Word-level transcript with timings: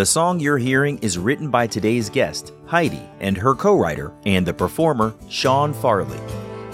The 0.00 0.06
song 0.06 0.40
you're 0.40 0.56
hearing 0.56 0.96
is 1.00 1.18
written 1.18 1.50
by 1.50 1.66
today's 1.66 2.08
guest, 2.08 2.54
Heidi, 2.64 3.02
and 3.20 3.36
her 3.36 3.54
co 3.54 3.76
writer 3.76 4.14
and 4.24 4.46
the 4.46 4.54
performer, 4.54 5.14
Sean 5.28 5.74
Farley. 5.74 6.18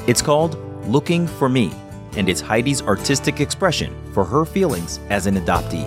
It's 0.07 0.23
called 0.23 0.57
Looking 0.87 1.27
for 1.27 1.49
Me, 1.49 1.73
and 2.17 2.29
it's 2.29 2.41
Heidi's 2.41 2.83
artistic 2.83 3.41
expression 3.41 3.93
for 4.15 4.25
her 4.25 4.45
feelings 4.45 5.01
as 5.11 5.27
an 5.27 5.35
adoptee. 5.39 5.83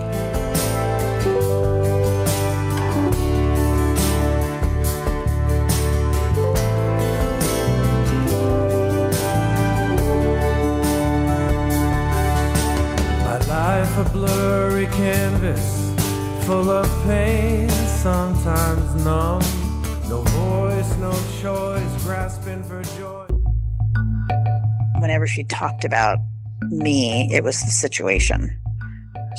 A 13.96 14.04
blurry 14.14 14.86
canvas 14.86 15.89
full 16.50 16.68
of 16.68 17.04
pain, 17.04 17.68
sometimes 17.68 19.04
numb. 19.04 19.40
No 20.08 20.20
voice, 20.22 20.96
no 20.96 21.12
choice, 21.40 22.02
grasping 22.02 22.64
for 22.64 22.82
joy. 22.98 23.24
whenever 25.00 25.28
she 25.28 25.44
talked 25.44 25.84
about 25.84 26.18
me, 26.62 27.28
it 27.32 27.44
was 27.44 27.60
the 27.62 27.70
situation. 27.70 28.50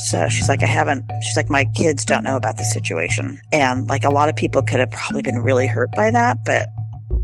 So 0.07 0.29
she's 0.29 0.47
like, 0.47 0.63
I 0.63 0.67
haven't, 0.67 1.03
she's 1.21 1.35
like, 1.35 1.49
my 1.49 1.65
kids 1.75 2.05
don't 2.05 2.23
know 2.23 2.37
about 2.37 2.55
the 2.55 2.63
situation. 2.63 3.41
And 3.51 3.89
like 3.89 4.05
a 4.05 4.09
lot 4.09 4.29
of 4.29 4.37
people 4.37 4.61
could 4.61 4.79
have 4.79 4.91
probably 4.91 5.21
been 5.21 5.39
really 5.39 5.67
hurt 5.67 5.91
by 5.91 6.11
that, 6.11 6.37
but 6.45 6.69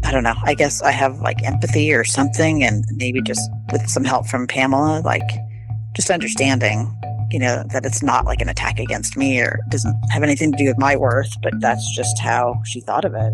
I 0.03 0.11
don't 0.11 0.23
know. 0.23 0.35
I 0.43 0.53
guess 0.53 0.81
I 0.81 0.91
have 0.91 1.17
like 1.21 1.41
empathy 1.45 1.93
or 1.93 2.03
something. 2.03 2.61
And 2.61 2.83
maybe 2.91 3.21
just 3.21 3.49
with 3.71 3.87
some 3.87 4.03
help 4.03 4.27
from 4.27 4.47
Pamela, 4.47 5.01
like 5.05 5.29
just 5.95 6.09
understanding, 6.09 6.93
you 7.31 7.39
know, 7.39 7.63
that 7.71 7.85
it's 7.85 8.01
not 8.01 8.25
like 8.25 8.41
an 8.41 8.49
attack 8.49 8.79
against 8.79 9.17
me 9.17 9.39
or 9.39 9.59
doesn't 9.69 9.95
have 10.11 10.23
anything 10.23 10.51
to 10.51 10.57
do 10.57 10.65
with 10.65 10.77
my 10.77 10.95
worth, 10.95 11.33
but 11.41 11.53
that's 11.59 11.95
just 11.95 12.19
how 12.19 12.61
she 12.65 12.79
thought 12.79 13.05
of 13.05 13.13
it. 13.15 13.33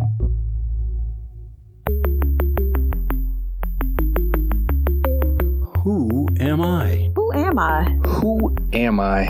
Who 5.83 6.27
am 6.39 6.61
I? 6.61 7.11
Who 7.15 7.33
am 7.33 7.59
I? 7.59 7.83
Who 8.07 8.55
am 8.73 8.99
I? 8.99 9.25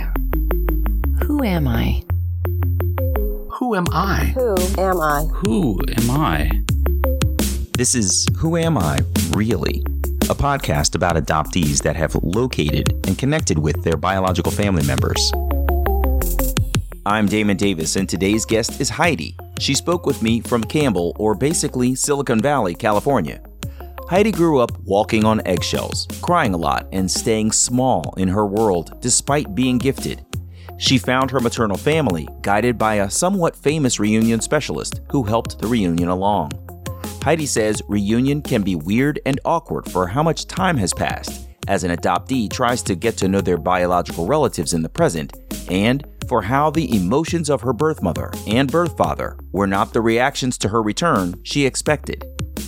Who 1.23 1.44
am 1.44 1.67
I? 1.67 2.03
Who 3.52 3.75
am 3.75 3.88
I? 3.91 4.25
Who 4.36 4.56
am 4.78 5.02
I? 5.02 5.23
Who 5.45 5.80
am 5.97 6.11
I? 6.11 6.64
This 7.78 7.95
is 7.95 8.28
Who 8.38 8.56
Am 8.56 8.78
I 8.78 9.00
Really? 9.31 9.84
A 10.29 10.35
podcast 10.35 10.95
about 10.95 11.17
adoptees 11.17 11.83
that 11.83 11.97
have 11.97 12.16
located 12.16 12.93
and 13.05 13.17
connected 13.17 13.59
with 13.59 13.83
their 13.83 13.97
biological 13.97 14.53
family 14.53 14.85
members. 14.88 15.33
I'm 17.05 17.25
Damon 17.25 17.57
Davis, 17.57 17.97
and 17.97 18.07
today's 18.07 18.45
guest 18.45 18.79
is 18.79 18.89
Heidi. 18.89 19.35
She 19.59 19.75
spoke 19.75 20.05
with 20.05 20.23
me 20.23 20.39
from 20.39 20.63
Campbell, 20.63 21.13
or 21.19 21.35
basically 21.35 21.94
Silicon 21.94 22.39
Valley, 22.39 22.73
California. 22.73 23.41
Heidi 24.07 24.31
grew 24.31 24.59
up 24.59 24.71
walking 24.85 25.25
on 25.25 25.45
eggshells, 25.45 26.07
crying 26.21 26.53
a 26.53 26.57
lot, 26.57 26.88
and 26.94 27.11
staying 27.11 27.51
small 27.51 28.13
in 28.16 28.29
her 28.29 28.45
world 28.45 29.01
despite 29.01 29.53
being 29.53 29.77
gifted. 29.77 30.25
She 30.77 30.97
found 30.97 31.31
her 31.31 31.41
maternal 31.41 31.77
family 31.77 32.29
guided 32.41 32.77
by 32.77 32.95
a 32.95 33.09
somewhat 33.09 33.57
famous 33.57 33.99
reunion 33.99 34.39
specialist 34.39 35.01
who 35.11 35.23
helped 35.23 35.59
the 35.59 35.67
reunion 35.67 36.07
along. 36.07 36.62
Heidi 37.23 37.45
says 37.45 37.81
reunion 37.88 38.41
can 38.41 38.63
be 38.63 38.75
weird 38.75 39.21
and 39.25 39.39
awkward 39.45 39.89
for 39.89 40.07
how 40.07 40.21
much 40.23 40.45
time 40.45 40.75
has 40.75 40.93
passed 40.93 41.47
as 41.69 41.85
an 41.85 41.95
adoptee 41.95 42.52
tries 42.52 42.81
to 42.83 42.95
get 42.95 43.16
to 43.16 43.29
know 43.29 43.39
their 43.39 43.57
biological 43.57 44.27
relatives 44.27 44.73
in 44.73 44.81
the 44.81 44.89
present, 44.89 45.33
and 45.69 46.05
for 46.27 46.41
how 46.41 46.69
the 46.69 46.94
emotions 46.94 47.50
of 47.50 47.61
her 47.61 47.72
birth 47.72 48.03
mother 48.03 48.29
and 48.45 48.69
birth 48.69 48.97
father 48.97 49.38
were 49.53 49.67
not 49.67 49.94
the 49.94 50.01
reactions 50.01 50.57
to 50.57 50.67
her 50.67 50.81
return 50.81 51.39
she 51.44 51.66
expected. 51.66 52.25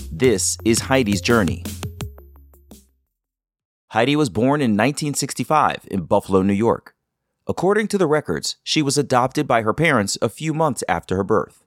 This 0.10 0.58
is 0.64 0.80
Heidi's 0.80 1.20
journey. 1.20 1.66
Heidi 3.90 4.16
was 4.16 4.30
born 4.30 4.62
in 4.62 4.72
1965 4.72 5.86
in 5.92 6.04
Buffalo, 6.04 6.42
New 6.42 6.54
York. 6.54 6.96
According 7.46 7.90
to 7.90 7.98
the 7.98 8.08
records, 8.08 8.56
she 8.64 8.82
was 8.82 8.98
adopted 8.98 9.50
by 9.50 9.64
her 9.64 9.74
parents 9.74 10.18
a 10.22 10.30
few 10.30 10.54
months 10.54 10.82
after 10.88 11.18
her 11.18 11.26
birth. 11.26 11.66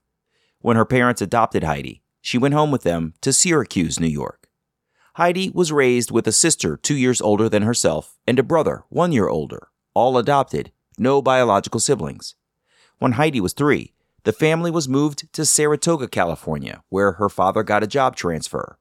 When 0.61 0.75
her 0.75 0.85
parents 0.85 1.21
adopted 1.21 1.63
Heidi, 1.63 2.01
she 2.21 2.37
went 2.37 2.53
home 2.53 2.71
with 2.71 2.83
them 2.83 3.13
to 3.21 3.33
Syracuse, 3.33 3.99
New 3.99 4.07
York. 4.07 4.47
Heidi 5.15 5.49
was 5.49 5.71
raised 5.71 6.11
with 6.11 6.27
a 6.27 6.31
sister 6.31 6.77
two 6.77 6.95
years 6.95 7.19
older 7.21 7.49
than 7.49 7.63
herself 7.63 8.17
and 8.25 8.39
a 8.39 8.43
brother 8.43 8.83
one 8.89 9.11
year 9.11 9.27
older, 9.27 9.69
all 9.93 10.17
adopted, 10.17 10.71
no 10.97 11.21
biological 11.21 11.79
siblings. 11.79 12.35
When 12.99 13.13
Heidi 13.13 13.41
was 13.41 13.53
three, 13.53 13.93
the 14.23 14.33
family 14.33 14.69
was 14.71 14.87
moved 14.87 15.31
to 15.33 15.45
Saratoga, 15.45 16.07
California, 16.07 16.83
where 16.89 17.13
her 17.13 17.29
father 17.29 17.63
got 17.63 17.83
a 17.83 17.87
job 17.87 18.15
transfer. 18.15 18.77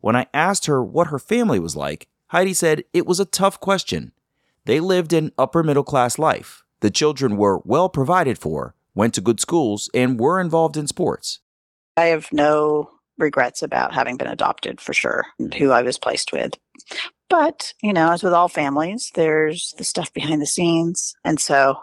When 0.00 0.16
I 0.16 0.26
asked 0.34 0.66
her 0.66 0.84
what 0.84 1.06
her 1.06 1.18
family 1.18 1.58
was 1.58 1.76
like, 1.76 2.08
Heidi 2.28 2.52
said 2.52 2.84
it 2.92 3.06
was 3.06 3.20
a 3.20 3.24
tough 3.24 3.60
question. 3.60 4.12
They 4.64 4.80
lived 4.80 5.12
an 5.12 5.32
upper 5.38 5.62
middle 5.62 5.84
class 5.84 6.18
life. 6.18 6.64
The 6.80 6.90
children 6.90 7.36
were 7.36 7.62
well 7.64 7.88
provided 7.88 8.38
for, 8.38 8.74
went 8.94 9.14
to 9.14 9.20
good 9.20 9.40
schools, 9.40 9.88
and 9.94 10.20
were 10.20 10.40
involved 10.40 10.76
in 10.76 10.86
sports. 10.86 11.40
I 11.96 12.06
have 12.06 12.32
no 12.32 12.90
regrets 13.18 13.62
about 13.62 13.94
having 13.94 14.16
been 14.16 14.26
adopted 14.26 14.80
for 14.80 14.92
sure, 14.92 15.24
and 15.38 15.54
who 15.54 15.70
I 15.70 15.82
was 15.82 15.98
placed 15.98 16.32
with. 16.32 16.54
But, 17.30 17.72
you 17.82 17.92
know, 17.92 18.12
as 18.12 18.22
with 18.22 18.32
all 18.32 18.48
families, 18.48 19.10
there's 19.14 19.74
the 19.78 19.84
stuff 19.84 20.12
behind 20.12 20.42
the 20.42 20.46
scenes. 20.46 21.14
And 21.24 21.40
so 21.40 21.78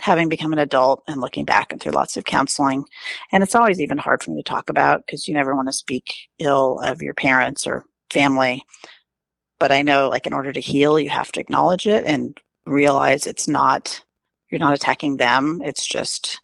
having 0.00 0.28
become 0.28 0.52
an 0.52 0.58
adult 0.58 1.02
and 1.08 1.20
looking 1.20 1.44
back 1.44 1.72
and 1.72 1.80
through 1.80 1.92
lots 1.92 2.16
of 2.16 2.24
counseling, 2.24 2.84
and 3.32 3.42
it's 3.42 3.54
always 3.54 3.80
even 3.80 3.98
hard 3.98 4.22
for 4.22 4.30
me 4.30 4.42
to 4.42 4.48
talk 4.48 4.68
about 4.68 5.04
because 5.06 5.26
you 5.26 5.34
never 5.34 5.54
want 5.54 5.68
to 5.68 5.72
speak 5.72 6.14
ill 6.38 6.78
of 6.80 7.00
your 7.00 7.14
parents 7.14 7.66
or 7.66 7.84
family. 8.10 8.62
But 9.58 9.72
I 9.72 9.80
know, 9.80 10.10
like, 10.10 10.26
in 10.26 10.34
order 10.34 10.52
to 10.52 10.60
heal, 10.60 11.00
you 11.00 11.08
have 11.08 11.32
to 11.32 11.40
acknowledge 11.40 11.86
it 11.86 12.04
and 12.04 12.38
realize 12.66 13.26
it's 13.26 13.48
not, 13.48 14.02
you're 14.50 14.58
not 14.58 14.74
attacking 14.74 15.16
them. 15.16 15.62
It's 15.64 15.86
just 15.86 16.40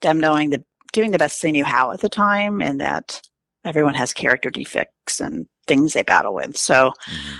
them 0.00 0.18
knowing 0.18 0.50
that 0.50 0.64
doing 0.92 1.10
the 1.10 1.18
best 1.18 1.40
they 1.42 1.52
knew 1.52 1.64
how 1.64 1.92
at 1.92 2.00
the 2.00 2.08
time 2.08 2.60
and 2.60 2.80
that 2.80 3.20
everyone 3.64 3.94
has 3.94 4.12
character 4.12 4.50
defects 4.50 5.20
and 5.20 5.46
things 5.66 5.92
they 5.92 6.02
battle 6.02 6.34
with. 6.34 6.56
So, 6.56 6.92
mm-hmm. 7.10 7.38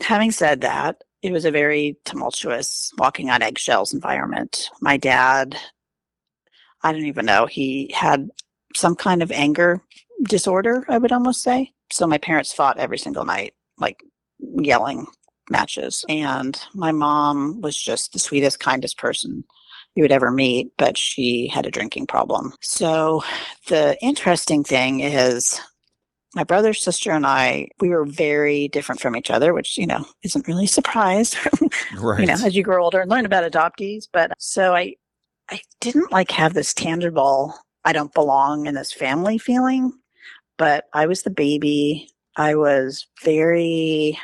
having 0.00 0.30
said 0.30 0.62
that, 0.62 1.02
it 1.22 1.32
was 1.32 1.44
a 1.44 1.50
very 1.50 1.96
tumultuous 2.04 2.92
walking 2.98 3.30
on 3.30 3.42
eggshells 3.42 3.94
environment. 3.94 4.68
My 4.80 4.96
dad, 4.96 5.56
I 6.82 6.92
don't 6.92 7.06
even 7.06 7.24
know, 7.24 7.46
he 7.46 7.90
had 7.94 8.28
some 8.74 8.94
kind 8.94 9.22
of 9.22 9.32
anger 9.32 9.80
disorder, 10.24 10.84
I 10.88 10.98
would 10.98 11.12
almost 11.12 11.42
say. 11.42 11.72
So 11.90 12.06
my 12.06 12.18
parents 12.18 12.52
fought 12.52 12.78
every 12.78 12.98
single 12.98 13.24
night, 13.24 13.54
like 13.78 14.02
yelling 14.38 15.06
matches. 15.50 16.04
And 16.08 16.60
my 16.74 16.92
mom 16.92 17.60
was 17.60 17.76
just 17.80 18.12
the 18.12 18.18
sweetest, 18.18 18.60
kindest 18.60 18.98
person 18.98 19.44
you 19.94 20.02
would 20.02 20.12
ever 20.12 20.30
meet, 20.30 20.72
but 20.76 20.98
she 20.98 21.46
had 21.46 21.66
a 21.66 21.70
drinking 21.70 22.06
problem. 22.06 22.52
So 22.60 23.22
the 23.68 23.96
interesting 24.02 24.64
thing 24.64 25.00
is 25.00 25.60
my 26.34 26.44
brother, 26.44 26.74
sister, 26.74 27.12
and 27.12 27.24
I, 27.26 27.68
we 27.80 27.90
were 27.90 28.04
very 28.04 28.68
different 28.68 29.00
from 29.00 29.16
each 29.16 29.30
other, 29.30 29.54
which, 29.54 29.78
you 29.78 29.86
know, 29.86 30.04
isn't 30.24 30.48
really 30.48 30.64
a 30.64 30.68
surprise, 30.68 31.36
Right. 31.96 32.20
you 32.20 32.26
know, 32.26 32.34
as 32.34 32.56
you 32.56 32.64
grow 32.64 32.82
older 32.82 33.00
and 33.00 33.10
learn 33.10 33.24
about 33.24 33.50
adoptees. 33.50 34.08
But 34.12 34.32
so 34.38 34.74
I, 34.74 34.96
I 35.50 35.60
didn't 35.80 36.10
like 36.10 36.32
have 36.32 36.54
this 36.54 36.74
tangible, 36.74 37.54
I 37.84 37.92
don't 37.92 38.14
belong 38.14 38.66
in 38.66 38.74
this 38.74 38.92
family 38.92 39.38
feeling, 39.38 39.92
but 40.56 40.86
I 40.92 41.06
was 41.06 41.22
the 41.22 41.30
baby. 41.30 42.08
I 42.36 42.56
was 42.56 43.06
very 43.22 44.18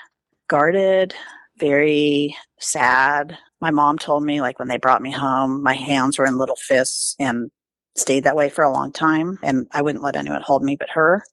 guarded, 0.49 1.15
very 1.59 2.37
sad. 2.59 3.39
My 3.61 3.71
mom 3.71 3.99
told 3.99 4.25
me, 4.25 4.41
like, 4.41 4.59
when 4.59 4.69
they 4.69 4.79
brought 4.79 5.03
me 5.03 5.11
home, 5.11 5.63
my 5.63 5.75
hands 5.75 6.19
were 6.19 6.27
in 6.27 6.39
little 6.39 6.57
fists 6.57 7.15
and 7.19 7.51
stayed 7.95 8.25
that 8.25 8.37
way 8.37 8.49
for 8.49 8.65
a 8.65 8.73
long 8.73 8.93
time. 8.93 9.39
And 9.43 9.67
I 9.73 9.83
wouldn't 9.83 10.05
let 10.05 10.17
anyone 10.17 10.43
hold 10.43 10.63
me 10.63 10.77
but 10.77 10.91
her. 10.91 11.25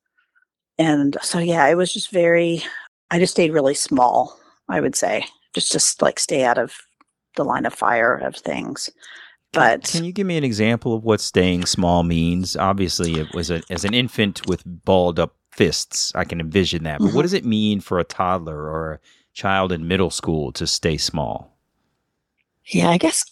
And 0.77 1.17
so, 1.21 1.39
yeah, 1.39 1.67
it 1.67 1.75
was 1.75 1.93
just 1.93 2.11
very, 2.11 2.63
I 3.09 3.19
just 3.19 3.33
stayed 3.33 3.53
really 3.53 3.73
small, 3.73 4.37
I 4.69 4.81
would 4.81 4.95
say, 4.95 5.25
just, 5.53 5.71
just 5.71 6.01
like 6.01 6.19
stay 6.19 6.43
out 6.43 6.57
of 6.57 6.75
the 7.35 7.45
line 7.45 7.65
of 7.65 7.73
fire 7.73 8.15
of 8.15 8.35
things. 8.35 8.89
But 9.53 9.83
Can 9.85 10.03
you 10.03 10.11
give 10.11 10.27
me 10.27 10.37
an 10.37 10.43
example 10.43 10.93
of 10.93 11.03
what 11.03 11.21
staying 11.21 11.65
small 11.65 12.03
means? 12.03 12.57
Obviously, 12.57 13.19
it 13.19 13.33
was 13.33 13.49
a, 13.49 13.63
as 13.69 13.85
an 13.85 13.93
infant 13.93 14.45
with 14.47 14.61
balled 14.65 15.19
up 15.19 15.35
fists. 15.51 16.11
I 16.13 16.25
can 16.25 16.39
envision 16.39 16.83
that. 16.83 16.99
But 16.99 17.05
what 17.05 17.11
mm-hmm. 17.11 17.21
does 17.21 17.33
it 17.33 17.45
mean 17.45 17.79
for 17.79 17.97
a 17.97 18.03
toddler 18.03 18.69
or 18.69 18.93
a 18.93 18.99
child 19.33 19.71
in 19.71 19.87
middle 19.87 20.11
school 20.11 20.51
to 20.51 20.67
stay 20.67 20.97
small? 20.97 21.56
Yeah, 22.69 22.89
I 22.89 22.97
guess 22.97 23.23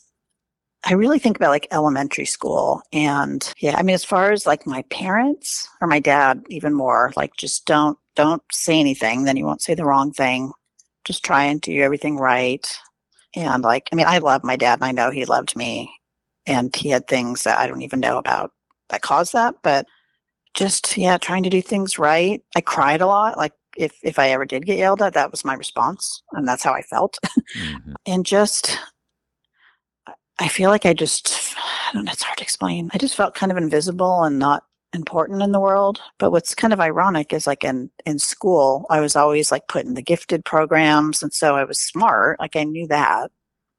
I 0.86 0.94
really 0.94 1.20
think 1.20 1.38
about 1.38 1.50
like 1.50 1.68
elementary 1.72 2.26
school. 2.26 2.82
And 2.94 3.52
yeah, 3.60 3.76
I 3.78 3.84
mean, 3.84 3.96
as 3.96 4.06
far 4.06 4.32
as 4.32 4.46
like 4.46 4.68
my 4.68 4.84
parents 4.84 5.68
or 5.82 5.88
my 5.88 6.00
dad, 6.00 6.44
even 6.50 6.74
more, 6.74 7.12
like 7.16 7.36
just 7.38 7.66
don't, 7.66 7.98
don't 8.16 8.44
say 8.52 8.80
anything. 8.80 9.24
Then 9.24 9.36
you 9.38 9.46
won't 9.46 9.62
say 9.64 9.74
the 9.74 9.86
wrong 9.86 10.12
thing. 10.12 10.52
Just 11.04 11.24
try 11.24 11.46
and 11.46 11.60
do 11.62 11.82
everything 11.82 12.18
right. 12.18 12.68
And 13.36 13.64
like, 13.64 13.90
I 13.92 13.96
mean, 13.96 14.06
I 14.08 14.20
love 14.20 14.44
my 14.44 14.56
dad 14.56 14.76
and 14.80 14.86
I 14.86 14.92
know 14.92 15.12
he 15.12 15.26
loved 15.26 15.56
me 15.56 15.92
and 16.46 16.76
he 16.76 16.90
had 16.90 17.08
things 17.08 17.44
that 17.44 17.60
I 17.60 17.68
don't 17.68 17.82
even 17.82 18.00
know 18.00 18.18
about 18.18 18.52
that 18.90 19.02
caused 19.02 19.34
that. 19.34 19.56
But 19.64 19.88
just 20.54 20.98
yeah, 20.98 21.18
trying 21.18 21.44
to 21.44 21.50
do 21.50 21.62
things 21.62 22.00
right. 22.00 22.42
I 22.56 22.62
cried 22.62 23.02
a 23.02 23.08
lot. 23.08 23.38
Like 23.38 23.54
if 23.78 23.94
if 24.04 24.20
I 24.20 24.30
ever 24.30 24.46
did 24.46 24.66
get 24.66 24.78
yelled 24.78 25.02
at, 25.02 25.14
that 25.14 25.32
was 25.32 25.46
my 25.46 25.54
response, 25.54 26.22
and 26.32 26.48
that's 26.48 26.64
how 26.64 26.74
I 26.74 26.82
felt. 26.82 27.18
Mhm. 27.58 27.96
and 28.06 28.26
just 28.26 28.78
I 30.40 30.48
feel 30.48 30.70
like 30.70 30.86
I 30.86 30.94
just 30.94 31.56
I 31.58 31.94
don't 31.94 32.06
know, 32.06 32.12
it's 32.12 32.24
hard 32.24 32.38
to 32.38 32.44
explain. 32.44 32.90
I 32.94 32.98
just 32.98 33.16
felt 33.16 33.36
kind 33.36 33.52
of 33.52 33.58
invisible 33.58 34.24
and 34.24 34.38
not 34.40 34.64
important 34.94 35.42
in 35.42 35.52
the 35.52 35.60
world. 35.60 36.02
But 36.20 36.32
what's 36.32 36.56
kind 36.56 36.74
of 36.74 36.80
ironic 36.80 37.34
is 37.34 37.48
like 37.48 37.64
in 37.64 37.90
in 38.06 38.20
school, 38.20 38.86
I 38.90 39.00
was 39.00 39.16
always 39.16 39.52
like 39.52 39.68
put 39.68 39.86
in 39.86 39.94
the 39.94 40.02
gifted 40.02 40.46
programs 40.46 41.24
and 41.24 41.34
so 41.34 41.56
I 41.56 41.64
was 41.64 41.80
smart, 41.80 42.40
like 42.40 42.56
I 42.56 42.64
knew 42.64 42.88
that. 42.88 43.32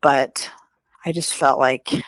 But 0.03 0.51
I 1.05 1.13
just 1.13 1.35
felt 1.35 1.59
like 1.59 1.89
I 1.93 2.03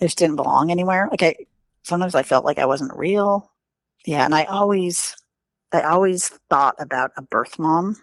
just 0.00 0.18
didn't 0.18 0.36
belong 0.36 0.70
anywhere. 0.70 1.08
Like 1.10 1.22
I 1.22 1.36
sometimes 1.82 2.14
I 2.14 2.22
felt 2.22 2.44
like 2.44 2.58
I 2.58 2.66
wasn't 2.66 2.96
real. 2.96 3.50
Yeah, 4.06 4.24
and 4.24 4.34
I 4.34 4.44
always 4.44 5.16
I 5.72 5.82
always 5.82 6.28
thought 6.50 6.76
about 6.78 7.12
a 7.16 7.22
birth 7.22 7.58
mom, 7.58 7.96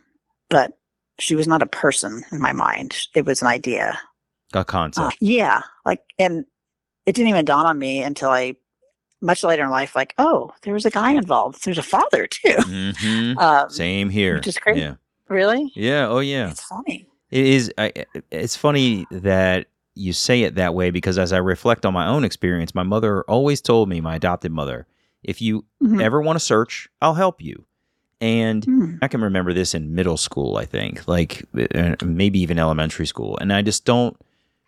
but 0.49 0.73
she 1.19 1.35
was 1.35 1.47
not 1.47 1.61
a 1.61 1.67
person 1.67 2.23
in 2.31 2.41
my 2.41 2.51
mind. 2.53 2.97
It 3.15 3.25
was 3.25 3.41
an 3.41 3.47
idea. 3.47 3.99
A 4.53 4.65
concept. 4.65 5.07
Uh, 5.07 5.11
yeah, 5.19 5.61
like, 5.85 6.01
and 6.19 6.45
it 7.05 7.13
didn't 7.15 7.29
even 7.29 7.45
dawn 7.45 7.65
on 7.65 7.79
me 7.79 8.01
until 8.03 8.29
I, 8.29 8.55
much 9.21 9.43
later 9.43 9.63
in 9.63 9.69
life, 9.69 9.95
like, 9.95 10.13
oh, 10.17 10.51
there 10.63 10.73
was 10.73 10.85
a 10.85 10.89
guy 10.91 11.11
involved. 11.11 11.63
There's 11.63 11.77
a 11.77 11.83
father 11.83 12.27
too. 12.27 12.55
hmm 12.61 13.33
Um, 13.39 13.69
Same 13.69 14.09
here. 14.09 14.35
which 14.35 14.47
is 14.47 14.57
crazy. 14.57 14.81
Yeah. 14.81 14.95
Really? 15.29 15.71
Yeah. 15.75 16.07
Oh, 16.07 16.19
yeah. 16.19 16.49
It's 16.51 16.63
funny. 16.63 17.07
It 17.29 17.45
is. 17.45 17.71
I, 17.77 17.93
it's 18.29 18.55
funny 18.57 19.07
that 19.09 19.67
you 19.95 20.11
say 20.11 20.43
it 20.43 20.55
that 20.55 20.73
way 20.73 20.89
because 20.91 21.17
as 21.17 21.31
I 21.31 21.37
reflect 21.37 21.85
on 21.85 21.93
my 21.93 22.07
own 22.07 22.23
experience, 22.25 22.75
my 22.75 22.83
mother 22.83 23.23
always 23.23 23.61
told 23.61 23.87
me, 23.87 24.01
my 24.01 24.15
adopted 24.15 24.51
mother, 24.51 24.85
if 25.23 25.41
you 25.41 25.63
Mhm. 25.81 26.01
ever 26.01 26.21
want 26.21 26.35
to 26.37 26.43
search, 26.43 26.89
I'll 27.01 27.13
help 27.13 27.41
you. 27.41 27.65
And 28.19 28.65
Hmm. 28.65 28.95
I 29.01 29.07
can 29.07 29.21
remember 29.21 29.53
this 29.53 29.73
in 29.73 29.95
middle 29.95 30.17
school, 30.17 30.57
I 30.57 30.65
think, 30.65 31.07
like 31.07 31.45
uh, 31.73 31.95
maybe 32.03 32.39
even 32.39 32.59
elementary 32.59 33.07
school. 33.07 33.37
And 33.39 33.51
I 33.53 33.61
just 33.61 33.85
don't 33.85 34.17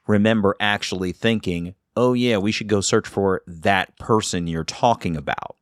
remember 0.08 0.56
actually 0.60 1.12
thinking, 1.12 1.76
oh, 1.96 2.14
yeah, 2.14 2.38
we 2.38 2.52
should 2.52 2.68
go 2.68 2.82
search 2.82 3.08
for 3.08 3.42
that 3.48 3.98
person 4.00 4.48
you're 4.48 4.64
talking 4.64 5.16
about. 5.16 5.56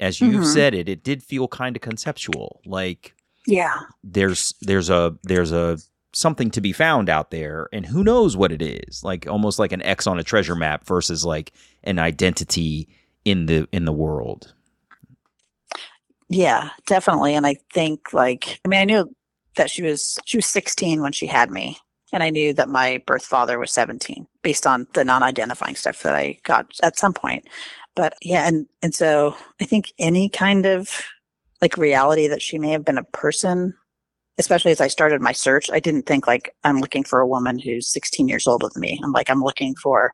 As 0.00 0.20
you've 0.20 0.42
Mhm. 0.44 0.52
said 0.52 0.74
it, 0.74 0.88
it 0.88 1.02
did 1.04 1.22
feel 1.22 1.48
kind 1.48 1.76
of 1.76 1.82
conceptual. 1.82 2.60
Like 2.64 3.14
Yeah. 3.46 3.80
there's 4.02 4.54
there's 4.60 4.90
a 4.90 5.16
there's 5.22 5.52
a 5.52 5.78
something 6.12 6.50
to 6.52 6.60
be 6.60 6.72
found 6.72 7.08
out 7.08 7.30
there 7.30 7.68
and 7.72 7.86
who 7.86 8.04
knows 8.04 8.36
what 8.36 8.52
it 8.52 8.62
is 8.62 9.02
like 9.02 9.26
almost 9.26 9.58
like 9.58 9.72
an 9.72 9.82
x 9.82 10.06
on 10.06 10.16
a 10.18 10.22
treasure 10.22 10.54
map 10.54 10.86
versus 10.86 11.24
like 11.24 11.52
an 11.82 11.98
identity 11.98 12.88
in 13.24 13.46
the 13.46 13.66
in 13.72 13.84
the 13.84 13.92
world 13.92 14.54
Yeah, 16.28 16.70
definitely. 16.86 17.34
And 17.34 17.46
I 17.46 17.56
think 17.72 18.12
like 18.12 18.60
I 18.64 18.68
mean 18.68 18.80
I 18.80 18.84
knew 18.84 19.14
that 19.56 19.70
she 19.70 19.82
was 19.82 20.18
she 20.24 20.36
was 20.38 20.46
16 20.46 21.00
when 21.02 21.12
she 21.12 21.26
had 21.26 21.50
me. 21.50 21.78
And 22.12 22.22
I 22.22 22.30
knew 22.30 22.52
that 22.54 22.68
my 22.68 23.02
birth 23.06 23.24
father 23.24 23.58
was 23.58 23.72
17 23.72 24.26
based 24.42 24.66
on 24.66 24.86
the 24.94 25.04
non-identifying 25.04 25.74
stuff 25.74 26.02
that 26.02 26.14
I 26.14 26.38
got 26.44 26.66
at 26.82 26.98
some 26.98 27.12
point. 27.12 27.48
But 27.96 28.14
yeah, 28.22 28.46
and 28.46 28.66
and 28.82 28.94
so 28.94 29.36
I 29.60 29.64
think 29.64 29.92
any 29.98 30.28
kind 30.28 30.66
of 30.66 30.90
like 31.60 31.76
reality 31.76 32.26
that 32.28 32.42
she 32.42 32.58
may 32.58 32.70
have 32.70 32.84
been 32.84 32.98
a 32.98 33.04
person, 33.04 33.74
especially 34.38 34.72
as 34.72 34.80
I 34.80 34.88
started 34.88 35.20
my 35.20 35.32
search, 35.32 35.70
I 35.70 35.80
didn't 35.80 36.06
think 36.06 36.26
like 36.26 36.54
I'm 36.64 36.80
looking 36.80 37.04
for 37.04 37.20
a 37.20 37.26
woman 37.26 37.58
who's 37.58 37.92
16 37.92 38.28
years 38.28 38.46
older 38.46 38.68
than 38.72 38.80
me. 38.80 39.00
I'm 39.02 39.12
like 39.12 39.30
I'm 39.30 39.42
looking 39.42 39.74
for 39.76 40.12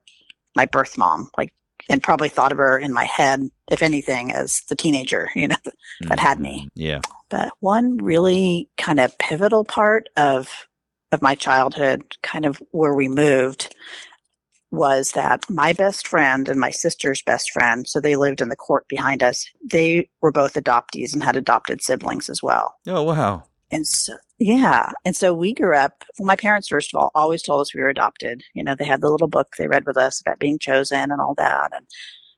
my 0.56 0.66
birth 0.66 0.98
mom, 0.98 1.31
like 1.37 1.52
and 1.88 2.02
probably 2.02 2.28
thought 2.28 2.52
of 2.52 2.58
her 2.58 2.78
in 2.78 2.92
my 2.92 3.04
head, 3.04 3.48
if 3.70 3.82
anything, 3.82 4.32
as 4.32 4.62
the 4.69 4.76
teenager, 4.76 5.31
you 5.34 5.48
know, 5.48 5.56
that 6.02 6.19
had 6.19 6.38
me. 6.38 6.64
Mm, 6.64 6.69
yeah 6.75 7.00
But 7.28 7.52
one 7.60 7.96
really 7.98 8.69
kind 8.76 9.00
of 9.00 9.16
pivotal 9.19 9.64
part 9.64 10.08
of 10.16 10.66
of 11.12 11.23
my 11.23 11.35
childhood, 11.35 12.17
kind 12.23 12.47
of 12.47 12.62
where 12.71 12.95
we 12.95 13.09
moved, 13.09 13.75
was 14.71 15.12
that 15.12 15.49
my 15.51 15.73
best 15.73 16.07
friend 16.07 16.49
and 16.49 16.61
my 16.61 16.71
sister's 16.71 17.23
best 17.23 17.51
friend, 17.51 17.89
so 17.89 18.01
they 18.01 18.17
lived 18.17 18.41
in 18.41 18.49
the 18.49 18.57
court 18.57 18.87
behind 18.89 19.23
us. 19.23 19.45
They 19.69 20.09
were 20.21 20.31
both 20.31 20.55
adoptees 20.55 21.12
and 21.12 21.25
had 21.25 21.37
adopted 21.37 21.83
siblings 21.83 22.31
as 22.31 22.43
well. 22.43 22.75
oh 22.87 23.03
wow 23.03 23.43
And 23.73 23.87
so, 23.87 24.17
yeah. 24.39 24.93
And 25.05 25.17
so 25.17 25.35
we 25.35 25.53
grew 25.53 25.77
up, 25.77 26.05
well, 26.19 26.27
my 26.27 26.37
parents, 26.37 26.69
first 26.69 26.95
of 26.95 27.01
all, 27.01 27.11
always 27.15 27.43
told 27.43 27.61
us 27.61 27.75
we 27.75 27.81
were 27.81 27.89
adopted. 27.89 28.43
You 28.55 28.62
know, 28.65 28.75
they 28.75 28.85
had 28.85 29.01
the 29.01 29.11
little 29.11 29.29
book 29.29 29.49
they 29.59 29.67
read 29.69 29.87
with 29.87 29.97
us 29.97 30.21
about 30.21 30.39
being 30.39 30.59
chosen 30.59 31.11
and 31.11 31.21
all 31.21 31.35
that. 31.35 31.73
And 31.75 31.87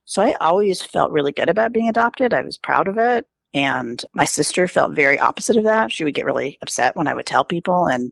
so 0.04 0.22
I 0.22 0.32
always 0.40 0.82
felt 0.82 1.12
really 1.12 1.32
good 1.32 1.48
about 1.48 1.72
being 1.72 1.88
adopted. 1.88 2.34
I 2.34 2.42
was 2.42 2.58
proud 2.58 2.88
of 2.88 2.98
it. 2.98 3.26
And 3.54 4.02
my 4.14 4.24
sister 4.24 4.66
felt 4.66 4.94
very 4.96 5.18
opposite 5.18 5.56
of 5.56 5.64
that. 5.64 5.92
She 5.92 6.04
would 6.04 6.14
get 6.14 6.24
really 6.24 6.58
upset 6.62 6.96
when 6.96 7.06
I 7.06 7.14
would 7.14 7.26
tell 7.26 7.44
people. 7.44 7.86
And 7.86 8.10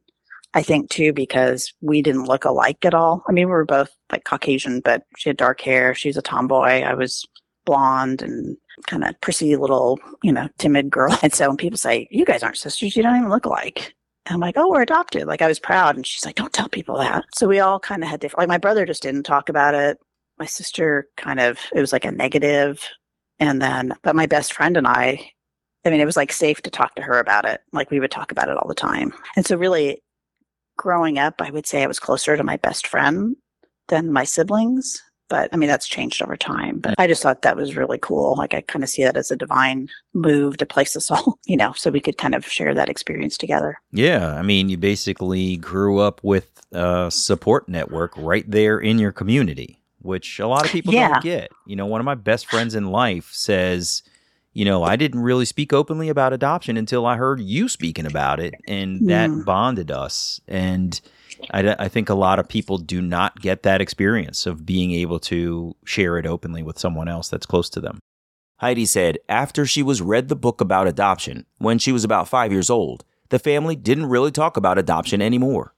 I 0.55 0.63
think 0.63 0.91
too, 0.91 1.13
because 1.13 1.73
we 1.81 2.03
didn't 2.03 2.25
look 2.25 2.45
alike 2.45 2.85
at 2.85 2.95
all. 2.95 3.23
I 3.29 3.33
mean, 3.33 3.47
we 3.47 3.53
were 3.53 3.65
both 3.65 3.91
like 4.11 4.25
Caucasian, 4.25 4.81
but 4.81 5.05
she 5.17 5.29
had 5.29 5.37
dark 5.37 5.61
hair. 5.61 5.95
She 5.95 6.09
was 6.09 6.17
a 6.17 6.23
tomboy. 6.23 6.83
I 6.83 6.95
was 6.95 7.25
blonde 7.65 8.23
and 8.23 8.57
kind 8.87 9.05
of 9.05 9.21
prissy 9.21 9.57
little, 9.57 10.01
you 10.23 10.33
know, 10.33 10.49
timid 10.59 10.91
girl. 10.91 11.17
And 11.23 11.33
so 11.33 11.49
when 11.49 11.57
people 11.57 11.79
say, 11.79 12.09
you 12.11 12.25
guys 12.25 12.43
aren't 12.43 12.57
sisters, 12.57 12.97
you 12.97 13.03
don't 13.03 13.17
even 13.17 13.31
look 13.31 13.45
alike. 13.45 13.95
And 14.27 14.35
I'm 14.35 14.41
like, 14.41 14.57
oh, 14.57 14.69
we're 14.69 14.83
adopted. 14.83 15.27
Like 15.27 15.43
I 15.43 15.49
was 15.49 15.61
proud. 15.61 15.97
And 15.97 16.07
she's 16.07 16.25
like, 16.25 16.37
don't 16.37 16.53
tell 16.53 16.69
people 16.69 16.99
that. 16.99 17.25
So 17.35 17.47
we 17.47 17.61
all 17.61 17.79
kind 17.79 18.03
of 18.03 18.09
had 18.09 18.21
different, 18.21 18.41
like 18.41 18.49
my 18.49 18.59
brother 18.59 18.85
just 18.85 19.03
didn't 19.03 19.23
talk 19.23 19.49
about 19.49 19.75
it. 19.75 19.99
My 20.39 20.47
sister 20.47 21.09
kind 21.17 21.39
of, 21.39 21.59
it 21.75 21.81
was 21.81 21.93
like 21.93 22.05
a 22.05 22.11
negative. 22.11 22.83
And 23.39 23.63
then, 23.63 23.95
but 24.03 24.17
my 24.17 24.27
best 24.27 24.53
friend 24.53 24.77
and 24.77 24.87
I, 24.87 25.31
I 25.85 25.91
mean, 25.91 26.01
it 26.01 26.07
was 26.07 26.17
like 26.17 26.33
safe 26.33 26.61
to 26.63 26.71
talk 26.71 26.95
to 26.97 27.03
her 27.03 27.19
about 27.19 27.45
it. 27.45 27.61
Like 27.73 27.91
we 27.91 28.01
would 28.01 28.11
talk 28.11 28.33
about 28.33 28.49
it 28.49 28.57
all 28.57 28.69
the 28.69 28.75
time. 28.75 29.13
And 29.37 29.47
so 29.47 29.57
really 29.57 30.03
growing 30.81 31.19
up, 31.19 31.35
I 31.43 31.51
would 31.51 31.67
say 31.67 31.83
I 31.83 31.87
was 31.87 31.99
closer 31.99 32.37
to 32.37 32.43
my 32.43 32.57
best 32.57 32.87
friend 32.87 33.37
than 33.89 34.13
my 34.13 34.25
siblings. 34.25 35.03
But 35.29 35.49
I 35.53 35.57
mean, 35.57 35.69
that's 35.69 35.87
changed 35.87 36.23
over 36.23 36.37
time. 36.37 36.81
But 36.81 36.95
I 36.99 37.07
just 37.07 37.23
thought 37.23 37.43
that 37.43 37.57
was 37.57 37.77
really 37.77 37.99
cool. 38.01 38.35
Like 38.37 38.53
I 38.55 38.63
kind 38.63 38.83
of 38.83 38.89
see 38.89 39.05
that 39.05 39.17
as 39.17 39.31
a 39.31 39.37
divine 39.37 39.89
move 40.15 40.57
to 40.57 40.67
place 40.67 40.97
us 40.97 41.09
all, 41.15 41.39
you 41.47 41.57
know, 41.57 41.73
so 41.77 41.91
we 41.91 42.01
could 42.01 42.19
kind 42.19 42.35
of 42.35 42.45
share 42.47 42.75
that 42.75 42.89
experience 42.89 43.37
together. 43.39 43.79
yeah 43.93 44.35
i 44.37 44.43
mean 44.43 44.69
you 44.69 44.77
basically 44.77 45.57
grew 45.59 45.99
up 46.01 46.21
with 46.25 46.49
a 46.73 47.11
support 47.11 47.69
network 47.69 48.13
right 48.17 48.51
there 48.51 48.79
in 48.81 48.99
your 48.99 49.13
community 49.13 49.77
which 50.03 50.39
a 50.41 50.47
lot 50.47 50.65
of 50.65 50.71
people 50.73 50.95
Yeah. 50.95 51.09
don't 51.13 51.23
get 51.23 51.51
you 51.67 51.77
know 51.77 51.87
one 51.87 52.01
of 52.01 52.05
my 52.05 52.15
best 52.17 52.47
friends 52.47 52.75
in 52.75 52.87
life 52.87 53.29
says 53.33 54.03
you 54.53 54.65
know 54.65 54.83
i 54.83 54.97
didn't 54.97 55.21
really 55.21 55.45
speak 55.45 55.73
openly 55.73 56.09
about 56.09 56.33
adoption 56.33 56.77
until 56.77 57.07
i 57.07 57.17
heard 57.17 57.41
you 57.41 57.69
speaking 57.69 58.07
about 58.07 58.41
it 58.41 58.55
and 58.67 59.09
that 59.09 59.31
Mm. 59.31 59.45
bonded 59.45 59.91
us 59.91 60.41
and 60.49 61.01
I, 61.53 61.75
I 61.79 61.89
think 61.89 62.11
a 62.11 62.15
lot 62.15 62.39
of 62.39 62.49
people 62.49 62.77
do 62.77 63.01
not 63.01 63.41
get 63.41 63.63
that 63.63 63.81
experience 63.81 64.45
of 64.47 64.67
being 64.67 64.93
able 64.93 65.19
to 65.21 65.75
share 65.85 66.19
it 66.19 66.27
openly 66.27 66.63
with 66.63 66.79
someone 66.79 67.09
else 67.09 67.29
that's 67.31 67.47
close 67.47 67.71
to 67.71 67.81
them. 67.81 67.99
Heidi 68.59 68.85
said 68.85 69.19
after 69.27 69.65
she 69.65 69.83
was 69.83 70.03
read 70.03 70.29
the 70.29 70.37
book 70.37 70.61
about 70.61 70.87
adoption, 70.87 71.47
when 71.57 71.79
she 71.79 71.93
was 71.93 72.05
about 72.05 72.29
five 72.29 72.53
years 72.53 72.69
old, 72.69 73.05
the 73.31 73.39
family 73.39 73.75
didn't 73.75 74.07
really 74.07 74.31
talk 74.31 74.59
about 74.59 74.77
adoption 74.79 75.23
anymore. 75.23 75.75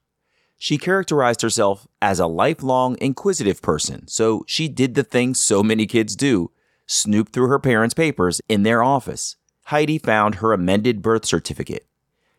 She 0.59 0.79
characterized 0.79 1.43
herself 1.43 1.87
as 2.01 2.19
a 2.19 2.27
lifelong 2.27 2.97
inquisitive 3.01 3.63
person, 3.63 4.09
so 4.09 4.45
she 4.49 4.67
did 4.69 4.95
the 4.97 5.05
things 5.05 5.41
so 5.41 5.63
many 5.63 5.87
kids 5.87 6.17
do 6.17 6.51
snoop 6.93 7.31
through 7.31 7.49
her 7.49 7.59
parents' 7.59 7.95
papers 7.95 8.41
in 8.49 8.63
their 8.63 8.83
office. 8.83 9.37
Heidi 9.67 9.99
found 9.99 10.37
her 10.37 10.53
amended 10.53 11.03
birth 11.03 11.25
certificate. 11.25 11.87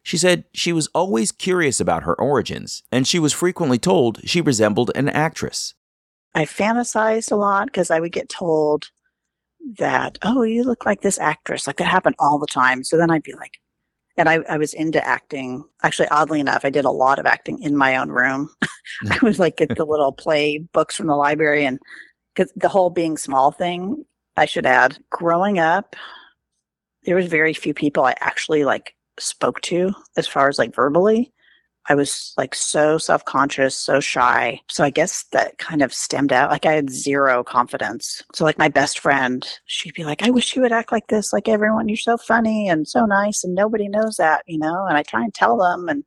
She 0.04 0.18
said 0.18 0.44
she 0.54 0.74
was 0.74 0.90
always 0.94 1.32
curious 1.32 1.80
about 1.80 2.04
her 2.04 2.20
origins, 2.20 2.84
and 2.92 3.08
she 3.08 3.20
was 3.20 3.32
frequently 3.32 3.78
told 3.78 4.20
she 4.28 4.42
resembled 4.42 4.92
an 4.96 5.08
actress. 5.10 5.74
I 6.36 6.46
fantasized 6.46 7.32
a 7.32 7.36
lot 7.36 7.68
because 7.68 7.90
I 7.90 8.00
would 8.00 8.12
get 8.12 8.28
told 8.28 8.90
that, 9.78 10.18
oh, 10.24 10.44
you 10.44 10.64
look 10.64 10.86
like 10.86 11.02
this 11.02 11.20
actress. 11.20 11.68
Like 11.68 11.78
that 11.78 11.86
happened 11.86 12.16
all 12.20 12.38
the 12.38 12.48
time. 12.48 12.84
So 12.84 12.98
then 12.98 13.12
I'd 13.12 13.24
be 13.24 13.34
like, 13.34 13.60
and 14.18 14.28
I, 14.28 14.40
I 14.50 14.58
was 14.58 14.74
into 14.74 15.06
acting. 15.06 15.64
Actually, 15.84 16.10
oddly 16.10 16.40
enough, 16.40 16.66
I 16.66 16.70
did 16.70 16.86
a 16.86 16.92
lot 16.92 17.18
of 17.18 17.26
acting 17.26 17.62
in 17.62 17.78
my 17.78 17.96
own 17.96 18.10
room. 18.10 18.50
I 19.10 19.18
would 19.22 19.40
like 19.40 19.58
get 19.58 19.76
the 19.76 19.86
little 19.86 20.12
play 20.12 20.58
books 20.58 20.96
from 20.96 21.08
the 21.08 21.16
library 21.16 21.66
and 21.66 21.80
because 22.36 22.52
the 22.56 22.70
whole 22.70 22.90
being 22.90 23.18
small 23.18 23.52
thing, 23.52 24.06
I 24.38 24.46
should 24.46 24.66
add, 24.66 24.98
growing 25.10 25.60
up, 25.60 25.96
there 27.04 27.16
was 27.16 27.28
very 27.28 27.54
few 27.54 27.74
people 27.74 28.06
I 28.06 28.16
actually 28.20 28.63
like 28.63 28.96
spoke 29.20 29.62
to 29.62 29.94
as 30.18 30.28
far 30.28 30.48
as 30.50 30.58
like 30.58 30.74
verbally. 30.74 31.32
I 31.90 31.96
was 31.96 32.34
like 32.38 32.56
so 32.56 32.98
self 32.98 33.25
conscious, 33.25 33.78
so 33.78 34.00
shy. 34.00 34.62
So 34.70 34.86
I 34.86 34.90
guess 34.90 35.25
that 35.34 35.58
kind 35.58 35.82
of 35.82 35.94
stemmed 35.94 36.32
out. 36.32 36.50
Like 36.50 36.66
I 36.66 36.72
had 36.72 36.90
zero 36.90 37.44
confidence. 37.44 38.24
So, 38.34 38.46
like, 38.46 38.58
my 38.58 38.70
best 38.70 39.00
friend, 39.00 39.46
she'd 39.66 39.94
be 39.94 40.06
like, 40.06 40.24
I 40.24 40.30
wish 40.30 40.56
you 40.56 40.62
would 40.62 40.72
act 40.72 40.94
like 40.94 41.08
this, 41.08 41.34
like 41.34 41.50
everyone. 41.50 41.90
You're 41.90 41.98
so 41.98 42.16
funny 42.18 42.70
and 42.70 42.88
so 42.88 43.06
nice, 43.06 43.44
and 43.44 43.54
nobody 43.54 43.90
knows 43.90 44.16
that, 44.16 44.44
you 44.48 44.58
know? 44.58 44.86
And 44.86 44.98
I 44.98 45.04
try 45.04 45.24
and 45.24 45.34
tell 45.34 45.58
them. 45.58 45.90
And 45.90 46.06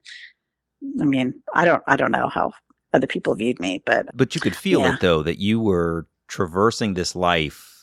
I 0.99 1.05
mean, 1.05 1.35
I 1.55 1.67
don't, 1.67 1.83
I 1.87 1.97
don't 1.97 2.11
know 2.13 2.29
how 2.31 2.53
other 2.95 3.07
people 3.07 3.35
viewed 3.35 3.61
me. 3.61 3.83
But 3.85 4.07
But 4.17 4.35
you 4.35 4.41
could 4.41 4.57
feel 4.57 4.81
Yeah. 4.81 4.95
it 4.95 5.01
though 5.03 5.23
that 5.23 5.39
you 5.39 5.61
were 5.61 6.07
traversing 6.27 6.95
this 6.95 7.15
life 7.15 7.76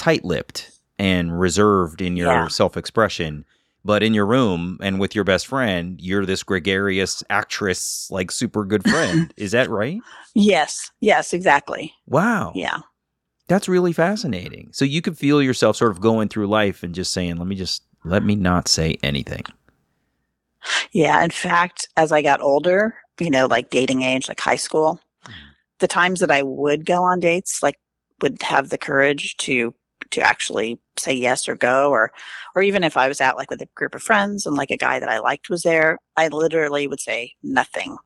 tight-lipped 0.00 0.70
and 0.98 1.38
reserved 1.38 2.00
in 2.00 2.16
your 2.16 2.32
Yeah. 2.32 2.48
self-expression. 2.48 3.44
But 3.84 4.02
in 4.02 4.12
your 4.12 4.26
room 4.26 4.78
and 4.82 4.98
with 4.98 5.14
your 5.14 5.24
best 5.24 5.46
friend, 5.46 5.98
you're 6.00 6.26
this 6.26 6.42
gregarious 6.42 7.22
actress, 7.30 8.08
like 8.10 8.30
super 8.30 8.64
good 8.64 8.82
friend. 8.82 9.32
Is 9.36 9.52
that 9.52 9.70
right? 9.70 10.00
yes, 10.34 10.90
yes, 11.00 11.32
exactly. 11.32 11.94
Wow. 12.06 12.52
Yeah. 12.54 12.80
That's 13.48 13.68
really 13.68 13.92
fascinating. 13.92 14.70
So 14.72 14.84
you 14.84 15.02
could 15.02 15.18
feel 15.18 15.42
yourself 15.42 15.76
sort 15.76 15.90
of 15.90 16.00
going 16.00 16.28
through 16.28 16.46
life 16.46 16.82
and 16.82 16.94
just 16.94 17.12
saying, 17.12 17.36
let 17.36 17.46
me 17.46 17.56
just, 17.56 17.82
let 18.04 18.22
me 18.22 18.36
not 18.36 18.68
say 18.68 18.96
anything. 19.02 19.44
Yeah. 20.92 21.22
In 21.24 21.30
fact, 21.30 21.88
as 21.96 22.12
I 22.12 22.22
got 22.22 22.40
older, 22.42 22.94
you 23.18 23.30
know, 23.30 23.46
like 23.46 23.70
dating 23.70 24.02
age, 24.02 24.28
like 24.28 24.40
high 24.40 24.56
school, 24.56 25.00
mm. 25.26 25.32
the 25.78 25.88
times 25.88 26.20
that 26.20 26.30
I 26.30 26.42
would 26.42 26.84
go 26.86 27.02
on 27.02 27.18
dates, 27.20 27.62
like 27.62 27.78
would 28.20 28.40
have 28.42 28.68
the 28.68 28.78
courage 28.78 29.36
to 29.38 29.74
to 30.10 30.20
actually 30.20 30.78
say 30.96 31.12
yes 31.12 31.48
or 31.48 31.56
go 31.56 31.90
or 31.90 32.12
or 32.54 32.62
even 32.62 32.84
if 32.84 32.96
I 32.96 33.08
was 33.08 33.20
out 33.20 33.36
like 33.36 33.50
with 33.50 33.62
a 33.62 33.68
group 33.74 33.94
of 33.94 34.02
friends 34.02 34.46
and 34.46 34.56
like 34.56 34.70
a 34.70 34.76
guy 34.76 34.98
that 34.98 35.08
I 35.08 35.18
liked 35.20 35.50
was 35.50 35.62
there, 35.62 35.98
I 36.16 36.28
literally 36.28 36.86
would 36.86 37.00
say 37.00 37.34
nothing. 37.42 37.96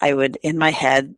I 0.00 0.14
would 0.14 0.36
in 0.42 0.58
my 0.58 0.70
head 0.70 1.14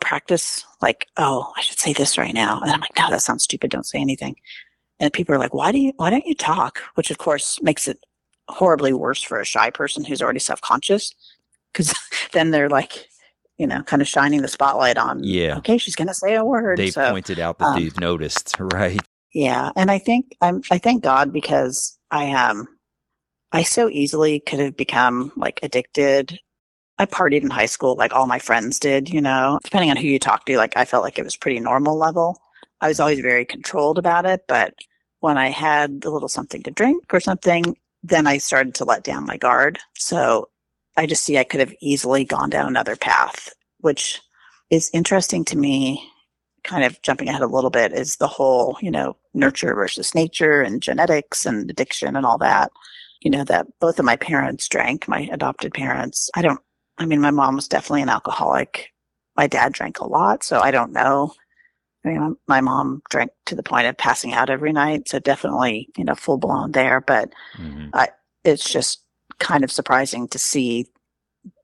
practice 0.00 0.64
like, 0.80 1.08
oh, 1.16 1.52
I 1.56 1.60
should 1.60 1.78
say 1.78 1.92
this 1.92 2.18
right 2.18 2.34
now. 2.34 2.60
And 2.60 2.70
I'm 2.70 2.80
like, 2.80 2.96
no, 2.96 3.10
that 3.10 3.22
sounds 3.22 3.42
stupid. 3.44 3.70
Don't 3.70 3.86
say 3.86 4.00
anything. 4.00 4.36
And 5.00 5.12
people 5.12 5.34
are 5.34 5.38
like, 5.38 5.54
why 5.54 5.72
do 5.72 5.78
you 5.78 5.92
why 5.96 6.10
don't 6.10 6.26
you 6.26 6.34
talk? 6.34 6.80
Which 6.94 7.10
of 7.10 7.18
course 7.18 7.60
makes 7.62 7.88
it 7.88 7.98
horribly 8.48 8.92
worse 8.92 9.22
for 9.22 9.40
a 9.40 9.44
shy 9.44 9.70
person 9.70 10.04
who's 10.04 10.22
already 10.22 10.38
self-conscious 10.38 11.14
because 11.72 11.94
then 12.32 12.50
they're 12.50 12.70
like 12.70 13.08
you 13.58 13.66
know 13.66 13.82
kind 13.82 14.00
of 14.00 14.08
shining 14.08 14.40
the 14.40 14.48
spotlight 14.48 14.96
on 14.96 15.22
Yeah. 15.22 15.58
okay 15.58 15.76
she's 15.78 15.96
gonna 15.96 16.14
say 16.14 16.34
a 16.34 16.44
word 16.44 16.78
They've 16.78 16.92
so 16.92 17.10
pointed 17.10 17.38
out 17.38 17.58
that 17.58 17.66
um, 17.66 17.82
they've 17.82 18.00
noticed, 18.00 18.56
right? 18.58 19.00
Yeah 19.34 19.70
and 19.76 19.90
i 19.90 19.98
think 19.98 20.34
i'm 20.40 20.62
i 20.70 20.78
thank 20.78 21.02
god 21.02 21.32
because 21.32 21.98
i 22.10 22.32
um 22.32 22.66
i 23.52 23.62
so 23.62 23.88
easily 23.88 24.40
could 24.40 24.58
have 24.58 24.76
become 24.76 25.32
like 25.36 25.60
addicted. 25.62 26.38
I 27.00 27.06
partied 27.06 27.42
in 27.42 27.50
high 27.50 27.66
school 27.66 27.94
like 27.94 28.12
all 28.12 28.26
my 28.26 28.40
friends 28.40 28.80
did 28.80 29.08
you 29.08 29.20
know? 29.20 29.60
Depending 29.62 29.90
on 29.90 29.96
who 29.96 30.08
you 30.08 30.18
talk 30.18 30.44
to 30.46 30.56
like 30.56 30.76
i 30.76 30.84
felt 30.84 31.04
like 31.04 31.18
it 31.18 31.24
was 31.24 31.36
pretty 31.36 31.60
normal 31.60 31.96
level. 31.96 32.38
I 32.80 32.88
was 32.88 33.00
always 33.00 33.20
very 33.20 33.44
controlled 33.44 33.98
about 33.98 34.26
it 34.26 34.42
but 34.48 34.74
when 35.20 35.38
i 35.38 35.48
had 35.50 36.02
a 36.04 36.10
little 36.10 36.28
something 36.28 36.62
to 36.64 36.70
drink 36.70 37.04
or 37.12 37.20
something 37.20 37.76
then 38.02 38.26
i 38.26 38.38
started 38.38 38.74
to 38.76 38.84
let 38.84 39.04
down 39.04 39.26
my 39.26 39.36
guard. 39.36 39.78
So 39.94 40.48
i 40.96 41.06
just 41.06 41.22
see 41.24 41.38
i 41.38 41.44
could 41.44 41.60
have 41.60 41.74
easily 41.80 42.24
gone 42.24 42.50
down 42.50 42.66
another 42.68 42.96
path 42.96 43.50
which 43.80 44.20
is 44.70 44.90
interesting 44.92 45.44
to 45.46 45.56
me 45.56 46.02
kind 46.68 46.84
of 46.84 47.00
jumping 47.02 47.28
ahead 47.28 47.42
a 47.42 47.46
little 47.46 47.70
bit 47.70 47.92
is 47.92 48.16
the 48.16 48.28
whole, 48.28 48.76
you 48.80 48.90
know, 48.90 49.16
nurture 49.32 49.74
versus 49.74 50.14
nature 50.14 50.60
and 50.60 50.82
genetics 50.82 51.46
and 51.46 51.70
addiction 51.70 52.14
and 52.14 52.26
all 52.26 52.38
that. 52.38 52.70
You 53.20 53.30
know, 53.30 53.42
that 53.44 53.66
both 53.80 53.98
of 53.98 54.04
my 54.04 54.16
parents 54.16 54.68
drank, 54.68 55.08
my 55.08 55.28
adopted 55.32 55.74
parents. 55.74 56.30
I 56.34 56.42
don't, 56.42 56.60
I 56.98 57.06
mean, 57.06 57.20
my 57.20 57.30
mom 57.32 57.56
was 57.56 57.66
definitely 57.66 58.02
an 58.02 58.08
alcoholic. 58.08 58.92
My 59.36 59.46
dad 59.46 59.72
drank 59.72 59.98
a 59.98 60.06
lot, 60.06 60.44
so 60.44 60.60
I 60.60 60.70
don't 60.70 60.92
know. 60.92 61.32
I 62.04 62.10
mean, 62.10 62.36
my 62.46 62.60
mom 62.60 63.02
drank 63.10 63.30
to 63.46 63.56
the 63.56 63.62
point 63.62 63.86
of 63.86 63.96
passing 63.96 64.32
out 64.34 64.50
every 64.50 64.72
night, 64.72 65.08
so 65.08 65.18
definitely, 65.18 65.88
you 65.96 66.04
know, 66.04 66.14
full 66.14 66.38
blown 66.38 66.72
there. 66.72 67.00
But 67.00 67.32
Mhm. 67.56 67.90
it's 68.44 68.70
just 68.70 69.02
kind 69.38 69.64
of 69.64 69.72
surprising 69.72 70.28
to 70.28 70.38
see 70.38 70.86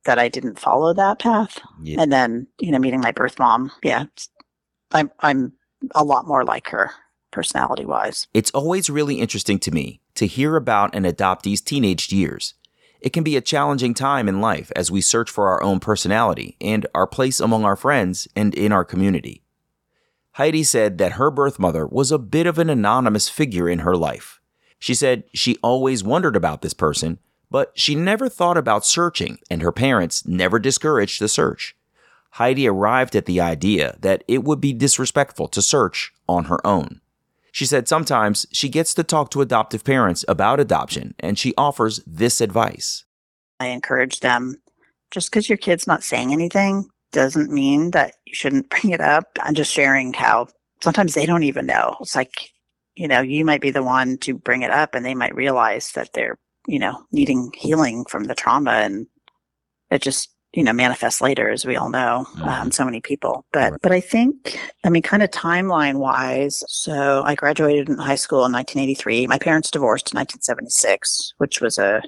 that 0.05 0.19
I 0.19 0.29
didn't 0.29 0.59
follow 0.59 0.93
that 0.95 1.21
path. 1.21 1.61
Yeah. 1.83 2.01
And 2.03 2.13
then, 2.13 2.47
you 2.59 2.73
know, 2.73 2.79
meeting 2.79 3.01
my 3.01 3.13
birth 3.13 3.39
mom, 3.39 3.71
yeah, 3.83 4.05
I'm 4.95 5.11
I'm 5.21 5.53
a 5.95 6.05
lot 6.05 6.27
more 6.27 6.45
like 6.45 6.69
her 6.69 6.93
personality 7.33 7.85
wise. 7.85 8.29
It's 8.33 8.53
always 8.53 8.89
really 8.89 9.17
interesting 9.17 9.59
to 9.59 9.73
me 9.73 10.01
to 10.15 10.27
hear 10.27 10.57
about 10.57 10.95
an 10.95 11.03
adoptee's 11.03 11.61
teenage 11.61 12.13
years. 12.13 12.55
It 13.01 13.13
can 13.13 13.25
be 13.25 13.37
a 13.37 13.43
challenging 13.43 13.93
time 13.93 14.29
in 14.29 14.41
life 14.41 14.73
as 14.75 14.91
we 14.91 15.01
search 15.03 15.29
for 15.29 15.49
our 15.49 15.63
own 15.63 15.81
personality 15.81 16.57
and 16.61 16.87
our 16.95 17.07
place 17.07 17.41
among 17.41 17.65
our 17.65 17.77
friends 17.77 18.29
and 18.35 18.55
in 18.55 18.73
our 18.73 18.85
community. 18.85 19.43
Heidi 20.33 20.65
said 20.65 20.99
that 20.99 21.13
her 21.13 21.31
birth 21.31 21.59
mother 21.59 21.87
was 21.87 22.11
a 22.11 22.19
bit 22.19 22.47
of 22.47 22.59
an 22.59 22.71
anonymous 22.71 23.29
figure 23.29 23.69
in 23.69 23.81
her 23.81 23.97
life. 23.97 24.41
She 24.79 24.95
said 24.95 25.25
she 25.35 25.59
always 25.63 26.03
wondered 26.03 26.37
about 26.37 26.63
this 26.63 26.73
person, 26.73 27.19
but 27.51 27.73
she 27.75 27.95
never 27.95 28.29
thought 28.29 28.57
about 28.57 28.87
searching, 28.87 29.39
and 29.51 29.61
her 29.61 29.73
parents 29.73 30.27
never 30.27 30.59
discouraged 30.59 31.21
the 31.21 31.29
search. 31.29 31.77
Heidi 32.35 32.67
arrived 32.67 33.15
at 33.15 33.27
the 33.27 33.41
idea 33.41 33.97
that 34.01 34.25
it 34.27 34.43
would 34.43 34.61
be 34.61 34.73
disrespectful 34.73 35.47
to 35.47 35.63
search 35.63 36.13
on 36.29 36.47
her 36.47 36.65
own. 36.67 37.01
She 37.53 37.65
said 37.65 37.87
sometimes 37.87 38.45
she 38.51 38.69
gets 38.69 38.93
to 38.95 39.05
talk 39.05 39.31
to 39.31 39.41
adoptive 39.41 39.85
parents 39.85 40.25
about 40.27 40.59
adoption, 40.59 41.15
and 41.21 41.39
she 41.39 41.55
offers 41.57 42.01
this 42.05 42.41
advice. 42.41 43.05
I 43.61 43.67
encourage 43.67 44.19
them 44.19 44.61
just 45.13 45.31
because 45.31 45.49
your 45.49 45.59
kid's 45.59 45.87
not 45.87 46.03
saying 46.03 46.33
anything 46.33 46.89
doesn't 47.13 47.53
mean 47.53 47.93
that 47.93 48.15
you 48.27 48.35
shouldn't 48.35 48.69
bring 48.81 48.93
it 48.93 49.01
up. 49.01 49.39
I'm 49.41 49.55
just 49.55 49.73
sharing 49.73 50.13
how 50.13 50.49
sometimes 50.81 51.15
they 51.15 51.27
don't 51.27 51.45
even 51.45 51.67
know. 51.67 51.97
It's 52.01 52.17
like, 52.17 52.51
you 52.97 53.07
know, 53.07 53.21
you 53.21 53.45
might 53.45 53.61
be 53.61 53.71
the 53.71 53.85
one 53.85 54.19
to 54.19 54.35
bring 54.35 54.63
it 54.63 54.73
up 54.73 54.97
and 54.97 55.07
they 55.07 55.15
might 55.15 55.37
realize 55.37 55.93
that 55.93 56.15
they're, 56.15 56.37
you 56.67 56.81
know, 56.81 57.07
needing 57.13 57.53
healing 57.55 58.05
from 58.07 58.25
the 58.25 58.35
trauma 58.35 58.73
and 58.73 59.07
it 59.93 60.03
just, 60.03 60.34
you 60.55 60.63
know, 60.63 60.73
manifests 60.73 61.21
later, 61.21 61.51
as 61.51 61.65
we 61.67 61.77
all 61.77 61.91
know, 61.91 62.27
um, 62.43 62.71
so 62.71 62.85
many 62.85 63.01
people. 63.01 63.45
But, 63.53 63.73
Right. 63.73 63.81
but 63.83 63.93
I 63.93 64.01
think, 64.01 64.59
I 64.85 64.89
mean, 64.91 65.03
kind 65.03 65.23
of 65.23 65.31
timeline 65.31 65.97
wise, 65.97 66.63
so 66.69 67.23
I 67.25 67.35
graduated 67.35 67.89
in 67.89 67.99
high 67.99 68.15
school 68.15 68.45
in 68.45 68.53
1983. 68.53 69.27
My 69.27 69.39
parents 69.39 69.71
divorced 69.71 70.13
in 70.13 70.17
1976, 70.19 71.35
which 71.39 71.61
was 71.61 71.79
a, 71.79 72.03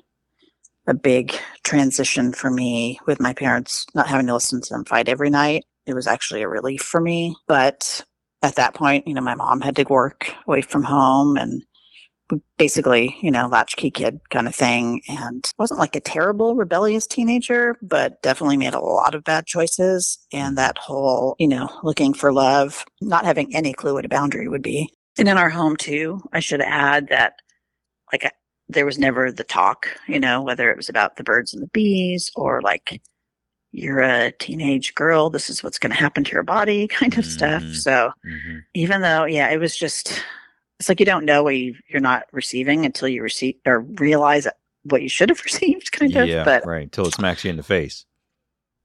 a 0.87 0.95
big 0.95 1.35
transition 1.65 2.33
for 2.33 2.50
me 2.50 3.00
with 3.07 3.21
my 3.21 3.33
parents 3.33 3.85
not 3.95 4.07
having 4.07 4.26
to 4.29 4.35
listen 4.35 4.61
to 4.61 4.75
them 4.75 4.85
fight 4.85 5.09
every 5.09 5.31
night. 5.31 5.65
It 5.87 5.95
was 5.95 6.07
actually 6.07 6.43
a 6.43 6.49
relief 6.49 6.83
for 6.83 7.00
me. 7.00 7.35
But 7.49 8.05
at 8.43 8.55
that 8.57 8.75
point, 8.75 9.09
you 9.09 9.15
know, 9.15 9.21
my 9.21 9.35
mom 9.35 9.61
had 9.61 9.76
to 9.76 9.85
work 9.85 10.33
away 10.47 10.62
from 10.62 10.85
home 10.85 11.37
and 11.37 11.62
basically, 12.59 13.16
you 13.21 13.30
know, 13.30 13.47
latchkey 13.47 13.90
kid 13.90 14.21
kind 14.30 14.47
of 14.49 14.54
thing. 14.54 15.02
And 15.09 15.49
wasn't 15.59 15.80
like 15.80 15.95
a 15.97 16.00
terrible 16.00 16.54
rebellious 16.56 17.06
teenager, 17.06 17.76
but 17.83 18.21
definitely 18.23 18.56
made 18.56 18.75
a 18.75 18.80
lot 18.80 19.14
of 19.14 19.25
bad 19.25 19.47
choices. 19.47 20.18
And 20.33 20.59
that 20.59 20.78
whole, 20.78 21.37
you 21.38 21.49
know, 21.49 21.68
looking 21.83 22.12
for 22.14 22.33
love, 22.33 22.85
not 23.00 23.25
having 23.25 23.54
any 23.54 23.73
clue 23.73 23.95
what 23.95 24.04
a 24.04 24.09
boundary 24.09 24.49
would 24.49 24.62
be. 24.62 24.90
And 25.18 25.28
in 25.28 25.38
our 25.38 25.49
home 25.50 25.76
too, 25.76 26.21
I 26.33 26.40
should 26.40 26.61
add 26.61 27.09
that 27.09 27.35
like 28.12 28.25
I- 28.25 28.33
there 28.68 28.85
was 28.87 28.99
never 28.99 29.30
the 29.30 29.45
talk, 29.45 29.87
you 30.09 30.18
know, 30.18 30.42
whether 30.42 30.71
it 30.71 30.76
was 30.76 30.88
about 30.88 31.16
the 31.16 31.23
birds 31.25 31.54
and 31.54 31.62
the 31.62 31.68
bees 31.68 32.30
or 32.35 32.61
like 32.62 33.00
you're 33.73 34.00
a 34.00 34.33
teenage 34.33 34.95
girl, 34.95 35.30
this 35.30 35.49
is 35.49 35.62
what's 35.62 35.78
going 35.78 35.90
to 35.92 35.97
happen 35.99 36.25
to 36.25 36.33
your 36.33 36.42
body 36.42 36.88
kind 36.88 37.16
of 37.16 37.25
stuff. 37.25 37.62
Mhm. 37.62 37.76
So 37.76 38.11
Mm-hmm. 38.26 38.59
even 38.75 39.02
though, 39.02 39.25
yeah, 39.25 39.49
it 39.50 39.59
was 39.59 39.76
just, 39.76 40.21
it's 40.78 40.88
like 40.88 41.00
you 41.00 41.06
don't 41.06 41.25
know 41.25 41.42
what 41.42 41.56
you, 41.56 41.75
you're 41.88 42.00
not 42.00 42.25
receiving 42.33 42.85
until 42.85 43.09
you 43.09 43.23
receive 43.23 43.56
or 43.66 43.80
realize 43.80 44.47
what 44.85 45.02
you 45.02 45.09
should 45.09 45.28
have 45.30 45.40
received, 45.45 45.92
kind 45.92 46.14
of. 46.16 46.28
Yeah, 46.28 46.45
But 46.45 46.66
right. 46.66 46.83
Until 46.85 47.06
it 47.06 47.14
smacks 47.14 47.45
you 47.45 47.50
in 47.50 47.56
the 47.56 47.62
face. 47.62 48.04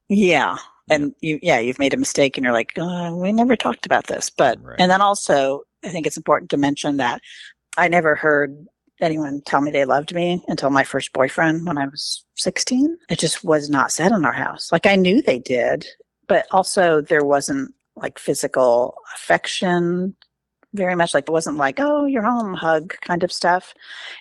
yeah. 0.09 0.57
And 0.89 1.13
you, 1.21 1.39
yeah, 1.41 1.59
you've 1.59 1.79
made 1.79 1.93
a 1.93 1.97
mistake 1.97 2.37
and 2.37 2.43
you're 2.43 2.51
like, 2.51 2.77
uh, 2.77 3.11
we 3.15 3.31
never 3.31 3.55
talked 3.55 3.85
about 3.85 4.07
this. 4.07 4.29
But, 4.29 4.61
Right. 4.61 4.75
and 4.77 4.91
then 4.91 4.99
also, 4.99 5.61
I 5.85 5.89
think 5.89 6.05
it's 6.05 6.17
important 6.17 6.49
to 6.51 6.57
mention 6.57 6.97
that 6.97 7.21
I 7.77 7.87
never 7.87 8.15
heard 8.15 8.65
anyone 8.99 9.41
tell 9.45 9.61
me 9.61 9.71
they 9.71 9.85
loved 9.85 10.13
me 10.13 10.43
until 10.49 10.69
my 10.69 10.83
first 10.83 11.13
boyfriend 11.13 11.65
when 11.65 11.77
I 11.77 11.85
was 11.85 12.25
16. 12.35 12.97
It 13.09 13.19
just 13.19 13.43
was 13.43 13.69
not 13.69 13.91
said 13.91 14.11
in 14.11 14.25
our 14.25 14.33
house. 14.33 14.69
Like 14.71 14.85
I 14.85 14.95
knew 14.97 15.21
they 15.21 15.39
did, 15.39 15.87
but 16.27 16.45
also 16.51 16.99
there 16.99 17.23
wasn't 17.23 17.73
like 17.95 18.19
physical 18.19 18.95
affection 19.15 20.15
very 20.73 20.95
much 20.95 21.13
like 21.13 21.25
it 21.27 21.31
wasn't 21.31 21.57
like, 21.57 21.79
oh, 21.79 22.05
you're 22.05 22.23
home, 22.23 22.53
hug 22.53 22.95
kind 23.01 23.23
of 23.23 23.31
stuff. 23.31 23.73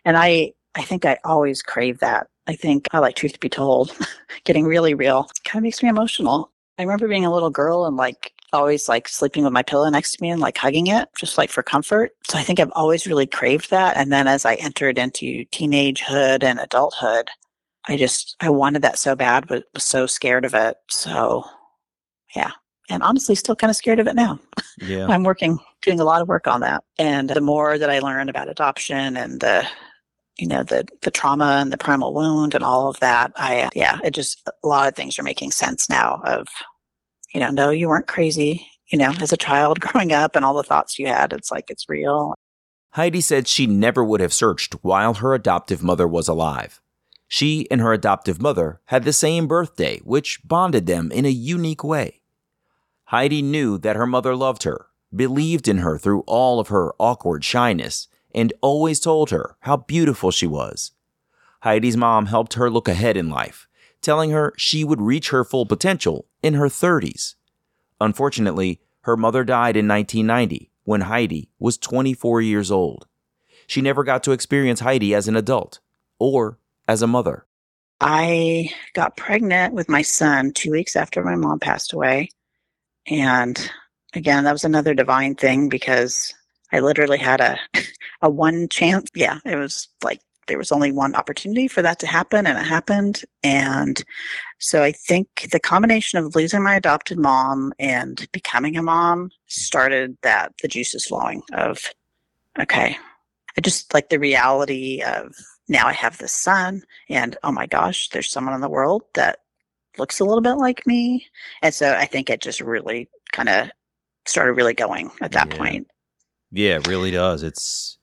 And 0.04 0.16
I, 0.16 0.52
I 0.74 0.82
think 0.82 1.04
I 1.04 1.18
always 1.24 1.62
crave 1.62 1.98
that. 2.00 2.28
I 2.46 2.54
think 2.54 2.86
I 2.92 2.98
like 2.98 3.16
truth 3.16 3.34
to 3.34 3.40
be 3.40 3.48
told, 3.48 3.96
getting 4.44 4.64
really 4.64 4.94
real 4.94 5.28
kind 5.44 5.60
of 5.60 5.62
makes 5.62 5.82
me 5.82 5.88
emotional. 5.88 6.50
I 6.78 6.82
remember 6.82 7.08
being 7.08 7.24
a 7.24 7.32
little 7.32 7.50
girl 7.50 7.86
and 7.86 7.96
like 7.96 8.32
always 8.52 8.88
like 8.88 9.06
sleeping 9.06 9.44
with 9.44 9.52
my 9.52 9.62
pillow 9.62 9.88
next 9.88 10.12
to 10.12 10.22
me 10.22 10.30
and 10.30 10.40
like 10.40 10.56
hugging 10.56 10.88
it 10.88 11.08
just 11.16 11.38
like 11.38 11.50
for 11.50 11.62
comfort. 11.62 12.12
So 12.28 12.38
I 12.38 12.42
think 12.42 12.58
I've 12.58 12.72
always 12.74 13.06
really 13.06 13.26
craved 13.26 13.70
that. 13.70 13.96
And 13.96 14.12
then 14.12 14.26
as 14.26 14.44
I 14.44 14.54
entered 14.54 14.98
into 14.98 15.44
teenagehood 15.46 16.42
and 16.42 16.58
adulthood, 16.58 17.28
I 17.86 17.96
just, 17.96 18.36
I 18.40 18.50
wanted 18.50 18.82
that 18.82 18.98
so 18.98 19.14
bad, 19.14 19.46
but 19.46 19.64
was 19.74 19.84
so 19.84 20.06
scared 20.06 20.44
of 20.44 20.54
it. 20.54 20.76
So 20.88 21.44
yeah. 22.34 22.52
And 22.90 23.02
honestly, 23.02 23.34
still 23.34 23.56
kind 23.56 23.70
of 23.70 23.76
scared 23.76 24.00
of 24.00 24.06
it 24.06 24.14
now. 24.14 24.38
Yeah. 24.78 25.06
I'm 25.08 25.22
working, 25.22 25.58
doing 25.82 26.00
a 26.00 26.04
lot 26.04 26.22
of 26.22 26.28
work 26.28 26.46
on 26.46 26.60
that. 26.60 26.84
And 26.98 27.30
the 27.30 27.40
more 27.40 27.78
that 27.78 27.90
I 27.90 28.00
learn 28.00 28.28
about 28.28 28.48
adoption 28.48 29.16
and 29.16 29.40
the, 29.40 29.66
you 30.38 30.46
know, 30.46 30.62
the 30.62 30.86
the 31.02 31.10
trauma 31.10 31.58
and 31.60 31.72
the 31.72 31.78
primal 31.78 32.14
wound 32.14 32.54
and 32.54 32.64
all 32.64 32.88
of 32.88 32.98
that, 33.00 33.32
I 33.36 33.68
yeah, 33.74 33.98
it 34.02 34.12
just 34.12 34.46
a 34.46 34.66
lot 34.66 34.88
of 34.88 34.94
things 34.94 35.18
are 35.18 35.22
making 35.22 35.50
sense 35.50 35.88
now 35.90 36.20
of 36.24 36.48
you 37.34 37.40
know, 37.40 37.50
no, 37.50 37.70
you 37.70 37.88
weren't 37.88 38.06
crazy, 38.06 38.66
you 38.88 38.98
know, 38.98 39.12
as 39.20 39.32
a 39.32 39.36
child 39.36 39.80
growing 39.80 40.12
up 40.12 40.36
and 40.36 40.44
all 40.44 40.54
the 40.54 40.62
thoughts 40.62 40.98
you 40.98 41.06
had. 41.06 41.32
It's 41.32 41.50
like, 41.50 41.70
it's 41.70 41.88
real. 41.88 42.34
Heidi 42.92 43.20
said 43.20 43.46
she 43.46 43.66
never 43.66 44.04
would 44.04 44.20
have 44.20 44.32
searched 44.32 44.74
while 44.82 45.14
her 45.14 45.32
adoptive 45.32 45.82
mother 45.82 46.08
was 46.08 46.26
alive. 46.26 46.80
She 47.28 47.70
and 47.70 47.80
her 47.80 47.92
adoptive 47.92 48.42
mother 48.42 48.80
had 48.86 49.04
the 49.04 49.12
same 49.12 49.46
birthday, 49.46 50.00
which 50.02 50.40
bonded 50.44 50.86
them 50.86 51.12
in 51.12 51.24
a 51.24 51.30
unique 51.30 51.84
way. 51.84 52.19
Heidi 53.10 53.42
knew 53.42 53.76
that 53.78 53.96
her 53.96 54.06
mother 54.06 54.36
loved 54.36 54.62
her, 54.62 54.86
believed 55.12 55.66
in 55.66 55.78
her 55.78 55.98
through 55.98 56.20
all 56.28 56.60
of 56.60 56.68
her 56.68 56.92
awkward 57.00 57.44
shyness, 57.44 58.06
and 58.32 58.52
always 58.60 59.00
told 59.00 59.30
her 59.30 59.56
how 59.62 59.78
beautiful 59.78 60.30
she 60.30 60.46
was. 60.46 60.92
Heidi's 61.64 61.96
mom 61.96 62.26
helped 62.26 62.54
her 62.54 62.70
look 62.70 62.86
ahead 62.86 63.16
in 63.16 63.28
life, 63.28 63.66
telling 64.00 64.30
her 64.30 64.52
she 64.56 64.84
would 64.84 65.00
reach 65.00 65.30
her 65.30 65.42
full 65.42 65.66
potential 65.66 66.28
in 66.40 66.54
her 66.54 66.68
30s. 66.68 67.34
Unfortunately, 68.00 68.80
her 69.00 69.16
mother 69.16 69.42
died 69.42 69.76
in 69.76 69.88
1990 69.88 70.70
when 70.84 71.00
Heidi 71.00 71.50
was 71.58 71.78
24 71.78 72.42
years 72.42 72.70
old. 72.70 73.08
She 73.66 73.82
never 73.82 74.04
got 74.04 74.22
to 74.22 74.30
experience 74.30 74.78
Heidi 74.78 75.16
as 75.16 75.26
an 75.26 75.34
adult 75.34 75.80
or 76.20 76.60
as 76.86 77.02
a 77.02 77.08
mother. 77.08 77.44
I 78.00 78.70
got 78.94 79.16
pregnant 79.16 79.74
with 79.74 79.88
my 79.88 80.02
son 80.02 80.52
two 80.52 80.70
weeks 80.70 80.94
after 80.94 81.24
my 81.24 81.34
mom 81.34 81.58
passed 81.58 81.92
away. 81.92 82.28
And 83.06 83.70
again, 84.14 84.44
that 84.44 84.52
was 84.52 84.64
another 84.64 84.94
divine 84.94 85.34
thing 85.34 85.68
because 85.68 86.34
I 86.72 86.80
literally 86.80 87.18
had 87.18 87.40
a, 87.40 87.58
a 88.22 88.30
one 88.30 88.68
chance. 88.68 89.08
Yeah, 89.14 89.38
it 89.44 89.56
was 89.56 89.88
like 90.02 90.20
there 90.46 90.58
was 90.58 90.72
only 90.72 90.90
one 90.90 91.14
opportunity 91.14 91.68
for 91.68 91.80
that 91.80 92.00
to 92.00 92.06
happen 92.06 92.46
and 92.46 92.58
it 92.58 92.66
happened. 92.66 93.22
And 93.44 94.02
so 94.58 94.82
I 94.82 94.90
think 94.90 95.48
the 95.52 95.60
combination 95.60 96.18
of 96.18 96.34
losing 96.34 96.62
my 96.62 96.74
adopted 96.74 97.18
mom 97.18 97.72
and 97.78 98.26
becoming 98.32 98.76
a 98.76 98.82
mom 98.82 99.30
started 99.46 100.18
that 100.22 100.52
the 100.60 100.68
juices 100.68 101.06
flowing 101.06 101.42
of, 101.52 101.86
okay, 102.58 102.96
I 103.56 103.60
just 103.60 103.94
like 103.94 104.08
the 104.08 104.18
reality 104.18 105.02
of 105.06 105.34
now 105.68 105.86
I 105.86 105.92
have 105.92 106.18
this 106.18 106.32
son 106.32 106.82
and 107.08 107.36
oh 107.44 107.52
my 107.52 107.66
gosh, 107.66 108.08
there's 108.08 108.30
someone 108.30 108.54
in 108.54 108.60
the 108.60 108.68
world 108.68 109.02
that 109.14 109.38
looks 110.00 110.18
a 110.18 110.24
little 110.24 110.40
bit 110.40 110.54
like 110.54 110.86
me. 110.86 111.26
And 111.62 111.72
so 111.72 111.92
I 111.94 112.06
think 112.06 112.28
it 112.28 112.40
just 112.40 112.60
really 112.60 113.08
kind 113.32 113.48
of 113.48 113.70
started 114.26 114.54
really 114.54 114.74
going 114.74 115.10
at 115.20 115.32
that 115.32 115.48
Yeah. 115.50 115.56
point. 115.58 115.86
Yeah, 116.50 116.76
it 116.78 116.88
really 116.88 117.12
does. 117.12 117.42
It's 117.44 117.96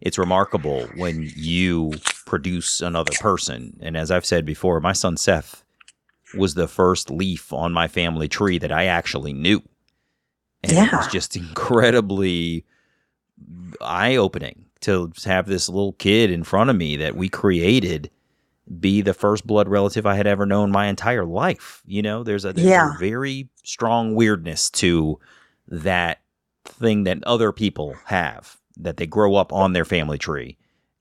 it's 0.00 0.16
remarkable 0.16 0.86
when 0.96 1.30
you 1.36 1.92
produce 2.24 2.80
another 2.80 3.12
person. 3.20 3.76
And 3.82 3.98
as 3.98 4.10
I've 4.10 4.24
said 4.24 4.46
before, 4.46 4.80
my 4.80 4.94
son 4.94 5.18
Seth 5.18 5.62
was 6.34 6.54
the 6.54 6.66
first 6.68 7.10
leaf 7.10 7.52
on 7.52 7.74
my 7.74 7.86
family 7.86 8.26
tree 8.26 8.56
that 8.58 8.72
I 8.72 8.86
actually 8.86 9.34
knew. 9.34 9.60
And 10.62 10.72
it 10.72 10.92
was 10.92 11.08
just 11.08 11.36
incredibly 11.36 12.64
eye 13.82 14.16
opening 14.16 14.64
to 14.80 15.12
have 15.26 15.46
this 15.46 15.68
little 15.68 15.92
kid 15.94 16.30
in 16.30 16.44
front 16.44 16.70
of 16.70 16.76
me 16.76 16.96
that 16.96 17.14
we 17.16 17.28
created 17.28 18.10
be 18.78 19.00
the 19.00 19.14
first 19.14 19.46
blood 19.46 19.68
relative 19.68 20.06
I 20.06 20.14
had 20.14 20.26
ever 20.26 20.46
known 20.46 20.70
my 20.70 20.86
entire 20.86 21.24
life. 21.24 21.82
You 21.86 22.02
know, 22.02 22.22
there's 22.22 22.44
a, 22.44 22.52
there's 22.52 22.66
Yeah. 22.68 22.94
a 22.94 22.98
very 22.98 23.48
strong 23.64 24.14
weirdness 24.14 24.70
to 24.70 25.18
that 25.68 26.20
thing 26.64 27.04
that 27.04 27.24
other 27.24 27.52
people 27.52 27.96
have 28.06 28.56
that 28.76 28.96
they 28.96 29.06
grow 29.06 29.34
up 29.34 29.52
on 29.52 29.72
their 29.72 29.84
family 29.84 30.18
tree. 30.18 30.56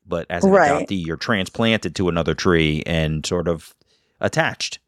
But 0.08 0.26
as 0.30 0.44
an 0.44 0.52
Right. 0.52 0.88
adoptee, 0.88 1.06
you're 1.06 1.18
transplanted 1.18 1.96
to 1.96 2.10
another 2.10 2.34
tree 2.34 2.82
and 2.86 3.26
sort 3.26 3.48
of 3.48 3.76
attached. 4.20 4.80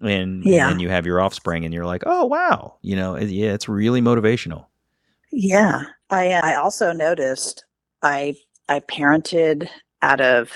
And, 0.00 0.42
Yeah. 0.44 0.70
and 0.70 0.80
you 0.80 0.88
have 0.88 1.06
your 1.06 1.20
offspring 1.20 1.64
and 1.64 1.72
you're 1.74 1.86
like, 1.86 2.02
oh, 2.06 2.24
wow. 2.24 2.76
You 2.82 2.96
know, 2.96 3.14
it- 3.14 3.28
yeah, 3.28 3.52
it's 3.52 3.68
really 3.68 4.00
motivational. 4.00 4.66
Yeah. 5.30 5.82
I 6.10 6.32
I 6.32 6.54
also 6.56 6.92
noticed 6.92 7.64
I 8.02 8.36
I 8.68 8.80
parented 8.80 9.68
out 10.02 10.20
of 10.20 10.50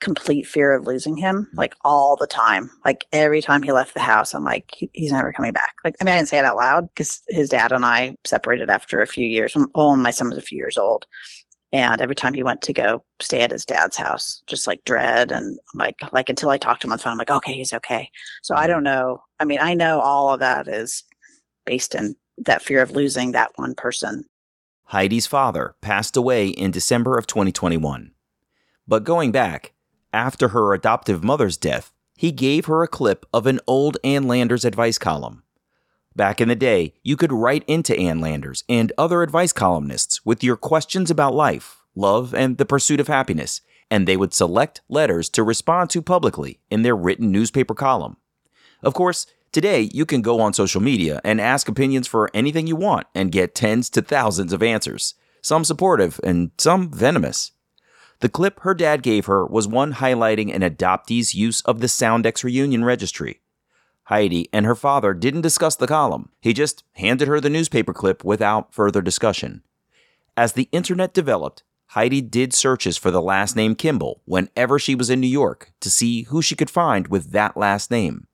complete 0.00 0.46
fear 0.46 0.72
of 0.72 0.86
losing 0.86 1.16
him 1.16 1.48
mm. 1.52 1.58
like 1.58 1.74
all 1.84 2.16
the 2.16 2.26
time. 2.26 2.70
Like 2.84 3.06
every 3.12 3.42
time 3.42 3.62
he 3.62 3.72
left 3.72 3.94
the 3.94 4.00
house, 4.00 4.34
I'm 4.34 4.44
like, 4.44 4.70
he, 4.76 4.90
he's 4.92 5.12
never 5.12 5.32
coming 5.32 5.52
back. 5.52 5.74
Like, 5.84 5.96
I 6.00 6.04
mean, 6.04 6.14
I 6.14 6.18
didn't 6.18 6.28
say 6.28 6.38
it 6.38 6.44
out 6.44 6.56
loud 6.56 6.88
because 6.88 7.22
his 7.28 7.48
dad 7.48 7.72
and 7.72 7.84
I 7.84 8.16
separated 8.24 8.70
after 8.70 9.00
a 9.00 9.06
few 9.06 9.26
years. 9.26 9.56
Oh, 9.74 9.96
my 9.96 10.10
son 10.10 10.28
was 10.28 10.38
a 10.38 10.42
few 10.42 10.58
years 10.58 10.78
old. 10.78 11.06
And 11.70 12.00
every 12.00 12.14
time 12.14 12.32
he 12.32 12.42
went 12.42 12.62
to 12.62 12.72
go 12.72 13.04
stay 13.20 13.42
at 13.42 13.50
his 13.50 13.66
dad's 13.66 13.96
house, 13.96 14.42
just 14.46 14.66
like 14.66 14.84
dread 14.84 15.30
and 15.30 15.58
like, 15.74 15.96
like 16.12 16.30
until 16.30 16.48
I 16.48 16.56
talked 16.56 16.80
to 16.82 16.86
him 16.86 16.92
on 16.92 16.98
the 16.98 17.02
phone, 17.02 17.12
I'm 17.12 17.18
like, 17.18 17.30
okay, 17.30 17.52
he's 17.52 17.74
okay. 17.74 18.10
So 18.42 18.54
I 18.54 18.64
mm. 18.64 18.68
don't 18.68 18.84
know. 18.84 19.22
I 19.38 19.44
mean, 19.44 19.58
I 19.60 19.74
know 19.74 20.00
all 20.00 20.32
of 20.32 20.40
that 20.40 20.66
is 20.66 21.04
based 21.66 21.94
in 21.94 22.16
that 22.38 22.62
fear 22.62 22.80
of 22.80 22.92
losing 22.92 23.32
that 23.32 23.50
one 23.56 23.74
person. 23.74 24.24
Heidi's 24.84 25.26
father 25.26 25.74
passed 25.82 26.16
away 26.16 26.48
in 26.48 26.70
December 26.70 27.18
of 27.18 27.26
2021. 27.26 28.12
But 28.86 29.04
going 29.04 29.32
back, 29.32 29.74
after 30.12 30.48
her 30.48 30.74
adoptive 30.74 31.22
mother's 31.22 31.56
death, 31.56 31.92
he 32.16 32.32
gave 32.32 32.66
her 32.66 32.82
a 32.82 32.88
clip 32.88 33.26
of 33.32 33.46
an 33.46 33.60
old 33.66 33.96
Ann 34.02 34.24
Landers 34.26 34.64
advice 34.64 34.98
column. 34.98 35.42
Back 36.16 36.40
in 36.40 36.48
the 36.48 36.56
day, 36.56 36.94
you 37.04 37.16
could 37.16 37.32
write 37.32 37.62
into 37.68 37.96
Ann 37.96 38.20
Landers 38.20 38.64
and 38.68 38.92
other 38.98 39.22
advice 39.22 39.52
columnists 39.52 40.26
with 40.26 40.42
your 40.42 40.56
questions 40.56 41.12
about 41.12 41.34
life, 41.34 41.84
love, 41.94 42.34
and 42.34 42.58
the 42.58 42.66
pursuit 42.66 42.98
of 42.98 43.06
happiness, 43.06 43.60
and 43.90 44.06
they 44.06 44.16
would 44.16 44.34
select 44.34 44.80
letters 44.88 45.28
to 45.28 45.42
respond 45.42 45.90
to 45.90 46.02
publicly 46.02 46.58
in 46.70 46.82
their 46.82 46.96
written 46.96 47.30
newspaper 47.30 47.74
column. 47.74 48.16
Of 48.82 48.94
course, 48.94 49.26
today 49.52 49.88
you 49.92 50.04
can 50.04 50.22
go 50.22 50.40
on 50.40 50.52
social 50.54 50.80
media 50.80 51.20
and 51.22 51.40
ask 51.40 51.68
opinions 51.68 52.08
for 52.08 52.30
anything 52.34 52.66
you 52.66 52.76
want 52.76 53.06
and 53.14 53.30
get 53.30 53.54
tens 53.54 53.88
to 53.90 54.02
thousands 54.02 54.52
of 54.52 54.62
answers, 54.62 55.14
some 55.40 55.64
supportive 55.64 56.18
and 56.24 56.50
some 56.58 56.90
venomous. 56.90 57.52
The 58.20 58.28
clip 58.28 58.60
her 58.60 58.74
dad 58.74 59.02
gave 59.02 59.26
her 59.26 59.46
was 59.46 59.68
one 59.68 59.94
highlighting 59.94 60.52
an 60.52 60.62
adoptee's 60.62 61.34
use 61.34 61.60
of 61.62 61.80
the 61.80 61.86
Soundex 61.86 62.42
reunion 62.42 62.84
registry. 62.84 63.40
Heidi 64.04 64.48
and 64.52 64.66
her 64.66 64.74
father 64.74 65.14
didn't 65.14 65.42
discuss 65.42 65.76
the 65.76 65.86
column. 65.86 66.30
He 66.40 66.52
just 66.52 66.82
handed 66.94 67.28
her 67.28 67.40
the 67.40 67.50
newspaper 67.50 67.92
clip 67.92 68.24
without 68.24 68.74
further 68.74 69.02
discussion. 69.02 69.62
As 70.36 70.54
the 70.54 70.68
internet 70.72 71.14
developed, 71.14 71.62
Heidi 71.92 72.20
did 72.20 72.52
searches 72.52 72.96
for 72.96 73.10
the 73.10 73.22
last 73.22 73.54
name 73.54 73.74
Kimball 73.74 74.20
whenever 74.24 74.78
she 74.78 74.94
was 74.94 75.10
in 75.10 75.20
New 75.20 75.26
York 75.26 75.72
to 75.80 75.90
see 75.90 76.24
who 76.24 76.42
she 76.42 76.56
could 76.56 76.70
find 76.70 77.08
with 77.08 77.32
that 77.32 77.56
last 77.56 77.90
name. 77.90 78.26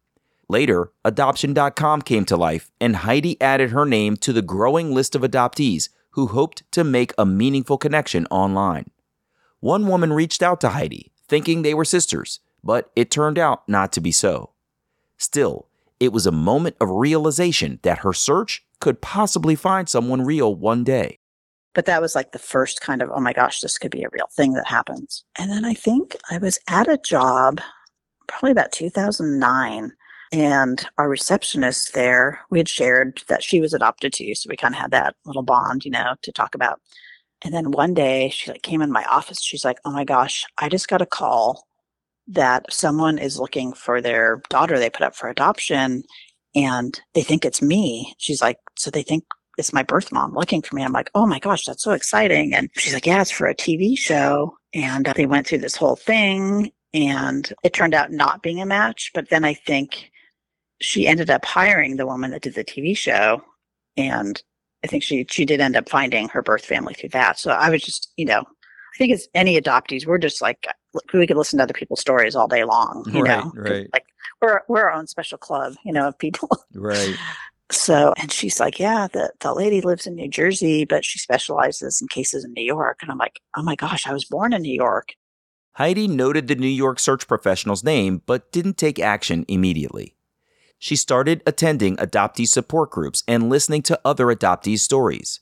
Later, 0.48 0.92
Adoption.com 1.04 2.02
came 2.02 2.24
to 2.26 2.36
life, 2.36 2.70
and 2.80 2.96
Heidi 2.96 3.40
added 3.40 3.70
her 3.70 3.84
name 3.84 4.16
to 4.18 4.32
the 4.32 4.42
growing 4.42 4.94
list 4.94 5.14
of 5.14 5.22
adoptees 5.22 5.88
who 6.10 6.28
hoped 6.28 6.62
to 6.72 6.84
make 6.84 7.12
a 7.18 7.26
meaningful 7.26 7.78
connection 7.78 8.26
online. 8.26 8.90
One 9.64 9.86
woman 9.86 10.12
reached 10.12 10.42
out 10.42 10.60
to 10.60 10.68
Heidi, 10.68 11.10
thinking 11.26 11.62
they 11.62 11.72
were 11.72 11.86
sisters, 11.86 12.40
but 12.62 12.90
it 12.94 13.10
turned 13.10 13.38
out 13.38 13.66
not 13.66 13.92
to 13.92 14.02
be 14.02 14.12
so. 14.12 14.50
Still, 15.16 15.68
it 15.98 16.12
was 16.12 16.26
a 16.26 16.30
moment 16.30 16.76
of 16.82 16.90
realization 16.90 17.80
that 17.80 18.00
her 18.00 18.12
search 18.12 18.62
could 18.80 19.00
possibly 19.00 19.54
find 19.54 19.88
someone 19.88 20.20
real 20.20 20.54
one 20.54 20.84
day. 20.84 21.18
But 21.72 21.86
that 21.86 22.02
was 22.02 22.14
like 22.14 22.32
the 22.32 22.38
first 22.38 22.82
kind 22.82 23.00
of, 23.00 23.08
oh 23.10 23.20
my 23.20 23.32
gosh, 23.32 23.60
this 23.60 23.78
could 23.78 23.90
be 23.90 24.02
a 24.02 24.10
real 24.12 24.28
thing 24.36 24.52
that 24.52 24.66
happens. 24.66 25.24
And 25.38 25.50
then 25.50 25.64
I 25.64 25.72
think 25.72 26.14
I 26.30 26.36
was 26.36 26.58
at 26.68 26.86
a 26.86 26.98
job 26.98 27.58
probably 28.26 28.50
about 28.50 28.70
2009. 28.70 29.92
And 30.30 30.86
our 30.98 31.08
receptionist 31.08 31.94
there, 31.94 32.38
we 32.50 32.58
had 32.58 32.68
shared 32.68 33.22
that 33.28 33.42
she 33.42 33.62
was 33.62 33.72
adopted 33.72 34.12
too. 34.12 34.34
So 34.34 34.48
we 34.50 34.58
kind 34.58 34.74
of 34.74 34.80
had 34.82 34.90
that 34.90 35.16
little 35.24 35.42
bond, 35.42 35.86
you 35.86 35.90
know, 35.90 36.16
to 36.20 36.32
talk 36.32 36.54
about. 36.54 36.82
And 37.44 37.52
then 37.52 37.70
one 37.70 37.94
day 37.94 38.30
she 38.30 38.50
like 38.50 38.62
came 38.62 38.80
in 38.80 38.90
my 38.90 39.04
office. 39.04 39.42
She's 39.42 39.64
like, 39.64 39.78
oh 39.84 39.92
my 39.92 40.04
gosh, 40.04 40.44
I 40.58 40.68
just 40.68 40.88
got 40.88 41.02
a 41.02 41.06
call 41.06 41.66
that 42.26 42.72
someone 42.72 43.18
is 43.18 43.38
looking 43.38 43.74
for 43.74 44.00
their 44.00 44.42
daughter 44.48 44.78
they 44.78 44.88
put 44.88 45.02
up 45.02 45.14
for 45.14 45.28
adoption 45.28 46.02
and 46.54 46.98
they 47.12 47.22
think 47.22 47.44
it's 47.44 47.60
me. 47.60 48.14
She's 48.18 48.40
like, 48.40 48.58
so 48.76 48.90
they 48.90 49.02
think 49.02 49.24
it's 49.58 49.72
my 49.72 49.82
birth 49.82 50.10
mom 50.10 50.34
looking 50.34 50.62
for 50.62 50.74
me. 50.74 50.82
I'm 50.82 50.92
like, 50.92 51.10
oh 51.14 51.26
my 51.26 51.38
gosh, 51.38 51.66
that's 51.66 51.82
so 51.82 51.92
exciting. 51.92 52.54
And 52.54 52.70
she's 52.76 52.94
like, 52.94 53.06
yeah, 53.06 53.20
it's 53.20 53.30
for 53.30 53.46
a 53.46 53.54
TV 53.54 53.96
show. 53.96 54.56
And 54.72 55.06
uh, 55.06 55.12
they 55.14 55.26
went 55.26 55.46
through 55.46 55.58
this 55.58 55.76
whole 55.76 55.96
thing 55.96 56.72
and 56.92 57.52
it 57.62 57.74
turned 57.74 57.94
out 57.94 58.10
not 58.10 58.42
being 58.42 58.60
a 58.60 58.66
match. 58.66 59.10
But 59.14 59.28
then 59.28 59.44
I 59.44 59.54
think 59.54 60.10
she 60.80 61.06
ended 61.06 61.30
up 61.30 61.44
hiring 61.44 61.96
the 61.96 62.06
woman 62.06 62.30
that 62.30 62.42
did 62.42 62.54
the 62.54 62.64
TV 62.64 62.96
show. 62.96 63.42
And 63.96 64.42
I 64.84 64.86
think 64.86 65.02
she, 65.02 65.26
she 65.30 65.44
did 65.44 65.60
end 65.60 65.74
up 65.76 65.88
finding 65.88 66.28
her 66.28 66.42
birth 66.42 66.64
family 66.64 66.94
through 66.94 67.08
that. 67.10 67.38
So 67.38 67.50
I 67.50 67.70
was 67.70 67.82
just, 67.82 68.12
you 68.16 68.26
know, 68.26 68.40
I 68.42 68.96
think 68.98 69.12
as 69.12 69.26
any 69.34 69.60
adoptees, 69.60 70.06
we're 70.06 70.18
just 70.18 70.40
like, 70.42 70.66
uh, 70.68 71.00
we 71.12 71.26
could 71.26 71.36
listen 71.36 71.56
to 71.56 71.62
other 71.64 71.72
people's 71.74 72.00
stories 72.00 72.36
all 72.36 72.46
day 72.46 72.62
long, 72.64 73.04
you 73.12 73.22
Right, 73.22 73.38
know, 73.38 73.50
'cause, 73.50 73.70
right. 73.70 73.88
like 73.92 74.04
we're, 74.40 74.60
we're 74.68 74.82
our 74.82 74.92
own 74.92 75.06
special 75.08 75.38
club, 75.38 75.74
you 75.84 75.92
know, 75.92 76.06
of 76.08 76.18
people. 76.18 76.48
Right. 76.74 77.16
So, 77.72 78.12
and 78.20 78.30
she's 78.30 78.60
like, 78.60 78.78
yeah, 78.78 79.08
the, 79.10 79.32
the 79.40 79.54
lady 79.54 79.80
lives 79.80 80.06
in 80.06 80.14
New 80.16 80.28
Jersey, 80.28 80.84
but 80.84 81.02
she 81.02 81.18
specializes 81.18 82.00
in 82.00 82.08
cases 82.08 82.44
in 82.44 82.52
New 82.52 82.62
York. 82.62 82.98
And 83.00 83.10
I'm 83.10 83.16
like, 83.16 83.40
oh 83.56 83.62
my 83.62 83.74
gosh, 83.74 84.06
I 84.06 84.12
was 84.12 84.26
born 84.26 84.52
in 84.52 84.60
New 84.60 84.72
York. 84.74 85.14
Heidi 85.72 86.06
noted 86.06 86.46
the 86.46 86.56
New 86.56 86.68
York 86.68 86.98
search 87.00 87.26
professional's 87.26 87.82
name, 87.82 88.20
but 88.26 88.52
didn't 88.52 88.76
take 88.76 88.98
action 89.00 89.46
immediately. 89.48 90.14
She 90.84 90.96
started 90.96 91.42
attending 91.46 91.96
adoptee 91.96 92.46
support 92.46 92.90
groups 92.90 93.24
and 93.26 93.48
listening 93.48 93.80
to 93.84 93.98
other 94.04 94.26
adoptees' 94.26 94.80
stories. 94.80 95.40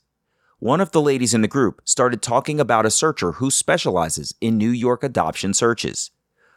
One 0.61 0.81
of 0.81 0.93
the 0.93 1.03
ladies 1.03 1.35
in 1.35 1.43
the 1.43 1.49
group 1.49 1.83
started 1.85 2.23
talking 2.23 2.61
about 2.61 2.87
a 2.87 2.93
searcher 2.93 3.33
who 3.33 3.51
specializes 3.51 4.37
in 4.41 4.57
New 4.57 4.71
York 4.71 5.03
adoption 5.03 5.53
searches. 5.53 6.13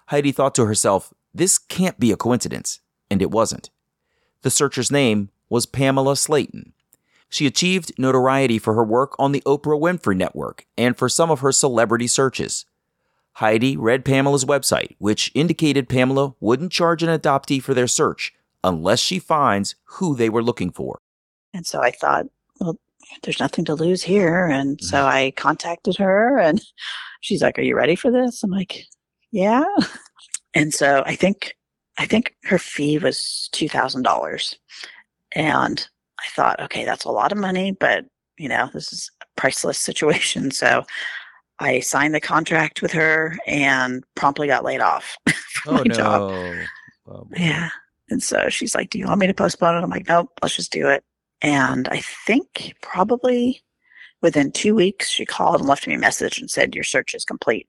Heidi 0.10 0.32
thought 0.32 0.54
to 0.54 0.68
herself, 0.68 1.12
this 1.34 1.58
can't 1.58 2.00
be 2.00 2.12
a 2.12 2.16
coincidence, 2.16 2.80
and 3.10 3.24
it 3.24 3.32
wasn't. 3.32 3.72
The 4.44 4.52
searcher's 4.52 4.92
name 4.92 5.32
was 5.50 5.66
Pamela 5.66 6.14
Slaton. 6.14 6.74
She 7.28 7.48
achieved 7.48 7.92
notoriety 7.98 8.60
for 8.60 8.76
her 8.76 8.84
work 8.84 9.16
on 9.18 9.32
the 9.32 9.42
Oprah 9.48 9.82
Winfrey 9.82 10.16
Network 10.16 10.68
and 10.78 10.96
for 10.96 11.10
some 11.10 11.32
of 11.32 11.40
her 11.40 11.52
celebrity 11.52 12.06
searches. 12.06 12.66
Heidi 13.38 13.76
read 13.76 14.06
Pamela's 14.06 14.46
website, 14.46 14.96
which 15.00 15.32
indicated 15.34 15.90
Pamela 15.90 16.36
wouldn't 16.40 16.72
charge 16.72 17.02
an 17.02 17.10
adoptee 17.10 17.64
for 17.64 17.74
their 17.74 17.88
search 17.88 18.32
unless 18.66 19.00
she 19.00 19.20
finds 19.20 19.76
who 19.86 20.16
they 20.16 20.30
were 20.30 20.44
looking 20.44 20.72
for. 20.72 21.00
And 21.54 21.66
so 21.66 21.82
I 21.82 21.92
thought, 21.92 22.26
well, 22.60 22.78
there's 23.24 23.40
nothing 23.40 23.64
to 23.66 23.76
lose 23.76 24.02
here. 24.02 24.48
And 24.48 24.78
mm-hmm. 24.78 24.86
so 24.86 25.06
I 25.06 25.32
contacted 25.38 25.96
her 25.98 26.38
and 26.40 26.62
she's 27.22 27.42
like, 27.42 27.58
Are 27.58 27.64
you 27.64 27.76
ready 27.76 27.96
for 27.96 28.12
this? 28.12 28.44
I'm 28.44 28.52
like, 28.52 28.86
Yeah. 29.32 29.64
And 30.58 30.74
so 30.74 31.04
I 31.06 31.16
think 31.16 31.54
I 31.98 32.06
think 32.06 32.34
her 32.46 32.58
fee 32.58 32.98
was 32.98 33.50
two 33.52 33.68
thousand 33.68 34.04
dollars. 34.04 34.58
And 35.34 35.86
I 36.18 36.30
thought, 36.30 36.62
okay, 36.62 36.86
that's 36.86 37.04
a 37.04 37.12
lot 37.12 37.34
of 37.34 37.38
money, 37.38 37.74
but 37.74 38.06
you 38.38 38.48
know, 38.48 38.70
this 38.74 38.94
is 38.94 39.12
a 39.22 39.26
priceless 39.36 39.78
situation. 39.78 40.52
So 40.52 40.86
I 41.60 41.82
signed 41.82 42.16
the 42.16 42.22
contract 42.22 42.82
with 42.82 42.94
her 42.94 43.38
and 43.46 44.06
promptly 44.16 44.48
got 44.48 44.64
laid 44.64 44.80
off 44.80 45.18
from 45.50 45.74
Oh 45.74 45.78
my 45.80 45.84
no. 45.84 45.94
job. 45.94 46.22
Oh. 47.08 47.28
Yeah. 47.36 47.70
And 48.10 48.22
so 48.22 48.50
she's 48.50 48.76
like, 48.76 48.90
Do 48.90 49.00
you 49.00 49.08
want 49.08 49.20
me 49.20 49.28
to 49.28 49.34
postpone 49.34 49.76
it? 49.76 49.84
I'm 49.84 49.90
like, 49.90 50.08
Nope, 50.08 50.30
let's 50.42 50.56
just 50.56 50.72
do 50.72 50.88
it. 50.88 51.04
And 51.42 51.88
I 51.90 52.02
think 52.02 52.76
probably 52.82 53.62
within 54.22 54.52
two 54.52 54.76
weeks, 54.76 55.10
she 55.10 55.26
called 55.26 55.60
and 55.60 55.70
left 55.70 55.88
me 55.88 55.96
a 55.96 56.00
message 56.00 56.40
and 56.40 56.50
said, 56.50 56.76
Your 56.76 56.84
search 56.84 57.14
is 57.14 57.26
complete. 57.26 57.68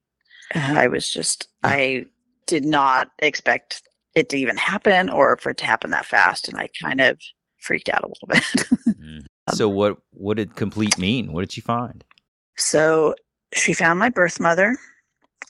And 0.52 0.78
I 0.78 0.86
was 0.86 1.10
just, 1.10 1.48
I 1.64 2.06
did 2.46 2.64
not 2.64 3.10
expect 3.18 3.82
it 4.14 4.28
to 4.30 4.36
even 4.36 4.56
happen 4.56 5.10
or 5.10 5.36
for 5.36 5.50
it 5.50 5.58
to 5.58 5.66
happen 5.66 5.90
that 5.90 6.06
fast. 6.06 6.48
And 6.48 6.56
I 6.56 6.68
kind 6.80 7.00
of 7.00 7.18
freaked 7.58 7.88
out 7.88 8.04
a 8.04 8.08
little 8.08 8.28
bit. 8.28 8.68
Mm. 9.06 9.24
So 9.54 9.68
what 9.68 9.98
what 10.10 10.36
did 10.36 10.56
complete 10.56 10.98
mean? 10.98 11.32
What 11.32 11.42
did 11.42 11.52
she 11.52 11.60
find? 11.60 12.02
So 12.56 13.14
she 13.54 13.72
found 13.72 13.98
my 14.00 14.08
birth 14.08 14.40
mother, 14.40 14.76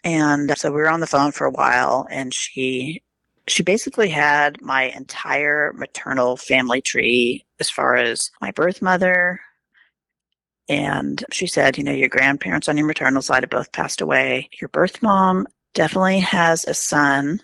and 0.04 0.56
so 0.58 0.70
we 0.70 0.76
were 0.76 0.90
on 0.90 1.00
the 1.00 1.06
phone 1.06 1.32
for 1.32 1.46
a 1.46 1.50
while, 1.50 2.06
and 2.10 2.34
she 2.34 3.02
she 3.48 3.62
basically 3.62 4.08
had 4.08 4.60
my 4.60 4.84
entire 4.84 5.72
maternal 5.74 6.36
family 6.36 6.80
tree 6.80 7.44
as 7.60 7.70
far 7.70 7.96
as 7.96 8.30
my 8.40 8.50
birth 8.50 8.82
mother. 8.82 9.40
And 10.68 11.24
she 11.30 11.46
said, 11.46 11.78
you 11.78 11.84
know, 11.84 11.92
your 11.92 12.08
grandparents 12.08 12.68
on 12.68 12.76
your 12.76 12.86
maternal 12.86 13.22
side 13.22 13.44
have 13.44 13.50
both 13.50 13.70
passed 13.72 14.00
away. 14.00 14.50
Your 14.60 14.68
birth 14.68 15.00
mom 15.00 15.46
definitely 15.74 16.18
has 16.20 16.64
a 16.64 16.74
son. 16.74 17.40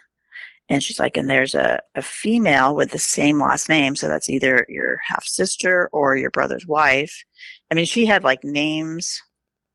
And 0.69 0.83
she's 0.83 0.99
like, 0.99 1.17
and 1.17 1.31
there's 1.31 1.55
a, 1.55 1.81
a 1.95 2.03
female 2.03 2.75
with 2.75 2.91
the 2.91 2.99
same 2.99 3.41
last 3.41 3.69
name. 3.69 3.95
So 3.95 4.09
that's 4.09 4.29
either 4.29 4.67
your 4.69 4.99
half 5.07 5.25
sister 5.25 5.89
or 5.93 6.17
your 6.17 6.31
brother's 6.31 6.67
wife. 6.67 7.25
I 7.71 7.75
mean, 7.75 7.85
she 7.85 8.07
had 8.07 8.25
like 8.25 8.43
names, 8.43 9.21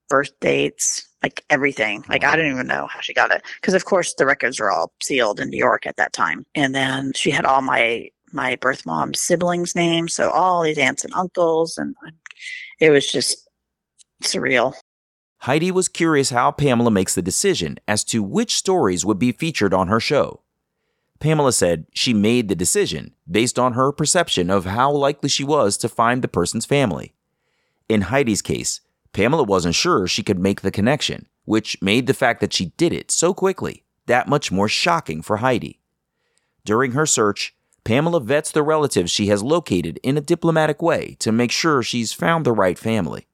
birth 0.10 0.32
dates, 0.42 1.07
like 1.24 1.44
everything. 1.50 2.04
Like 2.10 2.24
I 2.24 2.36
don't 2.36 2.52
even 2.52 2.68
know 2.68 2.88
how 2.88 3.00
she 3.02 3.14
got 3.14 3.32
it 3.32 3.44
because, 3.60 3.74
of 3.74 3.86
course, 3.86 4.14
the 4.14 4.26
records 4.26 4.60
are 4.60 4.72
all 4.72 4.92
sealed 5.02 5.40
in 5.40 5.50
New 5.50 5.58
York 5.58 5.86
at 5.86 5.98
that 5.98 6.14
time. 6.14 6.46
And 6.56 6.76
then 6.76 7.14
she 7.14 7.32
had 7.32 7.46
all 7.46 7.62
my 7.62 8.10
my 8.34 8.56
birth 8.58 8.86
mom's 8.86 9.20
siblings' 9.20 9.76
names, 9.76 10.14
so 10.14 10.30
all 10.30 10.64
these 10.64 10.78
aunts 10.78 11.04
and 11.04 11.14
uncles, 11.14 11.78
and 11.78 11.96
it 12.80 12.90
was 12.90 13.08
just 13.08 13.48
surreal. 14.24 14.74
Heidi 15.42 15.72
was 15.72 15.88
curious 15.88 16.32
how 16.32 16.52
Pamela 16.52 16.92
makes 16.92 17.16
the 17.16 17.22
decision 17.22 17.78
as 17.88 18.04
to 18.06 18.24
which 18.24 18.56
stories 18.56 19.06
would 19.06 19.20
be 19.20 19.32
featured 19.32 19.74
on 19.74 19.88
her 19.88 20.00
show. 20.00 20.42
Pamela 21.20 21.54
said 21.54 21.86
she 21.94 22.14
made 22.14 22.48
the 22.48 22.56
decision 22.56 23.14
based 23.30 23.58
on 23.58 23.74
her 23.74 23.92
perception 23.92 24.50
of 24.50 24.66
how 24.66 24.92
likely 24.92 25.30
she 25.30 25.44
was 25.44 25.78
to 25.78 25.90
find 25.90 26.22
the 26.22 26.28
person's 26.28 26.66
family. 26.66 27.14
In 27.90 28.02
Heidi's 28.02 28.42
case, 28.42 28.82
Pamela 29.18 29.42
wasn't 29.42 29.74
sure 29.74 30.06
she 30.06 30.22
could 30.22 30.38
make 30.38 30.62
the 30.62 30.70
connection, 30.70 31.26
which 31.44 31.82
made 31.82 32.06
the 32.06 32.14
fact 32.14 32.40
that 32.40 32.54
she 32.54 32.68
did 32.78 32.94
it 32.94 33.10
so 33.10 33.34
quickly 33.34 33.84
that 34.06 34.28
much 34.28 34.52
more 34.52 34.70
shocking 34.70 35.24
for 35.24 35.38
Heidi. 35.38 35.80
During 36.64 36.92
her 36.92 37.08
search, 37.08 37.56
Pamela 37.84 38.22
vets 38.22 38.52
the 38.52 38.62
relatives 38.62 39.10
she 39.10 39.26
has 39.30 39.42
located 39.42 40.00
in 40.04 40.20
a 40.20 40.22
diplomatic 40.22 40.84
way 40.84 41.16
to 41.18 41.32
make 41.32 41.52
sure 41.52 41.82
she's 41.82 42.14
found 42.14 42.46
the 42.46 42.52
right 42.52 42.78
family. 42.78 43.26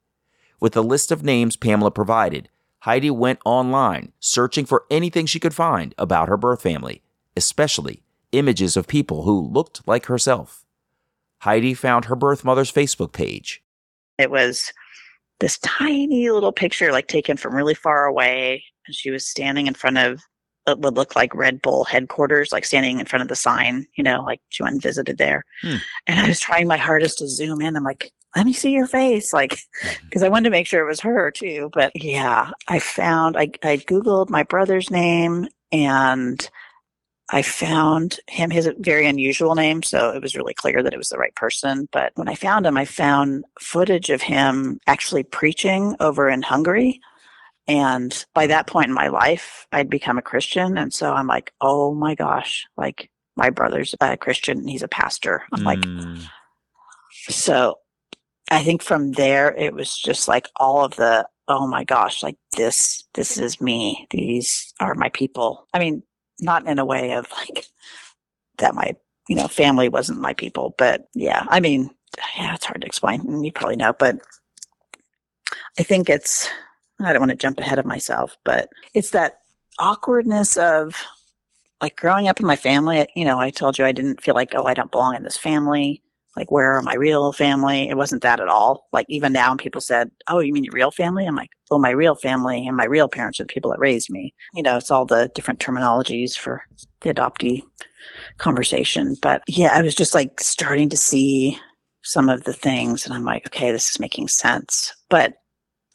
With 0.58 0.72
the 0.72 0.82
list 0.82 1.12
of 1.12 1.22
names 1.22 1.54
Pamela 1.54 1.90
provided, 1.90 2.48
Heidi 2.84 3.10
went 3.10 3.40
online 3.44 4.12
searching 4.20 4.64
for 4.64 4.86
anything 4.90 5.26
she 5.26 5.38
could 5.38 5.52
find 5.52 5.94
about 5.98 6.30
her 6.30 6.38
birth 6.38 6.62
family, 6.62 7.02
especially 7.36 8.02
images 8.32 8.78
of 8.78 8.88
people 8.88 9.24
who 9.24 9.38
looked 9.38 9.86
like 9.86 10.06
herself. 10.06 10.64
Heidi 11.40 11.74
found 11.74 12.06
her 12.06 12.16
birth 12.16 12.42
mother's 12.42 12.72
Facebook 12.72 13.12
page. 13.12 13.62
It 14.16 14.30
was 14.30 14.72
this 15.40 15.58
tiny 15.58 16.30
little 16.30 16.52
picture, 16.52 16.92
like 16.92 17.08
taken 17.08 17.36
from 17.36 17.54
really 17.54 17.74
far 17.74 18.04
away, 18.06 18.64
and 18.86 18.94
she 18.94 19.10
was 19.10 19.26
standing 19.26 19.66
in 19.66 19.74
front 19.74 19.98
of 19.98 20.20
it 20.66 20.78
would 20.78 20.96
look 20.96 21.14
like 21.14 21.34
Red 21.34 21.60
Bull 21.60 21.84
headquarters, 21.84 22.50
like 22.50 22.64
standing 22.64 22.98
in 22.98 23.06
front 23.06 23.22
of 23.22 23.28
the 23.28 23.36
sign, 23.36 23.86
you 23.96 24.04
know, 24.04 24.22
like 24.22 24.40
she 24.48 24.62
went 24.62 24.74
and 24.74 24.82
visited 24.82 25.18
there. 25.18 25.44
Hmm. 25.60 25.76
And 26.06 26.20
I 26.20 26.26
was 26.28 26.40
trying 26.40 26.66
my 26.66 26.78
hardest 26.78 27.18
to 27.18 27.28
zoom 27.28 27.60
in. 27.60 27.76
I'm 27.76 27.84
like, 27.84 28.12
let 28.34 28.46
me 28.46 28.52
see 28.52 28.72
your 28.72 28.86
face, 28.86 29.32
like, 29.32 29.58
because 30.02 30.22
I 30.22 30.28
wanted 30.28 30.44
to 30.44 30.50
make 30.50 30.66
sure 30.66 30.80
it 30.82 30.88
was 30.88 31.00
her 31.00 31.30
too. 31.30 31.70
But 31.72 31.92
yeah, 31.94 32.50
I 32.68 32.78
found 32.78 33.36
I 33.36 33.50
I 33.62 33.76
googled 33.76 34.30
my 34.30 34.42
brother's 34.42 34.90
name 34.90 35.48
and 35.70 36.48
I 37.30 37.42
found 37.42 38.20
him 38.28 38.50
his 38.50 38.68
very 38.78 39.06
unusual 39.06 39.54
name, 39.54 39.82
so 39.82 40.10
it 40.10 40.20
was 40.20 40.36
really 40.36 40.54
clear 40.54 40.82
that 40.82 40.92
it 40.92 40.98
was 40.98 41.08
the 41.08 41.18
right 41.18 41.34
person. 41.34 41.88
But 41.90 42.12
when 42.16 42.28
I 42.28 42.34
found 42.34 42.66
him, 42.66 42.76
I 42.76 42.84
found 42.84 43.44
footage 43.58 44.10
of 44.10 44.20
him 44.20 44.78
actually 44.86 45.22
preaching 45.22 45.96
over 46.00 46.28
in 46.28 46.42
Hungary. 46.42 47.00
And 47.66 48.24
by 48.34 48.46
that 48.48 48.66
point 48.66 48.88
in 48.88 48.94
my 48.94 49.08
life, 49.08 49.66
I'd 49.72 49.88
become 49.88 50.18
a 50.18 50.22
Christian. 50.22 50.76
And 50.76 50.92
so 50.92 51.14
I'm 51.14 51.26
like, 51.26 51.52
oh 51.62 51.94
my 51.94 52.14
gosh, 52.14 52.66
like 52.76 53.10
my 53.36 53.48
brother's 53.48 53.94
a 54.00 54.16
Christian 54.16 54.58
and 54.58 54.70
he's 54.70 54.82
a 54.82 54.88
pastor. 54.88 55.42
I'm 55.52 55.64
like, 55.64 55.80
Mm, 55.80 56.26
so 57.28 57.78
I 58.50 58.62
think 58.62 58.82
from 58.82 59.12
there, 59.12 59.54
it 59.54 59.72
was 59.74 59.96
just 59.96 60.28
like 60.28 60.48
all 60.56 60.84
of 60.84 60.96
the, 60.96 61.26
oh 61.48 61.66
my 61.66 61.84
gosh, 61.84 62.22
like 62.22 62.36
this, 62.56 63.04
this 63.14 63.38
is 63.38 63.60
me. 63.60 64.06
These 64.10 64.74
are 64.80 64.94
my 64.94 65.08
people. 65.08 65.66
I 65.72 65.78
mean, 65.78 66.02
not 66.40 66.66
in 66.66 66.78
a 66.78 66.84
way 66.84 67.12
of 67.12 67.26
like 67.32 67.66
that 68.58 68.74
my, 68.74 68.94
you 69.28 69.36
know, 69.36 69.48
family 69.48 69.88
wasn't 69.88 70.20
my 70.20 70.34
people, 70.34 70.74
but 70.78 71.08
yeah, 71.14 71.44
I 71.48 71.60
mean, 71.60 71.90
yeah, 72.36 72.54
it's 72.54 72.64
hard 72.64 72.82
to 72.82 72.86
explain. 72.86 73.42
You 73.42 73.52
probably 73.52 73.76
know, 73.76 73.92
but 73.92 74.18
I 75.78 75.82
think 75.82 76.08
it's, 76.08 76.48
I 77.00 77.12
don't 77.12 77.20
want 77.20 77.30
to 77.30 77.36
jump 77.36 77.58
ahead 77.58 77.78
of 77.78 77.86
myself, 77.86 78.36
but 78.44 78.68
it's 78.94 79.10
that 79.10 79.40
awkwardness 79.78 80.56
of 80.56 80.94
like 81.80 81.96
growing 81.96 82.28
up 82.28 82.38
in 82.38 82.46
my 82.46 82.56
family. 82.56 83.06
You 83.16 83.24
know, 83.24 83.40
I 83.40 83.50
told 83.50 83.78
you 83.78 83.84
I 83.84 83.92
didn't 83.92 84.22
feel 84.22 84.34
like, 84.34 84.54
oh, 84.54 84.64
I 84.64 84.74
don't 84.74 84.92
belong 84.92 85.16
in 85.16 85.24
this 85.24 85.36
family 85.36 86.03
like 86.36 86.50
where 86.50 86.72
are 86.72 86.82
my 86.82 86.94
real 86.94 87.32
family? 87.32 87.88
It 87.88 87.96
wasn't 87.96 88.22
that 88.22 88.40
at 88.40 88.48
all. 88.48 88.88
Like 88.92 89.06
even 89.08 89.32
now 89.32 89.54
people 89.56 89.80
said 89.80 90.10
oh 90.28 90.40
you 90.40 90.52
mean 90.52 90.64
your 90.64 90.72
real 90.72 90.90
family? 90.90 91.26
I'm 91.26 91.36
like 91.36 91.50
well 91.70 91.80
my 91.80 91.90
real 91.90 92.14
family 92.14 92.66
and 92.66 92.76
my 92.76 92.84
real 92.84 93.08
parents 93.08 93.40
are 93.40 93.44
the 93.44 93.52
people 93.52 93.70
that 93.70 93.80
raised 93.80 94.10
me. 94.10 94.34
You 94.54 94.62
know 94.62 94.76
it's 94.76 94.90
all 94.90 95.06
the 95.06 95.30
different 95.34 95.60
terminologies 95.60 96.36
for 96.36 96.62
the 97.00 97.12
adoptee 97.14 97.62
conversation. 98.38 99.16
But 99.20 99.42
yeah 99.46 99.70
i 99.72 99.82
was 99.82 99.94
just 99.94 100.14
like 100.14 100.40
starting 100.40 100.88
to 100.90 100.96
see 100.96 101.58
some 102.02 102.28
of 102.28 102.44
the 102.44 102.52
things 102.52 103.06
and 103.06 103.14
i'm 103.14 103.24
like 103.24 103.46
okay 103.46 103.72
this 103.72 103.90
is 103.90 104.00
making 104.00 104.28
sense. 104.28 104.94
But 105.08 105.34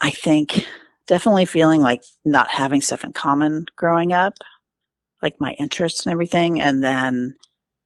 i 0.01 0.09
think 0.09 0.65
definitely 1.07 1.45
feeling 1.45 1.81
like 1.81 2.03
not 2.23 2.49
having 2.49 2.81
stuff 2.81 3.03
in 3.03 3.11
common 3.11 3.65
growing 3.75 4.13
up 4.13 4.35
like 5.21 5.35
my 5.39 5.53
interests 5.53 6.05
and 6.05 6.13
everything 6.13 6.61
and 6.61 6.83
then 6.83 7.35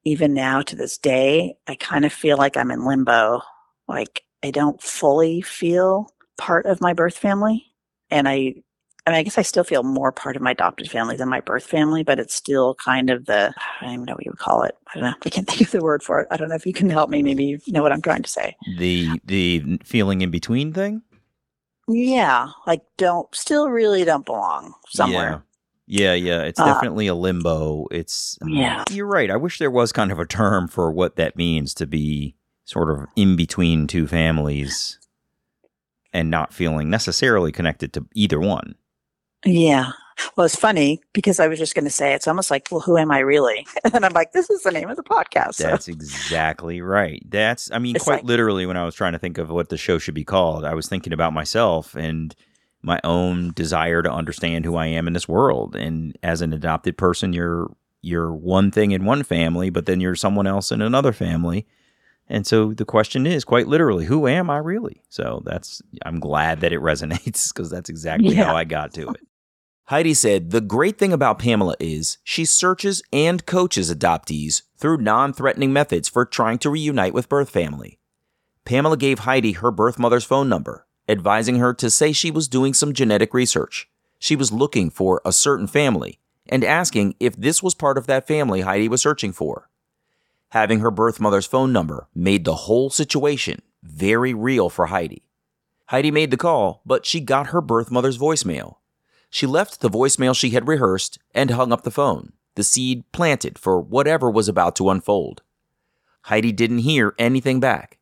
even 0.06 0.34
now 0.34 0.62
to 0.62 0.76
this 0.76 0.98
day, 0.98 1.56
I 1.68 1.76
kind 1.76 2.06
of 2.06 2.14
feel 2.14 2.38
like 2.38 2.58
I'm 2.58 2.72
in 2.72 2.86
limbo. 2.86 3.42
Like 3.88 4.24
I 4.44 4.52
don't 4.52 4.82
fully 4.82 5.42
feel 5.42 6.10
part 6.38 6.66
of 6.66 6.82
my 6.82 6.94
birth 6.94 7.18
family. 7.18 7.66
And 8.10 8.28
I, 8.28 8.56
I 9.06 9.10
mean, 9.12 9.20
I 9.20 9.24
guess 9.24 9.38
I 9.38 9.42
still 9.42 9.64
feel 9.64 9.84
more 9.84 10.12
part 10.12 10.36
of 10.36 10.42
my 10.42 10.52
adopted 10.52 10.90
family 10.90 11.16
than 11.18 11.30
my 11.30 11.42
birth 11.42 11.66
family, 11.66 12.04
but 12.04 12.20
it's 12.20 12.36
still 12.36 12.76
kind 12.76 13.10
of 13.10 13.26
the, 13.26 13.54
I 13.82 13.86
don't 13.86 13.94
even 13.94 14.06
know 14.06 14.14
what 14.14 14.26
you 14.26 14.32
would 14.32 14.40
call 14.40 14.64
it. 14.64 14.76
I 14.94 15.00
don't 15.00 15.10
know. 15.10 15.16
I 15.26 15.30
can't 15.30 15.48
think 15.50 15.62
of 15.62 15.72
the 15.72 15.84
word 15.84 16.04
for 16.04 16.22
it. 16.22 16.28
I 16.32 16.38
don't 16.38 16.50
know 16.50 16.56
if 16.56 16.66
you 16.66 16.74
can 16.74 16.90
help 16.90 17.10
me. 17.10 17.24
Maybe 17.24 17.44
you 17.44 17.74
know 17.74 17.82
what 17.82 17.92
I'm 17.92 18.02
trying 18.02 18.24
to 18.24 18.30
say. 18.30 18.56
the 18.78 19.10
the 19.26 19.80
feeling 19.84 20.22
in 20.22 20.32
between 20.32 20.74
thing. 20.74 21.02
Yeah. 21.88 22.50
Like 22.66 22.82
don't, 22.98 23.34
still 23.36 23.70
really 23.70 24.06
don't 24.06 24.26
belong 24.26 24.74
somewhere. 24.90 25.44
Yeah. 26.02 26.14
Yeah, 26.14 26.42
it's 26.44 26.60
Uh, 26.60 26.66
definitely 26.66 27.08
a 27.08 27.16
limbo. 27.16 27.88
It's 27.92 28.38
Yeah. 28.46 28.84
You're 28.90 29.06
right. 29.08 29.30
I 29.32 29.36
wish 29.38 29.60
there 29.60 29.72
was 29.72 29.92
kind 29.92 30.12
of 30.12 30.20
a 30.20 30.26
term 30.26 30.68
for 30.68 30.92
what 30.92 31.16
that 31.18 31.36
means 31.36 31.74
to 31.76 31.86
be 31.88 32.36
sort 32.66 32.90
of 32.90 33.08
in 33.16 33.36
between 33.36 33.88
two 33.88 34.08
families 34.08 34.98
and 36.14 36.30
not 36.30 36.54
feeling 36.54 36.90
necessarily 36.90 37.52
connected 37.52 37.94
to 37.94 38.06
either 38.14 38.40
one. 38.40 38.76
Yeah. 39.46 39.92
Well, 40.38 40.46
it's 40.46 40.56
funny 40.56 41.02
because 41.12 41.40
I 41.40 41.48
was 41.48 41.58
just 41.60 41.74
going 41.76 41.86
to 41.86 41.92
say 41.92 42.14
it's 42.14 42.28
almost 42.28 42.52
like, 42.52 42.68
well, 42.72 42.82
who 42.82 42.98
am 42.98 43.12
I 43.12 43.20
really? 43.20 43.66
And 43.94 44.06
I'm 44.06 44.14
like, 44.14 44.32
this 44.32 44.50
is 44.50 44.62
the 44.64 44.72
name 44.72 44.90
of 44.90 44.96
the 44.96 45.04
podcast. 45.04 45.56
So, 45.56 45.64
That's 45.64 45.88
exactly 45.88 46.82
right. 46.82 47.22
That's, 47.28 47.70
I 47.72 47.80
mean, 47.80 47.96
It's 47.96 48.06
quite 48.06 48.18
like- 48.18 48.24
literally, 48.26 48.66
when 48.66 48.78
I 48.78 48.86
was 48.86 48.96
trying 48.96 49.14
to 49.14 49.20
think 49.20 49.38
of 49.40 49.50
what 49.50 49.70
the 49.70 49.78
show 49.78 49.98
should 49.98 50.14
be 50.14 50.24
called, 50.24 50.66
I 50.66 50.74
was 50.76 50.88
thinking 50.88 51.14
about 51.14 51.34
myself 51.34 51.96
and 51.96 52.36
my 52.84 53.00
own 53.04 53.52
desire 53.54 54.02
to 54.04 54.12
understand 54.12 54.66
who 54.66 54.76
I 54.76 54.86
am 54.88 55.08
in 55.08 55.14
this 55.14 55.28
world. 55.28 55.76
And 55.76 56.18
as 56.22 56.42
an 56.42 56.54
adopted 56.54 56.98
person, 56.98 57.34
you're 57.34 57.72
you're 58.02 58.34
one 58.34 58.70
thing 58.70 58.92
in 58.92 59.06
one 59.06 59.24
family, 59.24 59.70
but 59.70 59.86
then 59.86 60.02
you're 60.02 60.16
someone 60.16 60.46
else 60.46 60.72
in 60.72 60.82
another 60.82 61.14
family. 61.14 61.66
And 62.28 62.46
so 62.46 62.74
the 62.74 62.86
question 62.86 63.26
is 63.26 63.44
quite 63.46 63.68
literally, 63.68 64.06
who 64.06 64.28
am 64.28 64.50
I 64.50 64.58
really? 64.58 65.02
So 65.10 65.42
that's 65.46 65.82
I'm 66.06 66.20
glad 66.20 66.60
that 66.62 66.74
it 66.74 66.80
resonates 66.92 67.54
because 67.54 67.70
that's 67.70 67.90
exactly 67.90 68.36
Yeah. 68.36 68.46
how 68.46 68.56
I 68.56 68.66
got 68.66 68.94
to 68.96 69.10
it. 69.10 69.22
Heidi 69.88 70.14
said 70.14 70.52
the 70.52 70.62
great 70.62 70.98
thing 70.98 71.12
about 71.14 71.40
Pamela 71.40 71.76
is 71.80 72.18
she 72.24 72.46
searches 72.46 73.02
and 73.12 73.46
coaches 73.46 73.94
adoptees 73.94 74.64
through 74.78 74.98
non 74.98 75.34
threatening 75.34 75.72
methods 75.74 76.08
for 76.10 76.26
trying 76.26 76.58
to 76.60 76.70
reunite 76.70 77.14
with 77.14 77.30
birth 77.30 77.50
family. 77.50 78.00
Pamela 78.66 78.96
gave 78.98 79.20
Heidi 79.20 79.52
her 79.54 79.72
birth 79.72 80.00
mother's 80.00 80.24
phone 80.24 80.48
number, 80.48 80.88
advising 81.08 81.58
her 81.58 81.74
to 81.74 81.90
say 81.90 82.12
she 82.12 82.32
was 82.32 82.48
doing 82.48 82.74
some 82.74 82.94
genetic 82.94 83.34
research. 83.34 83.90
She 84.20 84.36
was 84.36 84.52
looking 84.52 84.90
for 84.90 85.22
a 85.26 85.34
certain 85.34 85.68
family 85.68 86.20
and 86.48 86.64
asking 86.64 87.16
if 87.20 87.36
this 87.36 87.62
was 87.62 87.76
part 87.76 87.98
of 87.98 88.08
that 88.08 88.28
family 88.28 88.62
Heidi 88.62 88.88
was 88.88 89.02
searching 89.02 89.34
for. 89.34 89.70
Having 90.50 90.80
her 90.80 90.92
birth 90.92 91.20
mother's 91.20 91.46
phone 91.46 91.74
number 91.74 92.08
made 92.14 92.46
the 92.46 92.56
whole 92.56 92.90
situation 92.90 93.62
very 93.82 94.34
real 94.34 94.70
for 94.70 94.88
Heidi. 94.88 95.24
Heidi 95.88 96.12
made 96.12 96.32
the 96.32 96.38
call, 96.38 96.82
but 96.86 97.06
she 97.06 97.20
got 97.20 97.48
her 97.48 97.62
birth 97.62 97.92
mother's 97.92 98.18
voicemail. 98.18 98.76
She 99.30 99.46
left 99.46 99.82
the 99.82 99.90
voicemail 99.90 100.36
she 100.36 100.52
had 100.52 100.68
rehearsed 100.68 101.18
and 101.34 101.50
hung 101.50 101.74
up 101.74 101.84
the 101.84 101.92
phone, 101.92 102.34
the 102.56 102.64
seed 102.64 103.04
planted 103.12 103.58
for 103.58 103.82
whatever 103.82 104.30
was 104.30 104.48
about 104.48 104.76
to 104.78 104.90
unfold. 104.90 105.42
Heidi 106.24 106.52
didn't 106.52 106.80
hear 106.80 107.14
anything 107.18 107.60
back. 107.60 107.98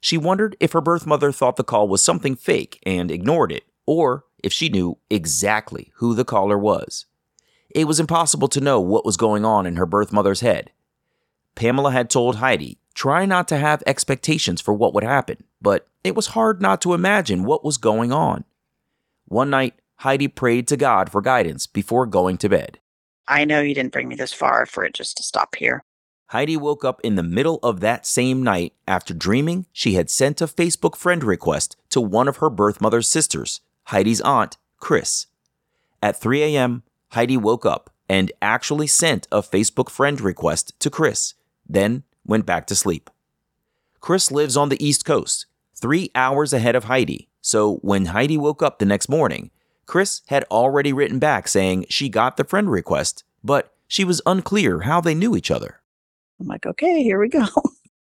She 0.00 0.16
wondered 0.16 0.56
if 0.60 0.72
her 0.72 0.80
birth 0.80 1.06
mother 1.06 1.32
thought 1.32 1.56
the 1.56 1.64
call 1.64 1.88
was 1.88 2.02
something 2.02 2.36
fake 2.36 2.80
and 2.84 3.10
ignored 3.10 3.52
it, 3.52 3.64
or 3.86 4.24
if 4.42 4.52
she 4.52 4.68
knew 4.68 4.98
exactly 5.10 5.92
who 5.96 6.14
the 6.14 6.24
caller 6.24 6.58
was. 6.58 7.06
It 7.70 7.84
was 7.84 8.00
impossible 8.00 8.48
to 8.48 8.60
know 8.60 8.80
what 8.80 9.04
was 9.04 9.16
going 9.16 9.44
on 9.44 9.66
in 9.66 9.76
her 9.76 9.86
birth 9.86 10.12
mother's 10.12 10.40
head. 10.40 10.70
Pamela 11.54 11.90
had 11.90 12.08
told 12.08 12.36
Heidi, 12.36 12.78
try 12.94 13.26
not 13.26 13.48
to 13.48 13.58
have 13.58 13.82
expectations 13.86 14.60
for 14.60 14.72
what 14.72 14.94
would 14.94 15.04
happen, 15.04 15.44
but 15.60 15.88
it 16.04 16.14
was 16.14 16.28
hard 16.28 16.62
not 16.62 16.80
to 16.82 16.94
imagine 16.94 17.44
what 17.44 17.64
was 17.64 17.76
going 17.76 18.12
on. 18.12 18.44
One 19.26 19.50
night, 19.50 19.74
Heidi 19.96 20.28
prayed 20.28 20.68
to 20.68 20.76
God 20.76 21.10
for 21.10 21.20
guidance 21.20 21.66
before 21.66 22.06
going 22.06 22.38
to 22.38 22.48
bed. 22.48 22.78
I 23.26 23.44
know 23.44 23.60
you 23.60 23.74
didn't 23.74 23.92
bring 23.92 24.08
me 24.08 24.14
this 24.14 24.32
far 24.32 24.64
for 24.64 24.84
it 24.84 24.94
just 24.94 25.16
to 25.18 25.22
stop 25.22 25.56
here. 25.56 25.82
Heidi 26.28 26.58
woke 26.58 26.84
up 26.84 27.00
in 27.02 27.14
the 27.14 27.22
middle 27.22 27.58
of 27.62 27.80
that 27.80 28.04
same 28.04 28.42
night 28.42 28.74
after 28.86 29.14
dreaming 29.14 29.64
she 29.72 29.94
had 29.94 30.10
sent 30.10 30.42
a 30.42 30.46
Facebook 30.46 30.94
friend 30.94 31.24
request 31.24 31.76
to 31.88 32.02
one 32.02 32.28
of 32.28 32.36
her 32.36 32.50
birth 32.50 32.82
mother's 32.82 33.08
sisters, 33.08 33.62
Heidi's 33.84 34.20
aunt, 34.20 34.58
Chris. 34.78 35.26
At 36.02 36.20
3 36.20 36.42
a.m., 36.42 36.82
Heidi 37.12 37.38
woke 37.38 37.64
up 37.64 37.88
and 38.10 38.30
actually 38.42 38.86
sent 38.86 39.26
a 39.32 39.40
Facebook 39.40 39.88
friend 39.88 40.20
request 40.20 40.78
to 40.80 40.90
Chris, 40.90 41.32
then 41.66 42.02
went 42.26 42.44
back 42.44 42.66
to 42.66 42.76
sleep. 42.76 43.08
Chris 44.00 44.30
lives 44.30 44.54
on 44.54 44.68
the 44.68 44.86
East 44.86 45.06
Coast, 45.06 45.46
three 45.74 46.10
hours 46.14 46.52
ahead 46.52 46.76
of 46.76 46.84
Heidi, 46.84 47.28
so 47.40 47.76
when 47.76 48.06
Heidi 48.06 48.36
woke 48.36 48.62
up 48.62 48.78
the 48.78 48.84
next 48.84 49.08
morning, 49.08 49.50
Chris 49.86 50.20
had 50.26 50.44
already 50.50 50.92
written 50.92 51.18
back 51.18 51.48
saying 51.48 51.86
she 51.88 52.10
got 52.10 52.36
the 52.36 52.44
friend 52.44 52.70
request, 52.70 53.24
but 53.42 53.72
she 53.86 54.04
was 54.04 54.20
unclear 54.26 54.80
how 54.80 55.00
they 55.00 55.14
knew 55.14 55.34
each 55.34 55.50
other. 55.50 55.80
I'm 56.40 56.46
like, 56.46 56.66
okay, 56.66 57.02
here 57.02 57.18
we 57.18 57.28
go. 57.28 57.46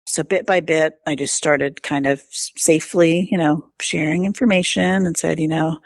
So 0.07 0.23
bit 0.23 0.45
by 0.45 0.59
bit, 0.59 0.95
I 1.07 1.15
just 1.15 1.35
started 1.35 1.83
kind 1.83 2.05
of 2.05 2.21
safely, 2.29 3.29
you 3.31 3.37
know, 3.37 3.63
sharing 3.79 4.25
information 4.25 5.05
and 5.05 5.15
said, 5.15 5.39
you 5.39 5.47
know, 5.47 5.79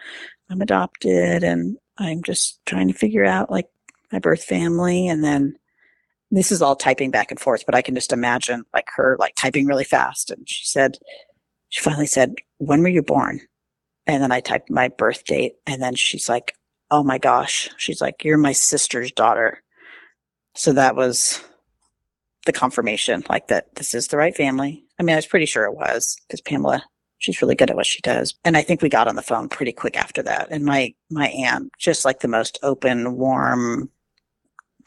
I'm 0.50 0.62
adopted 0.62 1.44
and 1.44 1.78
I'm 2.00 2.24
just 2.24 2.60
trying 2.66 2.88
to 2.88 2.94
figure 2.96 3.26
out 3.26 3.52
like 3.52 3.68
my 4.12 4.18
birth 4.18 4.44
family. 4.44 5.08
And 5.08 5.24
then 5.24 5.56
this 6.32 6.52
is 6.52 6.62
all 6.62 6.76
typing 6.76 7.12
back 7.12 7.30
and 7.30 7.40
forth, 7.40 7.66
but 7.68 7.76
I 7.76 7.84
can 7.84 7.94
just 7.94 8.12
imagine 8.12 8.64
like 8.74 8.88
her 8.96 9.16
like 9.20 9.36
typing 9.36 9.68
really 9.68 9.84
fast. 9.84 10.32
And 10.32 10.50
she 10.50 10.66
said, 10.66 10.98
she 11.70 11.82
finally 11.82 12.08
said, 12.08 12.34
when 12.58 12.82
were 12.82 12.88
you 12.88 13.04
born? 13.04 13.42
And 14.08 14.24
then 14.24 14.32
I 14.32 14.40
typed 14.40 14.72
my 14.72 14.88
birth 14.88 15.26
date. 15.26 15.54
And 15.68 15.84
then 15.84 15.94
she's 15.94 16.30
like, 16.30 16.56
oh 16.90 17.04
my 17.04 17.18
gosh. 17.18 17.70
She's 17.78 18.02
like, 18.02 18.24
you're 18.24 18.38
my 18.38 18.54
sister's 18.54 19.12
daughter. 19.12 19.62
So 20.56 20.74
that 20.74 20.96
was 20.96 21.44
the 22.46 22.54
confirmation, 22.54 23.24
like 23.30 23.48
that 23.48 23.74
this 23.76 23.94
is 23.94 24.08
the 24.08 24.18
right 24.18 24.36
family. 24.36 24.84
I 25.00 25.04
mean, 25.04 25.14
I 25.14 25.18
was 25.18 25.26
pretty 25.26 25.46
sure 25.46 25.66
it 25.66 25.76
was 25.76 26.18
because 26.28 26.42
Pamela, 26.42 26.84
she's 27.18 27.42
really 27.42 27.56
good 27.56 27.70
at 27.70 27.76
what 27.76 27.86
she 27.86 28.02
does. 28.02 28.36
And 28.44 28.56
I 28.56 28.62
think 28.62 28.82
we 28.82 28.90
got 28.90 29.08
on 29.08 29.16
the 29.16 29.22
phone 29.22 29.50
pretty 29.50 29.72
quick 29.72 29.98
after 29.98 30.22
that. 30.24 30.48
And 30.52 30.64
my, 30.64 30.94
my 31.10 31.28
aunt, 31.30 31.72
just 31.78 32.06
like 32.06 32.20
the 32.20 32.28
most 32.28 32.60
open, 32.64 33.18
warm, 33.18 33.90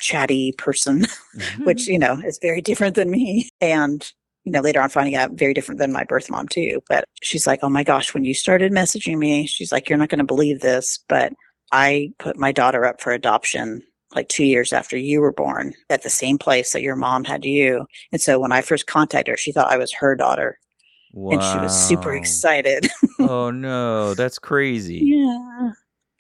chatty 0.01 0.53
person, 0.53 1.01
mm-hmm. 1.37 1.65
which, 1.65 1.87
you 1.87 1.99
know, 1.99 2.21
is 2.25 2.39
very 2.41 2.61
different 2.61 2.95
than 2.95 3.11
me. 3.11 3.49
And, 3.61 4.11
you 4.45 4.53
know, 4.53 4.61
later 4.61 4.81
on 4.81 4.89
finding 4.89 5.17
out 5.17 5.33
very 5.33 5.53
different 5.53 5.79
than 5.79 5.93
my 5.93 6.05
birth 6.05 6.31
mom 6.31 6.49
too. 6.49 6.81
But 6.89 7.05
she's 7.23 7.47
like, 7.47 7.61
oh 7.63 7.69
my 7.69 7.85
gosh, 7.85 8.15
when 8.15 8.25
you 8.25 8.35
started 8.35 8.73
messaging 8.73 9.19
me, 9.19 9.47
she's 9.47 9.73
like, 9.73 9.89
you're 9.89 9.99
not 9.99 10.09
going 10.09 10.21
to 10.21 10.25
believe 10.25 10.61
this, 10.61 11.01
but 11.09 11.33
I 11.73 12.13
put 12.19 12.39
my 12.39 12.53
daughter 12.53 12.87
up 12.87 13.01
for 13.01 13.13
adoption 13.13 13.83
like 14.15 14.29
two 14.29 14.45
years 14.45 14.73
after 14.73 14.97
you 14.97 15.21
were 15.21 15.33
born 15.33 15.75
at 15.91 16.03
the 16.03 16.11
same 16.11 16.39
place 16.39 16.73
that 16.73 16.83
your 16.83 16.97
mom 16.97 17.25
had 17.25 17.45
you. 17.45 17.87
And 18.13 18.21
so 18.21 18.39
when 18.39 18.53
I 18.53 18.63
first 18.63 18.87
contacted 18.87 19.33
her, 19.33 19.37
she 19.37 19.53
thought 19.53 19.71
I 19.71 19.77
was 19.77 19.93
her 19.93 20.15
daughter 20.17 20.59
and 21.15 21.43
she 21.43 21.59
was 21.59 21.89
super 21.89 22.15
excited. 22.15 22.89
oh 23.21 23.51
no, 23.51 24.15
that's 24.15 24.39
crazy. 24.39 25.01
yeah. 25.03 25.71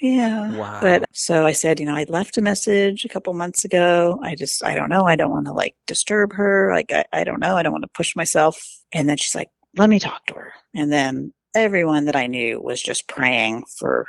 Yeah. 0.00 0.52
Wow. 0.56 0.78
But 0.80 1.06
so 1.12 1.44
I 1.44 1.50
said, 1.50 1.80
you 1.80 1.86
know, 1.86 1.96
I 1.96 2.06
left 2.08 2.38
a 2.38 2.40
message 2.40 3.04
a 3.04 3.08
couple 3.08 3.34
months 3.34 3.64
ago. 3.64 4.20
I 4.22 4.36
just, 4.36 4.64
I 4.64 4.76
don't 4.76 4.90
know. 4.90 5.06
I 5.06 5.16
don't 5.16 5.32
want 5.32 5.46
to 5.46 5.52
like 5.52 5.74
disturb 5.88 6.32
her. 6.34 6.70
Like, 6.72 6.92
I, 6.92 7.04
I 7.12 7.24
don't 7.24 7.40
know. 7.40 7.56
I 7.56 7.64
don't 7.64 7.72
want 7.72 7.82
to 7.82 7.90
push 7.94 8.14
myself. 8.14 8.62
And 8.92 9.08
then 9.08 9.16
she's 9.16 9.34
like, 9.34 9.50
let 9.76 9.90
me 9.90 9.98
talk 9.98 10.24
to 10.26 10.34
her. 10.34 10.52
And 10.72 10.92
then 10.92 11.32
everyone 11.54 12.04
that 12.04 12.14
I 12.14 12.28
knew 12.28 12.60
was 12.60 12.80
just 12.80 13.08
praying 13.08 13.64
for 13.76 14.06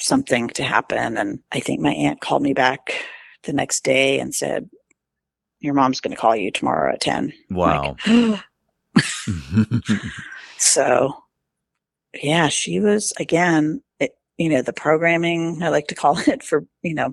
something 0.00 0.48
to 0.48 0.62
happen. 0.62 1.16
And 1.16 1.40
I 1.52 1.60
think 1.60 1.80
my 1.80 1.92
aunt 1.92 2.20
called 2.20 2.42
me 2.42 2.52
back 2.52 2.94
the 3.44 3.52
next 3.52 3.84
day 3.84 4.18
and 4.18 4.34
said, 4.34 4.68
your 5.60 5.74
mom's 5.74 6.00
going 6.00 6.14
to 6.14 6.20
call 6.20 6.36
you 6.36 6.50
tomorrow 6.50 6.92
at 6.92 7.00
10. 7.00 7.32
Wow. 7.50 7.96
like, 8.06 8.40
so 10.58 11.14
yeah 12.22 12.48
she 12.48 12.80
was 12.80 13.12
again 13.18 13.82
it, 14.00 14.12
you 14.38 14.48
know 14.48 14.62
the 14.62 14.72
programming 14.72 15.62
i 15.62 15.68
like 15.68 15.86
to 15.88 15.94
call 15.94 16.18
it 16.26 16.42
for 16.42 16.64
you 16.82 16.94
know 16.94 17.12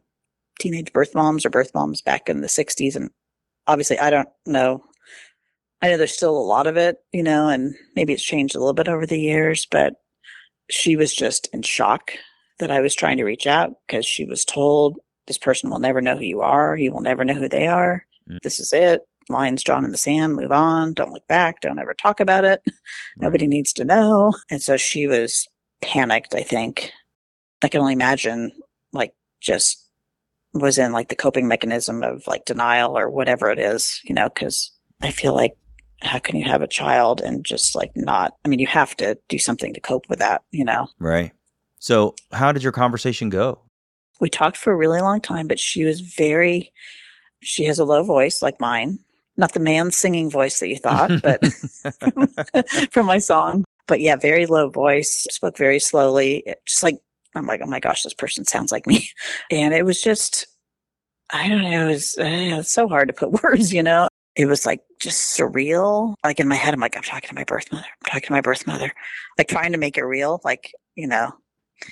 teenage 0.60 0.94
birth 0.94 1.16
moms 1.16 1.46
or 1.46 1.50
birth 1.50 1.72
moms 1.74 2.02
back 2.02 2.30
in 2.30 2.42
the 2.42 2.48
60s 2.48 2.96
and 2.96 3.10
obviously 3.68 3.98
i 4.00 4.10
don't 4.10 4.30
know 4.46 4.84
i 5.82 5.90
know 5.90 5.98
there's 5.98 6.16
still 6.16 6.38
a 6.38 6.40
lot 6.40 6.68
of 6.68 6.78
it 6.78 6.98
you 7.12 7.24
know 7.24 7.50
and 7.50 7.76
maybe 7.96 8.14
it's 8.14 8.24
changed 8.24 8.56
a 8.56 8.60
little 8.60 8.74
bit 8.74 8.88
over 8.88 9.06
the 9.06 9.20
years 9.20 9.66
but 9.70 9.96
she 10.70 10.96
was 10.96 11.14
just 11.14 11.48
in 11.54 11.62
shock 11.62 12.12
that 12.60 12.72
i 12.72 12.80
was 12.80 12.96
trying 12.96 13.18
to 13.18 13.24
reach 13.24 13.48
out 13.48 13.74
because 13.88 14.06
she 14.06 14.26
was 14.26 14.46
told 14.46 15.00
this 15.28 15.38
person 15.38 15.70
will 15.70 15.80
never 15.80 16.02
know 16.02 16.18
who 16.18 16.26
you 16.26 16.42
are. 16.42 16.76
You 16.76 16.92
will 16.92 17.02
never 17.02 17.24
know 17.24 17.34
who 17.34 17.50
they 17.50 17.68
are. 17.68 18.06
Mm. 18.30 18.40
this 18.42 18.60
is 18.60 18.74
it. 18.74 19.02
Lines 19.30 19.64
drawn 19.64 19.86
in 19.86 19.92
the 19.92 19.98
sand. 19.98 20.36
Move 20.36 20.52
on. 20.52 20.94
Don't 20.94 21.14
look 21.14 21.28
back. 21.28 21.62
Don't 21.62 21.80
ever 21.80 21.94
talk 21.94 22.20
about 22.20 22.44
it. 22.44 22.62
Nobody 23.18 23.48
needs 23.48 23.72
to 23.74 23.86
know. 23.86 24.34
And 24.50 24.62
so 24.62 24.78
she 24.78 25.08
was 25.08 25.48
panicked 25.82 26.34
i 26.34 26.42
think. 26.42 26.92
I 27.62 27.68
can 27.68 27.82
only 27.82 27.94
imagine 27.94 28.52
like 28.94 29.14
just 29.42 29.90
was 30.54 30.78
in 30.78 30.92
like 30.94 31.10
the 31.10 31.16
coping 31.16 31.48
mechanism 31.48 32.04
of 32.04 32.26
like 32.28 32.46
denial 32.46 32.98
or 32.98 33.10
whatever 33.10 33.50
it 33.50 33.60
is 33.60 34.00
you 34.04 34.14
know 34.14 34.30
because 34.30 34.72
i 35.02 35.10
feel 35.10 35.34
like 35.34 35.58
how 36.04 36.20
can 36.20 36.38
you 36.38 36.46
have 36.46 36.62
a 36.62 36.68
child 36.68 37.20
and 37.20 37.44
just 37.44 37.76
like 37.76 37.92
not 37.96 38.36
i 38.46 38.48
mean 38.48 38.60
you 38.60 38.68
have 38.68 38.96
to 38.96 39.18
do 39.28 39.38
something 39.40 39.74
to 39.74 39.82
cope 39.82 40.08
with 40.10 40.20
that 40.20 40.44
you 40.52 40.64
know? 40.64 40.88
Right. 41.00 41.32
So, 41.84 42.16
how 42.32 42.54
did 42.54 42.64
your 42.64 42.72
conversation 42.72 43.30
go? 43.30 43.60
we 44.20 44.30
talked 44.30 44.56
for 44.56 44.72
a 44.72 44.76
really 44.76 45.02
long 45.02 45.20
time 45.20 45.48
but 45.48 45.60
she 45.60 45.84
was 45.84 46.00
very 46.00 46.72
she 47.42 47.66
has 47.66 47.80
a 47.80 47.84
low 47.84 48.04
voice 48.04 48.42
like 48.42 48.58
mine 48.62 48.98
not 49.38 49.54
the 49.54 49.60
man 49.60 49.92
singing 49.92 50.30
voice 50.30 50.60
that 50.60 50.70
you 50.70 50.78
thought 50.78 51.12
but 51.22 51.44
from 52.92 53.06
my 53.06 53.18
song. 53.18 53.64
But 53.88 54.00
yeah, 54.00 54.16
very 54.16 54.46
low 54.46 54.70
voice, 54.70 55.28
spoke 55.30 55.58
very 55.58 55.80
slowly, 55.80 56.44
just 56.66 56.84
like 56.84 57.00
I'm 57.36 57.48
like, 57.48 57.62
oh 57.64 57.68
my 57.68 57.80
gosh, 57.80 58.04
this 58.04 58.14
person 58.14 58.46
sounds 58.46 58.72
like 58.72 58.88
me. 58.88 59.10
And 59.52 59.74
it 59.74 59.84
was 59.84 60.02
just, 60.02 60.48
I 61.32 61.50
don't 61.50 61.64
know, 61.64 61.88
it 61.88 61.92
was, 61.92 62.16
it's 62.18 62.72
so 62.72 62.88
hard 62.88 63.08
to 63.08 63.14
put 63.14 63.44
words, 63.44 63.74
you 63.74 63.84
know? 63.84 64.08
It 64.36 64.46
was 64.46 64.66
like 64.66 64.82
just 65.00 65.38
surreal. 65.38 66.16
Like 66.24 66.40
in 66.40 66.48
my 66.48 66.56
head, 66.56 66.74
I'm 66.74 66.80
like, 66.80 66.96
I'm 66.96 67.04
talking 67.04 67.28
to 67.28 67.36
my 67.36 67.44
birth 67.44 67.72
mother. 67.72 67.86
I'm 67.86 68.06
talking 68.06 68.28
to 68.28 68.32
my 68.32 68.42
birth 68.42 68.66
mother. 68.66 68.92
Like 69.38 69.48
trying 69.48 69.74
to 69.74 69.78
make 69.78 69.98
it 69.98 70.06
real, 70.06 70.42
like, 70.44 70.74
you 70.96 71.08
know, 71.08 71.34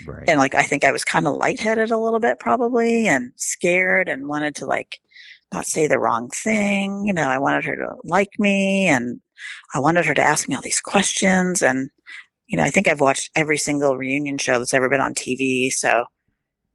Right. 0.05 0.27
and 0.27 0.39
like 0.39 0.55
I 0.55 0.63
think 0.63 0.83
I 0.83 0.91
was 0.91 1.03
kind 1.03 1.27
of 1.27 1.35
lightheaded 1.35 1.91
a 1.91 1.97
little 1.97 2.19
bit 2.19 2.39
probably 2.39 3.07
and 3.07 3.31
scared 3.35 4.07
and 4.09 4.27
wanted 4.27 4.55
to 4.55 4.65
like 4.65 4.99
not 5.53 5.65
say 5.65 5.87
the 5.87 5.99
wrong 5.99 6.29
thing. 6.29 7.05
You 7.05 7.13
know, 7.13 7.27
I 7.27 7.37
wanted 7.37 7.65
her 7.65 7.75
to 7.75 7.95
like 8.03 8.29
me 8.39 8.87
and 8.87 9.19
I 9.73 9.79
wanted 9.79 10.05
her 10.05 10.13
to 10.13 10.21
ask 10.21 10.47
me 10.47 10.55
all 10.55 10.61
these 10.61 10.79
questions 10.81 11.61
and 11.61 11.89
you 12.47 12.57
know, 12.57 12.63
I 12.63 12.69
think 12.69 12.87
I've 12.87 12.99
watched 13.01 13.31
every 13.35 13.57
single 13.57 13.95
reunion 13.97 14.37
show 14.37 14.59
that's 14.59 14.73
ever 14.73 14.89
been 14.89 14.99
on 15.01 15.13
TV. 15.13 15.71
So 15.71 16.05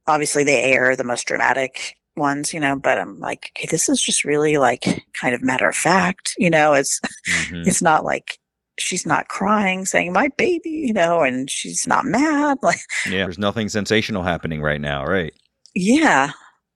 obviously 0.07 0.43
they 0.43 0.63
air 0.63 0.95
the 0.95 1.03
most 1.03 1.27
dramatic 1.27 1.95
ones, 2.15 2.53
you 2.53 2.59
know, 2.59 2.75
but 2.75 2.97
I'm 2.97 3.19
like, 3.19 3.51
okay, 3.55 3.67
this 3.69 3.87
is 3.89 4.01
just 4.01 4.23
really 4.25 4.57
like 4.57 5.03
kind 5.13 5.35
of 5.35 5.43
matter 5.43 5.67
of 5.69 5.75
fact, 5.75 6.33
you 6.37 6.49
know, 6.49 6.73
it's 6.73 6.99
Mhm. 7.27 7.67
it's 7.67 7.81
not 7.81 8.05
like 8.05 8.39
she's 8.77 9.05
not 9.05 9.27
crying 9.27 9.85
saying 9.85 10.13
my 10.13 10.29
baby, 10.37 10.69
you 10.69 10.93
know, 10.93 11.21
and 11.21 11.49
she's 11.49 11.87
not 11.87 12.05
mad. 12.05 12.57
Like 12.63 12.79
Yeah. 13.05 13.23
There's 13.23 13.39
nothing 13.39 13.69
sensational 13.69 14.23
happening 14.23 14.61
right 14.61 14.81
now, 14.81 15.05
right? 15.05 15.33
yeah 15.77 16.31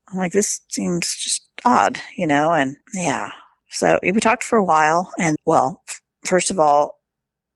i'm 0.09 0.17
like 0.17 0.31
this 0.31 0.61
seems 0.69 1.15
just 1.15 1.49
odd 1.65 1.99
you 2.15 2.27
know 2.27 2.51
and 2.51 2.77
yeah 2.93 3.31
so 3.69 3.99
we 4.03 4.11
talked 4.13 4.43
for 4.43 4.57
a 4.57 4.63
while 4.63 5.11
and 5.17 5.35
well 5.45 5.81
first 6.23 6.51
of 6.51 6.59
all 6.59 6.99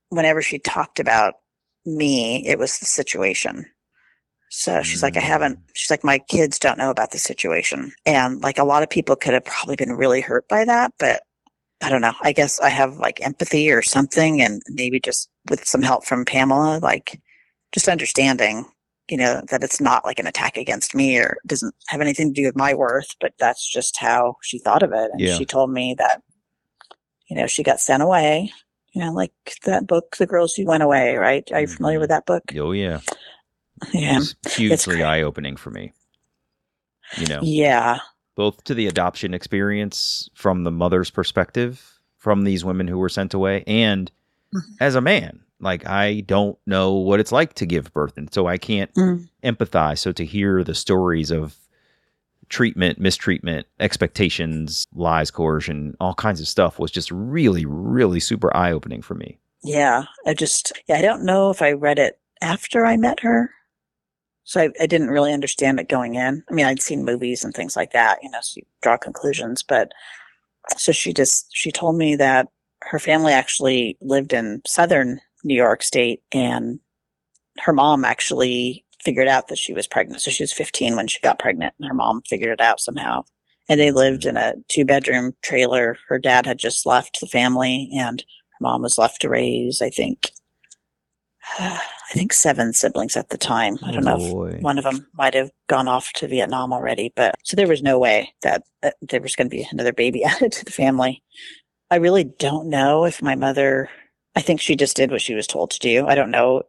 whenever 0.09 0.41
she 0.41 0.57
talked 0.57 0.99
about 0.99 1.35
me 1.85 2.45
it 2.47 2.57
was 2.57 2.79
the 2.79 2.85
situation 2.85 3.63
so 4.49 4.81
she's 4.81 5.03
like 5.03 5.15
i 5.15 5.19
mm. 5.19 5.23
haven't 5.23 5.59
she's 5.75 5.91
like 5.91 6.03
my 6.03 6.17
kids 6.17 6.57
don't 6.57 6.79
know 6.79 6.89
about 6.89 7.11
the 7.11 7.19
situation 7.19 7.91
and 8.07 8.41
like 8.41 8.57
a 8.57 8.63
lot 8.63 8.81
of 8.81 8.89
people 8.89 9.15
could 9.15 9.33
have 9.33 9.45
probably 9.45 9.75
been 9.75 9.93
really 9.93 10.21
hurt 10.21 10.47
by 10.47 10.65
that 10.65 10.91
but 10.97 11.21
i 11.81 11.89
don't 11.89 12.01
know 12.01 12.13
i 12.21 12.31
guess 12.31 12.59
i 12.59 12.69
have 12.69 12.97
like 12.97 13.19
empathy 13.25 13.71
or 13.71 13.81
something 13.81 14.41
and 14.41 14.61
maybe 14.69 14.99
just 14.99 15.29
with 15.49 15.65
some 15.65 15.81
help 15.81 16.05
from 16.05 16.25
pamela 16.25 16.79
like 16.81 17.19
just 17.71 17.87
understanding 17.87 18.65
you 19.07 19.17
know, 19.17 19.39
that 19.51 19.63
it's 19.63 19.79
not 19.79 20.03
like 20.03 20.17
an 20.17 20.25
attack 20.25 20.57
against 20.57 20.95
me 20.95 21.19
or 21.19 21.37
doesn't 21.45 21.75
have 21.89 22.01
anything 22.01 22.33
to 22.33 22.41
do 22.41 22.47
with 22.47 22.55
my 22.55 22.73
worth, 22.73 23.15
but 23.21 23.33
that's 23.37 23.63
just 23.71 23.97
how 23.97 24.35
she 24.41 24.57
thought 24.57 24.81
of 24.81 24.91
it. 24.93 25.11
And 25.11 25.21
Yeah. 25.21 25.37
she 25.37 25.45
told 25.45 25.69
me 25.69 25.93
that, 25.99 26.23
you 27.27 27.35
know, 27.35 27.45
she 27.45 27.61
got 27.61 27.79
sent 27.79 28.01
away, 28.01 28.51
you 28.93 29.01
know, 29.03 29.13
like 29.13 29.31
that 29.65 29.85
book, 29.85 30.15
The 30.17 30.25
Girls 30.25 30.55
Who 30.55 30.65
Went 30.65 30.81
Away, 30.81 31.17
right? 31.17 31.47
Are 31.51 31.61
you 31.61 31.67
familiar 31.67 31.99
Mhm. 31.99 32.01
with 32.01 32.09
that 32.09 32.25
book? 32.25 32.45
Oh 32.57 32.71
yeah. 32.71 33.01
Yeah. 33.93 34.21
It's 34.41 34.55
hugely 34.55 35.03
eye 35.03 35.21
opening 35.21 35.55
for 35.55 35.69
me. 35.69 35.93
You 37.19 37.27
know, 37.27 37.41
Yeah. 37.43 37.99
Both 38.35 38.63
to 38.65 38.73
the 38.73 38.87
adoption 38.87 39.33
experience 39.33 40.29
from 40.33 40.63
the 40.63 40.71
mother's 40.71 41.09
perspective 41.09 41.99
from 42.17 42.43
these 42.43 42.65
women 42.65 42.87
who 42.87 42.97
were 42.97 43.09
sent 43.09 43.33
away 43.33 43.63
and 43.67 44.11
Mhm. 44.53 44.61
as 44.79 44.95
a 44.95 45.01
man 45.01 45.39
like 45.59 45.85
i 45.87 46.21
don't 46.21 46.57
know 46.65 46.93
what 46.93 47.19
it's 47.19 47.31
like 47.31 47.53
to 47.55 47.65
give 47.65 47.91
birth 47.93 48.17
and 48.17 48.31
so 48.33 48.47
i 48.47 48.57
can't 48.57 48.93
Mm. 48.95 49.27
empathize 49.43 49.99
so 49.99 50.11
to 50.11 50.25
hear 50.25 50.63
the 50.63 50.75
stories 50.75 51.31
of 51.31 51.55
treatment 52.49 52.99
mistreatment 52.99 53.65
expectations 53.79 54.85
lies 54.93 55.31
coercion 55.31 55.95
all 55.99 56.13
kinds 56.13 56.39
of 56.39 56.47
stuff 56.47 56.77
was 56.77 56.91
just 56.91 57.09
really 57.11 57.65
really 57.65 58.19
super 58.19 58.55
eye-opening 58.55 59.01
for 59.01 59.15
me 59.15 59.39
Yeah. 59.63 60.03
I 60.27 60.35
just, 60.35 60.73
yeah, 60.87 60.97
I 60.97 61.01
don't 61.01 61.25
know 61.25 61.49
if 61.49 61.59
I 61.63 61.71
read 61.71 61.97
it 61.97 62.19
after 62.39 62.85
I 62.85 62.97
met 62.97 63.21
her. 63.21 63.49
So 64.45 64.61
I, 64.61 64.69
I 64.79 64.85
didn't 64.85 65.09
really 65.09 65.33
understand 65.33 65.79
it 65.79 65.89
going 65.89 66.15
in. 66.15 66.43
I 66.49 66.53
mean, 66.53 66.65
I'd 66.65 66.81
seen 66.81 67.03
movies 67.03 67.43
and 67.43 67.53
things 67.53 67.75
like 67.75 67.91
that, 67.91 68.19
you 68.23 68.29
know, 68.29 68.39
so 68.41 68.57
you 68.57 68.63
draw 68.81 68.95
conclusions. 68.95 69.63
But 69.63 69.91
so 70.77 70.91
she 70.91 71.13
just, 71.13 71.47
she 71.51 71.71
told 71.71 71.97
me 71.97 72.15
that 72.15 72.47
her 72.83 72.99
family 72.99 73.33
actually 73.33 73.97
lived 74.01 74.33
in 74.33 74.61
southern 74.65 75.19
New 75.43 75.55
York 75.55 75.83
State 75.83 76.21
and 76.31 76.79
her 77.59 77.73
mom 77.73 78.05
actually 78.05 78.85
figured 79.03 79.27
out 79.27 79.47
that 79.47 79.57
she 79.57 79.73
was 79.73 79.87
pregnant. 79.87 80.21
So 80.21 80.31
she 80.31 80.43
was 80.43 80.53
15 80.53 80.95
when 80.95 81.07
she 81.07 81.19
got 81.21 81.39
pregnant 81.39 81.73
and 81.79 81.87
her 81.87 81.93
mom 81.93 82.21
figured 82.27 82.51
it 82.51 82.61
out 82.61 82.79
somehow. 82.79 83.23
And 83.67 83.79
they 83.79 83.91
lived 83.91 84.25
in 84.25 84.37
a 84.37 84.53
two 84.67 84.85
bedroom 84.85 85.33
trailer. 85.41 85.97
Her 86.07 86.19
dad 86.19 86.45
had 86.45 86.59
just 86.59 86.85
left 86.85 87.19
the 87.19 87.27
family 87.27 87.89
and 87.95 88.21
her 88.21 88.63
mom 88.63 88.83
was 88.83 88.97
left 88.97 89.21
to 89.21 89.29
raise, 89.29 89.81
I 89.81 89.89
think, 89.89 90.31
I 91.57 91.79
think 92.11 92.33
seven 92.33 92.73
siblings 92.73 93.15
at 93.15 93.29
the 93.29 93.37
time. 93.37 93.77
I 93.83 93.89
oh, 93.89 93.91
don't 93.93 94.03
know 94.03 94.45
if 94.45 94.61
one 94.61 94.77
of 94.77 94.83
them 94.83 95.07
might 95.13 95.33
have 95.33 95.51
gone 95.67 95.87
off 95.87 96.11
to 96.13 96.27
Vietnam 96.27 96.73
already, 96.73 97.11
but 97.15 97.35
so 97.43 97.55
there 97.55 97.67
was 97.67 97.81
no 97.81 97.99
way 97.99 98.33
that, 98.41 98.63
that 98.81 98.95
there 99.01 99.21
was 99.21 99.35
going 99.35 99.49
to 99.49 99.55
be 99.55 99.67
another 99.71 99.93
baby 99.93 100.23
added 100.25 100.51
to 100.53 100.65
the 100.65 100.71
family. 100.71 101.23
I 101.91 101.97
really 101.97 102.23
don't 102.23 102.69
know 102.69 103.05
if 103.05 103.21
my 103.21 103.35
mother, 103.35 103.89
I 104.35 104.41
think 104.41 104.59
she 104.59 104.75
just 104.75 104.95
did 104.95 105.11
what 105.11 105.21
she 105.21 105.35
was 105.35 105.47
told 105.47 105.71
to 105.71 105.79
do. 105.79 106.07
I 106.07 106.15
don't 106.15 106.31
know, 106.31 106.63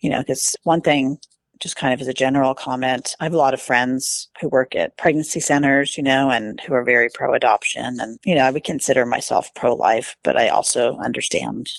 you 0.00 0.10
know, 0.10 0.20
because 0.20 0.56
one 0.64 0.80
thing, 0.80 1.18
just 1.58 1.76
kind 1.76 1.94
of 1.94 2.00
as 2.00 2.08
a 2.08 2.14
general 2.14 2.54
comment, 2.54 3.14
I 3.20 3.24
have 3.24 3.34
a 3.34 3.38
lot 3.38 3.54
of 3.54 3.62
friends 3.62 4.28
who 4.40 4.48
work 4.48 4.74
at 4.74 4.96
pregnancy 4.96 5.38
centers, 5.38 5.96
you 5.96 6.02
know, 6.02 6.28
and 6.28 6.60
who 6.60 6.74
are 6.74 6.82
very 6.82 7.08
pro 7.14 7.34
adoption. 7.34 8.00
And, 8.00 8.18
you 8.24 8.34
know, 8.34 8.44
I 8.44 8.50
would 8.50 8.64
consider 8.64 9.06
myself 9.06 9.54
pro 9.54 9.74
life, 9.74 10.16
but 10.24 10.36
I 10.36 10.48
also 10.48 10.96
understand 10.98 11.70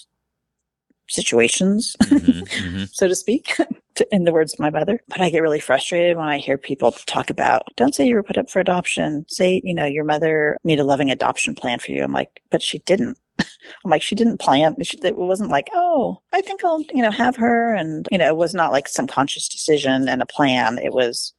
situations 1.09 1.95
Mhm, 2.03 2.47
mhm. 2.47 2.89
so 2.93 3.07
to 3.07 3.15
speak, 3.15 3.55
in 4.11 4.23
the 4.23 4.31
words 4.31 4.53
of 4.53 4.59
my 4.59 4.69
mother. 4.69 4.99
But 5.09 5.21
I 5.21 5.29
get 5.29 5.41
really 5.41 5.59
frustrated 5.59 6.17
when 6.17 6.27
I 6.27 6.37
hear 6.39 6.57
people 6.57 6.91
talk 7.05 7.29
about, 7.29 7.63
don't 7.75 7.93
say 7.93 8.07
you 8.07 8.15
were 8.15 8.23
put 8.23 8.37
up 8.37 8.49
for 8.49 8.59
adoption. 8.59 9.25
Say, 9.27 9.61
you 9.63 9.73
know, 9.73 9.85
your 9.85 10.03
mother 10.05 10.57
made 10.63 10.79
a 10.79 10.83
loving 10.83 11.11
adoption 11.11 11.55
plan 11.55 11.79
for 11.79 11.91
you. 11.91 12.03
I'm 12.03 12.13
like, 12.13 12.41
but 12.51 12.61
she 12.61 12.79
didn't. 12.79 13.17
I'm 13.39 13.91
like, 13.91 14.01
she 14.01 14.15
didn't 14.15 14.39
plan. 14.39 14.75
She, 14.83 14.97
it 15.03 15.15
wasn't 15.17 15.49
like, 15.49 15.69
oh, 15.73 16.19
I 16.33 16.41
think 16.41 16.63
I'll, 16.63 16.81
you 16.93 17.01
know, 17.01 17.11
have 17.11 17.35
her. 17.37 17.73
And, 17.73 18.07
you 18.11 18.17
know, 18.17 18.27
it 18.27 18.37
was 18.37 18.53
not 18.53 18.71
like 18.71 18.87
some 18.87 19.07
conscious 19.07 19.47
decision 19.47 20.07
and 20.07 20.21
a 20.21 20.25
plan. 20.25 20.77
It 20.77 20.93
was, 20.93 21.33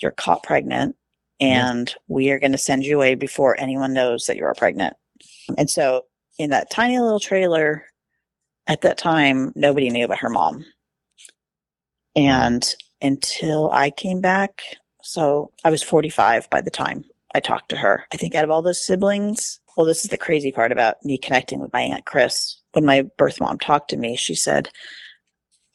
you're 0.00 0.12
caught 0.12 0.42
pregnant 0.42 0.96
and 1.40 1.94
we 2.08 2.30
are 2.30 2.38
going 2.38 2.52
to 2.52 2.58
send 2.58 2.84
you 2.84 2.96
away 2.96 3.14
before 3.14 3.58
anyone 3.58 3.92
knows 3.94 4.26
that 4.26 4.36
you're 4.36 4.54
pregnant. 4.54 4.94
And 5.58 5.68
so 5.70 6.02
in 6.38 6.50
that 6.50 6.70
tiny 6.70 6.98
little 6.98 7.20
trailer, 7.20 7.84
at 8.70 8.82
that 8.82 8.98
time, 8.98 9.52
nobody 9.56 9.90
knew 9.90 10.04
about 10.04 10.20
her 10.20 10.30
mom. 10.30 10.64
And 12.14 12.74
until 13.02 13.68
I 13.72 13.90
came 13.90 14.20
back, 14.20 14.62
so 15.02 15.50
I 15.64 15.70
was 15.70 15.82
45 15.82 16.48
by 16.50 16.60
the 16.60 16.70
time 16.70 17.04
I 17.34 17.40
talked 17.40 17.70
to 17.70 17.76
her. 17.76 18.04
I 18.12 18.16
think 18.16 18.36
out 18.36 18.44
of 18.44 18.50
all 18.50 18.62
those 18.62 18.84
siblings, 18.84 19.58
well, 19.76 19.86
this 19.86 20.04
is 20.04 20.10
the 20.10 20.16
crazy 20.16 20.52
part 20.52 20.70
about 20.70 21.04
me 21.04 21.18
connecting 21.18 21.58
with 21.58 21.72
my 21.72 21.80
Aunt 21.80 22.04
Chris. 22.04 22.60
When 22.72 22.84
my 22.84 23.02
birth 23.18 23.40
mom 23.40 23.58
talked 23.58 23.90
to 23.90 23.96
me, 23.96 24.16
she 24.16 24.36
said, 24.36 24.68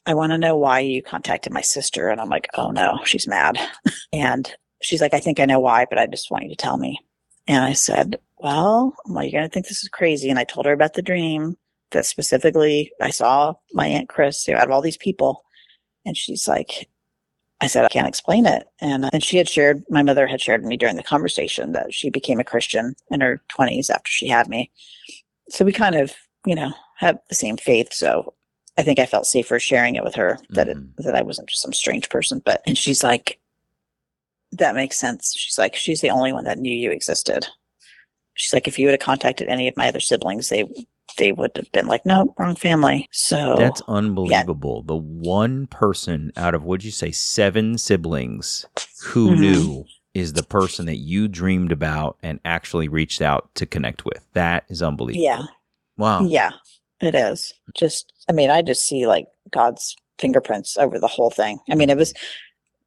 I 0.06 0.14
want 0.14 0.32
to 0.32 0.38
know 0.38 0.56
why 0.56 0.80
you 0.80 1.02
contacted 1.02 1.52
my 1.52 1.60
sister. 1.60 2.08
And 2.08 2.18
I'm 2.18 2.30
like, 2.30 2.48
oh 2.54 2.70
no, 2.70 3.00
she's 3.04 3.28
mad. 3.28 3.58
and 4.12 4.50
she's 4.80 5.02
like, 5.02 5.12
I 5.12 5.20
think 5.20 5.38
I 5.38 5.44
know 5.44 5.60
why, 5.60 5.84
but 5.90 5.98
I 5.98 6.06
just 6.06 6.30
want 6.30 6.44
you 6.44 6.50
to 6.50 6.56
tell 6.56 6.78
me. 6.78 6.98
And 7.46 7.62
I 7.62 7.74
said, 7.74 8.18
well, 8.38 8.94
well, 9.04 9.22
you're 9.22 9.32
going 9.32 9.44
to 9.44 9.52
think 9.52 9.68
this 9.68 9.82
is 9.82 9.90
crazy. 9.90 10.30
And 10.30 10.38
I 10.38 10.44
told 10.44 10.64
her 10.64 10.72
about 10.72 10.94
the 10.94 11.02
dream 11.02 11.58
that 11.90 12.06
specifically 12.06 12.90
I 13.00 13.10
saw 13.10 13.54
my 13.72 13.86
Aunt 13.86 14.08
Chris 14.08 14.46
you 14.46 14.54
know, 14.54 14.60
out 14.60 14.66
of 14.66 14.70
all 14.72 14.82
these 14.82 14.96
people. 14.96 15.44
And 16.04 16.16
she's 16.16 16.46
like, 16.48 16.88
I 17.60 17.66
said, 17.68 17.84
I 17.84 17.88
can't 17.88 18.08
explain 18.08 18.44
it. 18.46 18.68
And, 18.80 19.08
and 19.12 19.24
she 19.24 19.38
had 19.38 19.48
shared, 19.48 19.82
my 19.88 20.02
mother 20.02 20.26
had 20.26 20.40
shared 20.40 20.60
with 20.62 20.68
me 20.68 20.76
during 20.76 20.96
the 20.96 21.02
conversation 21.02 21.72
that 21.72 21.92
she 21.94 22.10
became 22.10 22.38
a 22.38 22.44
Christian 22.44 22.94
in 23.10 23.20
her 23.22 23.40
20s 23.56 23.88
after 23.90 24.10
she 24.10 24.28
had 24.28 24.48
me. 24.48 24.70
So 25.48 25.64
we 25.64 25.72
kind 25.72 25.94
of, 25.94 26.12
you 26.44 26.54
know, 26.54 26.72
had 26.96 27.18
the 27.28 27.34
same 27.34 27.56
faith. 27.56 27.92
So 27.92 28.34
I 28.76 28.82
think 28.82 28.98
I 28.98 29.06
felt 29.06 29.26
safer 29.26 29.58
sharing 29.58 29.96
it 29.96 30.04
with 30.04 30.14
her 30.16 30.38
that 30.50 30.68
Mhm. 30.68 30.90
it, 30.98 31.04
that 31.04 31.14
I 31.14 31.22
wasn't 31.22 31.48
just 31.48 31.62
some 31.62 31.72
strange 31.72 32.08
person. 32.10 32.42
But, 32.44 32.62
and 32.66 32.76
she's 32.76 33.02
like, 33.02 33.38
that 34.52 34.74
makes 34.74 34.98
sense. 34.98 35.34
She's 35.36 35.58
like, 35.58 35.74
she's 35.74 36.02
the 36.02 36.10
only 36.10 36.32
one 36.32 36.44
that 36.44 36.58
knew 36.58 36.74
you 36.74 36.90
existed. 36.90 37.46
She's 38.34 38.52
like, 38.52 38.68
if 38.68 38.78
you 38.78 38.86
would 38.86 38.92
have 38.92 39.00
contacted 39.00 39.48
any 39.48 39.66
of 39.66 39.76
my 39.76 39.88
other 39.88 40.00
siblings, 40.00 40.50
they 40.50 40.64
they 41.18 41.32
would 41.32 41.52
have 41.56 41.70
been 41.72 41.86
like, 41.86 42.04
no, 42.06 42.34
wrong 42.38 42.56
family. 42.56 43.08
So 43.12 43.56
That's 43.58 43.82
unbelievable. 43.88 44.82
The 44.82 44.96
one 44.96 45.66
person 45.68 46.32
out 46.36 46.54
of 46.54 46.64
what'd 46.64 46.84
you 46.84 46.90
say, 46.90 47.10
seven 47.12 47.78
siblings 47.78 48.66
who 49.02 49.30
Mhm. 49.30 49.38
knew 49.40 49.84
is 50.14 50.32
the 50.32 50.42
person 50.42 50.86
that 50.86 50.96
you 50.96 51.28
dreamed 51.28 51.72
about 51.72 52.16
and 52.22 52.40
actually 52.44 52.88
reached 52.88 53.20
out 53.22 53.54
to 53.54 53.66
connect 53.66 54.04
with. 54.04 54.20
That 54.32 54.64
is 54.68 54.82
unbelievable. 54.82 55.24
yeah, 55.24 55.42
Wow. 55.98 56.22
yeah, 56.24 56.52
it 57.00 57.14
is. 57.14 57.52
Just, 57.74 58.12
I 58.28 58.32
mean, 58.32 58.50
I 58.50 58.62
just 58.62 58.86
see 58.86 59.06
like 59.06 59.26
God's 59.50 59.94
fingerprints 60.18 60.76
over 60.78 60.98
the 60.98 61.06
whole 61.06 61.30
thing. 61.30 61.58
I 61.70 61.74
mean, 61.74 61.90
it 61.90 61.98
was 61.98 62.14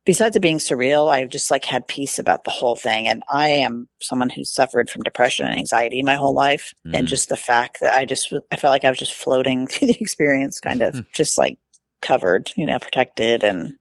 besides 0.09 0.35
it 0.35 0.39
being 0.39 0.57
surreal, 0.57 1.07
I 1.07 1.23
just 1.25 1.51
like 1.51 1.63
had 1.63 1.87
peace 1.87 2.17
about 2.17 2.43
the 2.43 2.49
whole 2.49 2.75
thing. 2.75 3.07
And 3.07 3.21
I 3.29 3.49
am 3.49 3.87
someone 4.01 4.31
who's 4.31 4.51
suffered 4.51 4.89
from 4.89 5.03
depression 5.03 5.45
and 5.45 5.55
anxiety 5.55 6.01
my 6.01 6.15
whole 6.15 6.33
life. 6.33 6.73
Mhm. 6.83 6.97
And 6.97 7.07
just 7.07 7.29
the 7.29 7.37
fact 7.37 7.79
that 7.81 7.95
I 7.95 8.05
just, 8.05 8.33
I 8.51 8.55
felt 8.55 8.71
like 8.71 8.83
I 8.83 8.89
was 8.89 8.97
just 8.97 9.13
floating 9.13 9.67
through 9.67 9.89
the 9.89 10.01
experience, 10.01 10.59
kind 10.59 10.81
of 10.81 11.05
just 11.13 11.37
like 11.37 11.59
covered, 12.01 12.51
you 12.55 12.65
know, 12.65 12.79
protected 12.79 13.43
and 13.43 13.73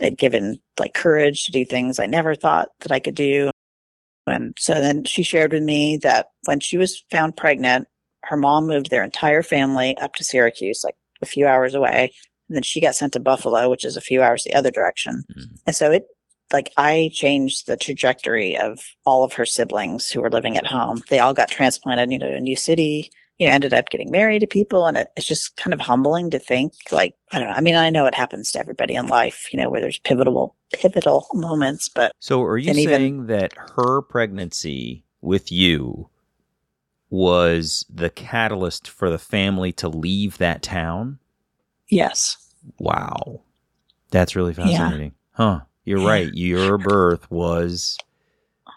had 0.00 0.16
given 0.16 0.58
like 0.78 0.94
courage 0.94 1.44
to 1.44 1.52
do 1.52 1.66
things 1.66 1.98
I 1.98 2.06
never 2.06 2.34
thought 2.34 2.70
that 2.80 2.92
I 2.92 2.98
could 2.98 3.14
do. 3.14 3.50
And 4.26 4.56
so 4.58 4.72
then 4.72 5.04
she 5.04 5.22
shared 5.22 5.52
with 5.52 5.64
me 5.64 5.98
that 5.98 6.28
when 6.44 6.60
she 6.60 6.78
was 6.78 7.04
found 7.10 7.36
pregnant, 7.36 7.88
her 8.24 8.38
mom 8.38 8.68
moved 8.68 8.88
their 8.88 9.04
entire 9.04 9.42
family 9.42 9.98
up 9.98 10.14
to 10.14 10.24
Syracuse, 10.24 10.82
like 10.82 10.96
a 11.20 11.26
few 11.26 11.46
hours 11.46 11.74
away. 11.74 12.14
And 12.48 12.56
then 12.56 12.62
she 12.62 12.80
got 12.80 12.94
sent 12.94 13.12
to 13.14 13.20
Buffalo, 13.20 13.68
which 13.70 13.84
is 13.84 13.96
a 13.96 14.00
few 14.00 14.22
hours 14.22 14.44
the 14.44 14.54
other 14.54 14.70
direction. 14.70 15.24
Mhm. 15.36 15.58
And 15.66 15.76
so 15.76 15.90
it, 15.92 16.06
like, 16.52 16.72
I 16.78 17.10
changed 17.12 17.66
the 17.66 17.76
trajectory 17.76 18.56
of 18.56 18.80
all 19.04 19.22
of 19.22 19.34
her 19.34 19.44
siblings 19.44 20.10
who 20.10 20.20
were 20.22 20.30
living 20.30 20.56
at 20.56 20.66
home. 20.66 21.02
They 21.10 21.18
all 21.18 21.34
got 21.34 21.50
transplanted, 21.50 22.10
you 22.10 22.18
know, 22.18 22.30
to 22.30 22.36
a 22.36 22.40
new 22.40 22.56
city, 22.56 23.10
you 23.38 23.46
know, 23.46 23.52
ended 23.52 23.74
up 23.74 23.90
getting 23.90 24.10
married 24.10 24.38
to 24.40 24.46
people. 24.46 24.86
And 24.86 24.96
it, 24.96 25.08
it's 25.16 25.26
just 25.26 25.56
kind 25.58 25.74
of 25.74 25.80
humbling 25.80 26.30
to 26.30 26.38
think, 26.38 26.72
like, 26.90 27.14
I 27.32 27.38
don't 27.38 27.48
know. 27.48 27.54
I 27.54 27.60
mean, 27.60 27.74
I 27.76 27.90
know 27.90 28.06
it 28.06 28.14
happens 28.14 28.50
to 28.52 28.58
everybody 28.60 28.94
in 28.94 29.08
life, 29.08 29.48
you 29.52 29.58
know, 29.60 29.68
where 29.68 29.82
there's 29.82 29.98
pivotal, 29.98 30.56
pivotal 30.72 31.26
moments, 31.34 31.90
but 31.90 32.12
So 32.18 32.42
are 32.42 32.56
you 32.56 32.70
And 32.70 32.78
even- 32.78 32.94
saying 32.94 33.26
that 33.26 33.52
her 33.76 34.00
pregnancy 34.00 35.04
with 35.20 35.52
you 35.52 36.08
was 37.10 37.84
the 37.92 38.10
catalyst 38.10 38.88
for 38.88 39.10
the 39.10 39.18
family 39.18 39.72
to 39.72 39.88
leave 39.88 40.38
that 40.38 40.62
town? 40.62 41.18
Yes. 41.88 42.36
Wow. 42.78 43.42
That's 44.10 44.34
really 44.36 44.54
Yeah. 44.56 44.64
fascinating. 44.66 45.12
Huh. 45.32 45.60
You're 45.84 46.04
right. 46.06 46.30
Your 46.34 46.76
birth 46.78 47.30
was 47.30 47.96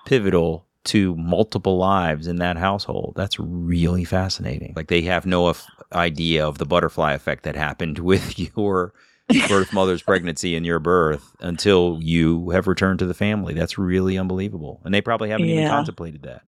pivotal 0.05 0.65
to 0.85 1.15
multiple 1.15 1.77
lives 1.77 2.27
in 2.27 2.37
that 2.37 2.57
household. 2.57 3.13
That's 3.15 3.39
really 3.39 4.03
fascinating. 4.03 4.73
Like 4.75 4.87
they 4.87 5.01
have 5.03 5.25
no 5.25 5.47
af- 5.47 5.65
idea 5.93 6.47
of 6.47 6.57
the 6.57 6.65
butterfly 6.65 7.13
effect 7.13 7.43
that 7.43 7.55
happened 7.55 7.99
with 8.11 8.39
your 8.39 8.93
birth 9.47 9.71
mother's 9.73 10.01
pregnancy 10.01 10.55
and 10.55 10.65
your 10.65 10.79
birth 10.79 11.35
until 11.39 11.99
you 12.01 12.49
have 12.49 12.67
returned 12.67 12.99
to 12.99 13.05
the 13.05 13.13
family. 13.13 13.53
That's 13.53 13.77
really 13.77 14.17
unbelievable. 14.17 14.81
And 14.83 14.93
they 14.93 15.01
probably 15.01 15.29
haven't 15.29 15.45
even 15.47 15.67
contemplated 15.69 16.23
that. 16.23 16.41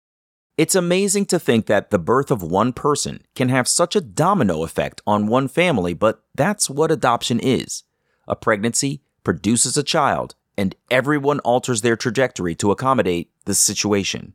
It's 0.61 0.75
amazing 0.75 1.25
to 1.29 1.39
think 1.39 1.65
that 1.69 1.89
the 1.89 1.99
birth 1.99 2.31
of 2.31 2.43
one 2.43 2.75
person 2.75 3.23
can 3.35 3.49
have 3.49 3.67
such 3.67 3.97
a 3.97 4.01
domino 4.03 4.63
effect 4.63 5.01
on 5.07 5.27
one 5.27 5.49
family, 5.49 5.95
but 5.95 6.23
that's 6.35 6.69
what 6.69 6.91
adoption 6.91 7.41
is. 7.41 7.85
A 8.29 8.37
pregnancy 8.37 9.01
produces 9.25 9.79
a 9.79 9.83
child, 9.83 10.35
and 10.59 10.77
everyone 10.91 11.41
alters 11.41 11.81
their 11.81 11.97
trajectory 11.97 12.55
to 12.57 12.71
accommodate 12.71 13.31
the 13.47 13.55
situation. 13.55 14.35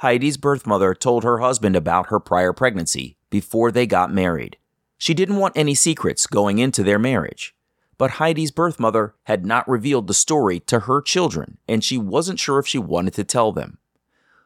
Heidi's 0.00 0.36
birth 0.36 0.66
mother 0.66 0.94
told 0.94 1.24
her 1.24 1.38
husband 1.38 1.76
about 1.76 2.08
her 2.08 2.20
prior 2.20 2.52
pregnancy 2.52 3.16
before 3.30 3.72
they 3.72 3.86
got 3.86 4.12
married. 4.12 4.58
She 4.98 5.14
didn't 5.14 5.38
want 5.38 5.56
any 5.56 5.74
secrets 5.74 6.26
going 6.26 6.58
into 6.58 6.82
their 6.82 6.98
marriage. 6.98 7.54
But 7.96 8.20
Heidi's 8.20 8.50
birth 8.50 8.78
mother 8.78 9.14
had 9.22 9.46
not 9.46 9.66
revealed 9.66 10.08
the 10.08 10.12
story 10.12 10.60
to 10.60 10.80
her 10.80 11.00
children, 11.00 11.56
and 11.66 11.82
she 11.82 11.96
wasn't 11.96 12.38
sure 12.38 12.58
if 12.58 12.66
she 12.66 12.76
wanted 12.76 13.14
to 13.14 13.24
tell 13.24 13.50
them. 13.50 13.78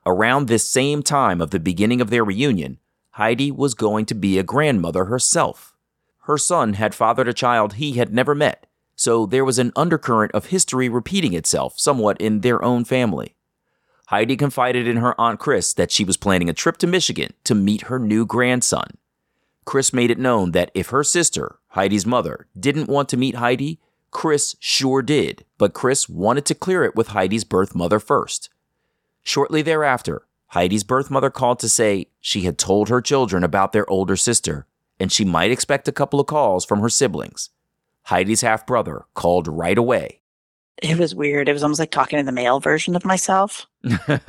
Around 0.09 0.48
this 0.48 0.66
same 0.66 1.02
time 1.02 1.38
of 1.42 1.50
the 1.50 1.61
beginning 1.61 2.00
of 2.00 2.09
their 2.09 2.24
reunion, 2.24 2.78
Heidi 3.11 3.50
was 3.50 3.74
going 3.74 4.06
to 4.06 4.14
be 4.14 4.38
a 4.38 4.42
grandmother 4.42 5.04
herself. 5.04 5.76
Her 6.20 6.38
son 6.38 6.72
had 6.72 6.94
fathered 6.94 7.28
a 7.28 7.34
child 7.34 7.74
he 7.74 7.92
had 7.92 8.14
never 8.14 8.34
met, 8.34 8.66
so 8.96 9.26
there 9.26 9.44
was 9.44 9.59
an 9.59 9.70
undercurrent 9.76 10.32
of 10.32 10.46
history 10.46 10.88
repeating 10.88 11.34
itself 11.34 11.78
somewhat 11.78 12.18
in 12.22 12.40
their 12.40 12.64
own 12.64 12.86
family. 12.86 13.36
Heidi 14.06 14.34
confided 14.34 14.88
in 14.88 14.96
her 14.96 15.14
Aunt 15.20 15.38
Chris 15.38 15.74
that 15.74 15.90
she 15.90 16.06
was 16.06 16.16
planning 16.16 16.48
a 16.48 16.54
trip 16.54 16.78
to 16.78 16.86
Michigan 16.86 17.34
to 17.44 17.54
meet 17.54 17.82
her 17.82 17.98
new 17.98 18.24
grandson. 18.24 18.96
Chris 19.66 19.92
made 19.92 20.11
it 20.11 20.18
known 20.18 20.52
that 20.52 20.70
if 20.72 20.88
her 20.88 21.04
sister, 21.04 21.59
Heidi's 21.72 22.06
mother, 22.06 22.46
didn't 22.59 22.88
want 22.88 23.11
to 23.11 23.18
meet 23.18 23.34
Heidi, 23.34 23.78
Chris 24.11 24.56
sure 24.59 25.02
did, 25.02 25.44
but 25.59 25.74
Chris 25.74 26.09
wanted 26.09 26.46
to 26.46 26.54
clear 26.54 26.84
it 26.84 26.96
with 26.96 27.09
Heidi's 27.09 27.44
birth 27.44 27.74
mother 27.74 28.00
first. 28.00 28.48
Shortly 29.29 29.61
thereafter, 29.61 30.22
Heidi's 30.47 30.85
birth 30.85 31.11
mother 31.11 31.29
called 31.29 31.59
to 31.59 31.68
say 31.68 32.07
she 32.18 32.47
had 32.47 32.57
told 32.57 32.89
her 32.89 33.03
children 33.03 33.45
about 33.45 33.72
their 33.72 33.89
older 33.91 34.16
sister, 34.16 34.66
and 34.99 35.12
she 35.12 35.22
might 35.22 35.51
expect 35.51 35.87
a 35.87 35.93
couple 35.93 36.18
of 36.18 36.26
calls 36.26 36.64
from 36.64 36.81
her 36.81 36.89
siblings. 36.89 37.51
Heidi's 38.05 38.41
half 38.41 38.66
brother 38.66 39.05
called 39.12 39.47
right 39.47 39.76
away. 39.76 40.22
It 40.83 40.97
was 40.97 41.14
weird. 41.14 41.47
It 41.47 41.53
was 41.53 41.62
almost 41.62 41.79
like 41.79 41.91
talking 41.91 42.18
to 42.18 42.24
the 42.24 42.33
male 42.33 42.59
version 42.59 42.97
of 42.97 43.05
myself. 43.05 43.66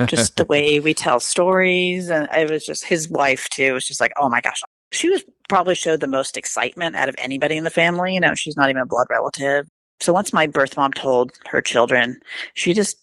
just 0.05 0.35
the 0.35 0.43
way 0.43 0.81
we 0.81 0.93
tell 0.93 1.21
stories. 1.21 2.09
And 2.09 2.27
it 2.35 2.51
was 2.51 2.65
just 2.65 2.83
his 2.83 3.07
wife 3.07 3.47
too. 3.47 3.63
It 3.63 3.71
was 3.71 3.87
just 3.87 4.01
like, 4.01 4.11
oh 4.17 4.27
my 4.27 4.41
gosh. 4.41 4.61
She 4.91 5.07
was 5.09 5.23
probably 5.47 5.75
showed 5.75 6.01
the 6.01 6.07
most 6.07 6.35
excitement 6.35 6.97
out 6.97 7.07
of 7.07 7.15
anybody 7.19 7.55
in 7.55 7.63
the 7.63 7.69
family. 7.69 8.15
You 8.15 8.19
know, 8.19 8.35
she's 8.35 8.57
not 8.57 8.69
even 8.69 8.81
a 8.81 8.85
blood 8.85 9.07
relative. 9.09 9.65
So 10.01 10.11
once 10.11 10.33
my 10.33 10.45
birth 10.45 10.75
mom 10.75 10.91
told 10.91 11.31
her 11.45 11.61
children, 11.61 12.19
she 12.53 12.73
just 12.73 12.97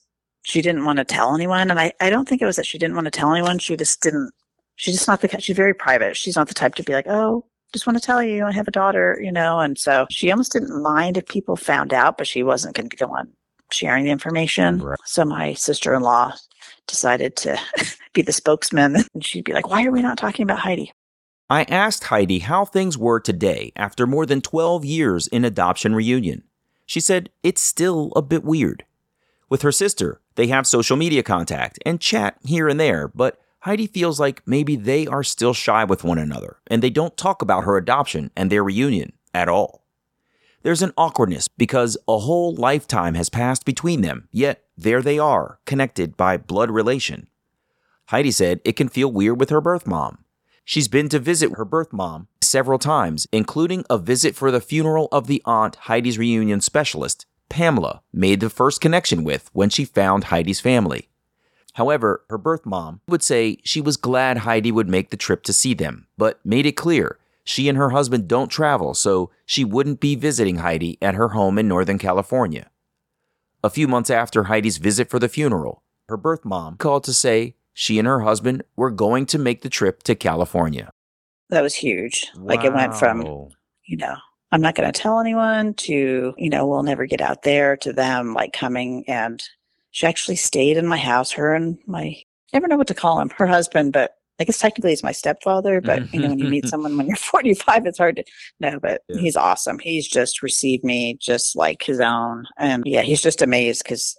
she 0.46 0.62
didn't 0.62 0.84
want 0.84 0.98
to 0.98 1.04
tell 1.04 1.34
anyone. 1.34 1.72
And 1.72 1.80
I, 1.80 1.92
I 2.00 2.08
don't 2.08 2.28
think 2.28 2.40
it 2.40 2.46
was 2.46 2.54
that 2.54 2.66
she 2.66 2.78
didn't 2.78 2.94
want 2.94 3.06
to 3.06 3.10
tell 3.10 3.32
anyone. 3.32 3.58
She 3.58 3.76
just 3.76 4.00
didn't 4.00 4.30
she's 4.76 4.94
just 4.94 5.08
not 5.08 5.20
the 5.20 5.40
she's 5.40 5.56
very 5.56 5.74
private. 5.74 6.16
She's 6.16 6.36
not 6.36 6.46
the 6.46 6.54
type 6.54 6.76
to 6.76 6.84
be 6.84 6.92
like, 6.92 7.08
oh, 7.08 7.44
just 7.72 7.84
want 7.84 7.98
to 7.98 8.04
tell 8.04 8.22
you 8.22 8.44
I 8.44 8.52
have 8.52 8.68
a 8.68 8.70
daughter, 8.70 9.18
you 9.20 9.32
know, 9.32 9.58
and 9.58 9.76
so 9.76 10.06
she 10.08 10.30
almost 10.30 10.52
didn't 10.52 10.80
mind 10.80 11.16
if 11.16 11.26
people 11.26 11.56
found 11.56 11.92
out, 11.92 12.16
but 12.16 12.28
she 12.28 12.44
wasn't 12.44 12.76
going 12.76 12.88
to 12.88 12.96
go 12.96 13.06
on 13.06 13.28
sharing 13.72 14.04
the 14.04 14.12
information. 14.12 14.78
Right. 14.78 14.98
So 15.04 15.24
my 15.24 15.52
sister 15.54 15.92
in 15.94 16.02
law 16.02 16.32
decided 16.86 17.34
to 17.38 17.58
be 18.12 18.22
the 18.22 18.32
spokesman. 18.32 18.98
And 19.14 19.24
she'd 19.24 19.44
be 19.44 19.52
like, 19.52 19.68
why 19.68 19.84
are 19.84 19.90
we 19.90 20.00
not 20.00 20.16
talking 20.16 20.44
about 20.44 20.60
Heidi? 20.60 20.92
I 21.50 21.64
asked 21.64 22.04
Heidi 22.04 22.38
how 22.38 22.64
things 22.64 22.96
were 22.96 23.18
today 23.18 23.72
after 23.74 24.06
more 24.06 24.26
than 24.26 24.40
12 24.40 24.84
years 24.84 25.26
in 25.26 25.44
adoption 25.44 25.92
reunion. 25.92 26.44
She 26.86 27.00
said 27.00 27.30
it's 27.42 27.62
still 27.62 28.12
a 28.14 28.22
bit 28.22 28.44
weird. 28.44 28.84
With 29.48 29.62
her 29.62 29.72
sister, 29.72 30.20
they 30.36 30.46
have 30.46 30.66
social 30.66 30.96
media 30.96 31.22
contact 31.22 31.78
and 31.84 32.00
chat 32.00 32.38
here 32.44 32.68
and 32.68 32.78
there, 32.78 33.08
but 33.08 33.40
Heidi 33.60 33.86
feels 33.86 34.20
like 34.20 34.46
maybe 34.46 34.76
they 34.76 35.06
are 35.06 35.24
still 35.24 35.52
shy 35.52 35.82
with 35.84 36.04
one 36.04 36.18
another 36.18 36.58
and 36.68 36.82
they 36.82 36.90
don't 36.90 37.16
talk 37.16 37.42
about 37.42 37.64
her 37.64 37.76
adoption 37.76 38.30
and 38.36 38.50
their 38.50 38.62
reunion 38.62 39.12
at 39.34 39.48
all. 39.48 39.82
There's 40.62 40.82
an 40.82 40.92
awkwardness 40.96 41.48
because 41.48 41.96
a 42.08 42.18
whole 42.18 42.54
lifetime 42.54 43.14
has 43.14 43.28
passed 43.28 43.64
between 43.64 44.02
them, 44.02 44.28
yet 44.30 44.64
there 44.76 45.02
they 45.02 45.18
are, 45.18 45.58
connected 45.64 46.16
by 46.16 46.36
blood 46.36 46.70
relation. 46.70 47.28
Heidi 48.10 48.30
said 48.30 48.60
it 48.64 48.76
can 48.76 48.88
feel 48.88 49.10
weird 49.10 49.40
with 49.40 49.50
her 49.50 49.60
birth 49.60 49.86
mom. 49.86 50.24
She's 50.64 50.88
been 50.88 51.08
to 51.10 51.18
visit 51.18 51.52
her 51.56 51.64
birth 51.64 51.92
mom 51.92 52.28
several 52.40 52.78
times, 52.78 53.26
including 53.32 53.84
a 53.88 53.98
visit 53.98 54.34
for 54.34 54.50
the 54.50 54.60
funeral 54.60 55.08
of 55.12 55.28
the 55.28 55.42
aunt 55.44 55.76
Heidi's 55.76 56.18
reunion 56.18 56.60
specialist, 56.60 57.26
Pamela, 57.48 58.02
made 58.12 58.40
the 58.40 58.50
first 58.50 58.80
connection 58.80 59.24
with 59.24 59.50
when 59.52 59.70
she 59.70 59.84
found 59.84 60.24
Heidi's 60.24 60.60
family. 60.60 61.08
However, 61.74 62.24
her 62.30 62.38
birth 62.38 62.64
mom 62.64 63.00
would 63.08 63.22
say 63.22 63.58
she 63.62 63.80
was 63.80 63.96
glad 63.96 64.38
Heidi 64.38 64.72
would 64.72 64.88
make 64.88 65.10
the 65.10 65.16
trip 65.16 65.42
to 65.44 65.52
see 65.52 65.74
them, 65.74 66.06
but 66.16 66.40
made 66.44 66.64
it 66.64 66.72
clear 66.72 67.18
she 67.44 67.68
and 67.68 67.78
her 67.78 67.90
husband 67.90 68.26
don't 68.26 68.48
travel, 68.48 68.92
so 68.94 69.30
she 69.44 69.64
wouldn't 69.64 70.00
be 70.00 70.16
visiting 70.16 70.56
Heidi 70.56 70.98
at 71.00 71.14
her 71.14 71.28
home 71.28 71.58
in 71.58 71.68
Northern 71.68 71.98
California. 71.98 72.70
A 73.62 73.70
few 73.70 73.86
months 73.86 74.10
after 74.10 74.44
Heidi's 74.44 74.78
visit 74.78 75.10
for 75.10 75.18
the 75.18 75.28
funeral, 75.28 75.82
her 76.08 76.16
birth 76.16 76.44
mom 76.44 76.76
called 76.76 77.04
to 77.04 77.12
say 77.12 77.54
she 77.72 77.98
and 77.98 78.08
her 78.08 78.20
husband 78.20 78.64
were 78.74 78.90
going 78.90 79.26
to 79.26 79.38
make 79.38 79.62
the 79.62 79.68
trip 79.68 80.02
to 80.04 80.14
California. 80.14 80.90
That 81.50 81.62
was 81.62 81.74
huge. 81.74 82.26
Like 82.34 82.64
it 82.64 82.72
went 82.72 82.96
from, 82.96 83.50
you 83.84 83.96
know, 83.96 84.16
I'm 84.52 84.60
not 84.60 84.74
going 84.74 84.90
to 84.90 84.98
tell 85.00 85.20
anyone 85.20 85.74
to, 85.74 86.34
you 86.36 86.50
know, 86.50 86.66
we'll 86.66 86.82
never 86.82 87.06
get 87.06 87.20
out 87.20 87.42
there 87.42 87.76
to 87.78 87.92
them 87.92 88.32
like 88.34 88.52
coming 88.52 89.04
and 89.08 89.42
she 89.90 90.06
actually 90.06 90.36
stayed 90.36 90.76
in 90.76 90.86
my 90.86 90.98
house, 90.98 91.32
her 91.32 91.54
and 91.54 91.78
my, 91.86 92.16
never 92.52 92.68
know 92.68 92.76
what 92.76 92.86
to 92.88 92.94
call 92.94 93.18
him, 93.18 93.30
her 93.30 93.46
husband, 93.46 93.92
but 93.92 94.16
I 94.38 94.44
guess 94.44 94.58
technically 94.58 94.90
he's 94.90 95.02
my 95.02 95.12
stepfather, 95.12 95.80
but 95.80 96.12
you 96.12 96.20
know, 96.20 96.28
when 96.28 96.38
you 96.38 96.48
meet 96.48 96.64
mm-hmm. 96.64 96.68
someone 96.70 96.96
when 96.96 97.06
you're 97.06 97.16
45, 97.16 97.86
it's 97.86 97.98
hard 97.98 98.16
to 98.16 98.24
know, 98.60 98.78
but 98.78 99.02
Yeah. 99.08 99.20
he's 99.20 99.36
awesome. 99.36 99.78
He's 99.78 100.06
just 100.06 100.42
received 100.42 100.84
me 100.84 101.16
just 101.18 101.56
like 101.56 101.82
his 101.82 102.00
own. 102.00 102.46
And 102.58 102.82
yeah, 102.86 103.02
he's 103.02 103.22
just 103.22 103.40
amazed 103.40 103.82
because 103.82 104.16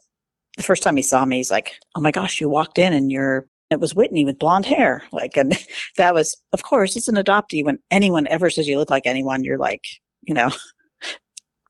the 0.57 0.63
first 0.63 0.81
time 0.81 0.97
he 0.97 1.03
saw 1.03 1.23
me, 1.25 1.37
he's 1.37 1.51
like, 1.51 1.75
Oh 1.95 2.01
my 2.01 2.11
gosh, 2.11 2.41
you 2.41 2.49
walked 2.49 2.79
in 2.79 2.93
and 2.93 3.11
you're, 3.11 3.47
it 3.69 3.79
was 3.79 3.93
Whitney 3.93 4.25
with 4.25 4.39
blonde 4.39 4.65
hair. 4.65 5.03
Like, 5.11 5.37
and 5.37 5.63
that 5.97 6.15
was, 6.15 6.35
of 6.51 6.63
course, 6.63 6.95
it's 6.95 7.07
an 7.07 7.15
adoptee. 7.15 7.63
When 7.63 7.77
anyone 7.91 8.25
ever 8.27 8.49
says 8.49 8.67
you 8.67 8.79
look 8.79 8.89
like 8.89 9.05
anyone, 9.05 9.43
you're 9.43 9.59
like, 9.59 9.83
you 10.27 10.33
know, 10.35 10.51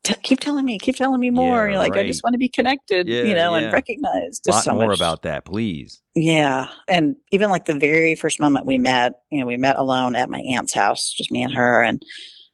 keep 0.24 0.40
telling 0.40 0.66
me, 0.66 0.80
keep 0.80 0.96
telling 0.96 1.20
me 1.20 1.30
more. 1.30 1.66
Yeah, 1.66 1.72
you're 1.74 1.80
like, 1.80 1.98
I 1.98 2.08
just 2.08 2.24
want 2.24 2.34
to 2.34 2.38
be 2.40 2.48
connected, 2.50 3.08
Yeah, 3.08 3.24
you 3.24 3.34
know, 3.36 3.56
yeah. 3.56 3.64
and 3.66 3.74
recognized. 3.74 4.46
A 4.48 4.52
Just 4.52 4.58
lot 4.58 4.64
so 4.64 4.74
more 4.74 4.88
much- 4.88 4.98
about 4.98 5.22
that, 5.24 5.46
please. 5.46 6.02
yeah. 6.16 6.68
And 6.88 7.16
even 7.32 7.50
like 7.50 7.66
the 7.66 7.78
very 7.78 8.16
first 8.16 8.40
moment 8.40 8.66
we 8.66 8.78
met, 8.78 9.14
you 9.32 9.40
know, 9.40 9.46
we 9.46 9.58
met 9.58 9.78
alone 9.78 10.16
at 10.16 10.30
my 10.30 10.40
aunt's 10.40 10.74
house, 10.74 11.12
just 11.12 11.32
me 11.32 11.44
and 11.44 11.54
her. 11.54 11.84
And 11.84 12.02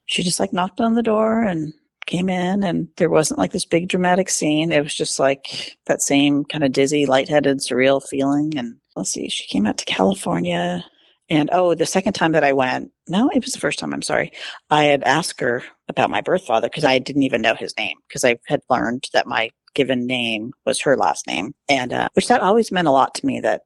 she 0.06 0.24
just 0.24 0.40
like 0.40 0.52
knocked 0.54 0.82
on 0.82 0.96
the 0.96 1.04
door 1.04 1.44
and 1.44 1.72
came 2.08 2.28
in. 2.28 2.64
And 2.64 2.88
there 2.98 3.10
wasn't 3.10 3.40
like 3.40 3.52
this 3.52 3.66
big 3.66 3.88
dramatic 3.88 4.30
scene. 4.30 4.72
It 4.72 4.84
was 4.84 4.94
just 4.96 5.20
like 5.20 5.78
that 5.86 6.02
same 6.02 6.44
kind 6.46 6.64
of 6.64 6.72
dizzy, 6.72 7.06
lightheaded, 7.06 7.60
surreal 7.60 8.02
feeling. 8.06 8.58
And 8.58 8.76
let's 8.96 9.12
see, 9.12 9.30
she 9.30 9.48
came 9.48 9.66
out 9.68 9.78
to 9.78 9.86
California 9.86 10.84
And 11.30 11.50
oh, 11.54 11.74
the 11.74 11.86
second 11.86 12.14
time 12.14 12.34
that 12.34 12.44
I 12.44 12.54
went, 12.54 12.92
no, 13.08 13.30
it 13.30 13.44
was 13.44 13.54
the 13.54 13.60
first 13.60 13.80
time. 13.80 13.94
I'm 13.94 14.02
sorry. 14.02 14.32
I 14.70 14.84
had 14.84 15.04
asked 15.04 15.40
her 15.40 15.64
about 15.88 16.10
my 16.10 16.22
birth 16.22 16.46
father 16.46 16.68
because 16.68 16.84
I 16.84 17.00
didn't 17.00 17.24
even 17.24 17.42
know 17.42 17.56
his 17.56 17.76
name 17.78 17.98
because 18.08 18.26
I 18.26 18.38
had 18.48 18.62
learned 18.70 19.08
that 19.14 19.28
my 19.28 19.50
given 19.74 20.06
name 20.06 20.54
was 20.66 20.80
her 20.82 20.98
last 20.98 21.26
name, 21.28 21.54
and 21.70 21.94
uh, 21.94 22.10
which 22.14 22.28
that 22.28 22.42
always 22.42 22.72
meant 22.72 22.88
a 22.88 22.92
lot 22.92 23.16
to 23.16 23.26
me 23.26 23.40
that 23.40 23.62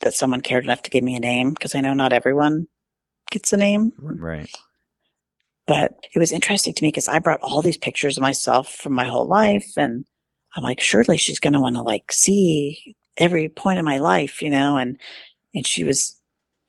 that 0.00 0.14
someone 0.14 0.40
cared 0.40 0.64
enough 0.64 0.82
to 0.82 0.90
give 0.90 1.04
me 1.04 1.14
a 1.14 1.20
name 1.20 1.50
because 1.50 1.74
I 1.74 1.80
know 1.80 1.94
not 1.94 2.12
everyone 2.12 2.66
gets 3.30 3.52
a 3.52 3.56
name. 3.56 3.92
Right. 3.98 4.50
But 5.66 5.92
it 6.14 6.18
was 6.18 6.32
interesting 6.32 6.74
to 6.74 6.82
me 6.82 6.88
because 6.88 7.08
I 7.08 7.18
brought 7.18 7.42
all 7.42 7.60
these 7.60 7.76
pictures 7.76 8.16
of 8.16 8.22
myself 8.22 8.72
from 8.72 8.92
my 8.92 9.04
whole 9.04 9.26
life, 9.26 9.72
and 9.76 10.04
I'm 10.56 10.62
like, 10.62 10.80
surely 10.80 11.16
she's 11.16 11.40
going 11.40 11.52
to 11.52 11.60
want 11.60 11.76
to 11.76 11.82
like 11.82 12.12
see 12.12 12.96
every 13.16 13.48
point 13.48 13.78
of 13.78 13.84
my 13.84 13.98
life, 13.98 14.40
you 14.42 14.50
know, 14.50 14.76
and 14.76 14.98
and 15.54 15.66
she 15.66 15.84
was 15.84 16.19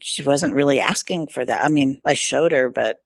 she 0.01 0.23
wasn't 0.23 0.53
really 0.53 0.79
asking 0.79 1.27
for 1.27 1.45
that. 1.45 1.63
I 1.63 1.69
mean, 1.69 2.01
I 2.05 2.13
showed 2.13 2.51
her, 2.51 2.69
but 2.69 2.97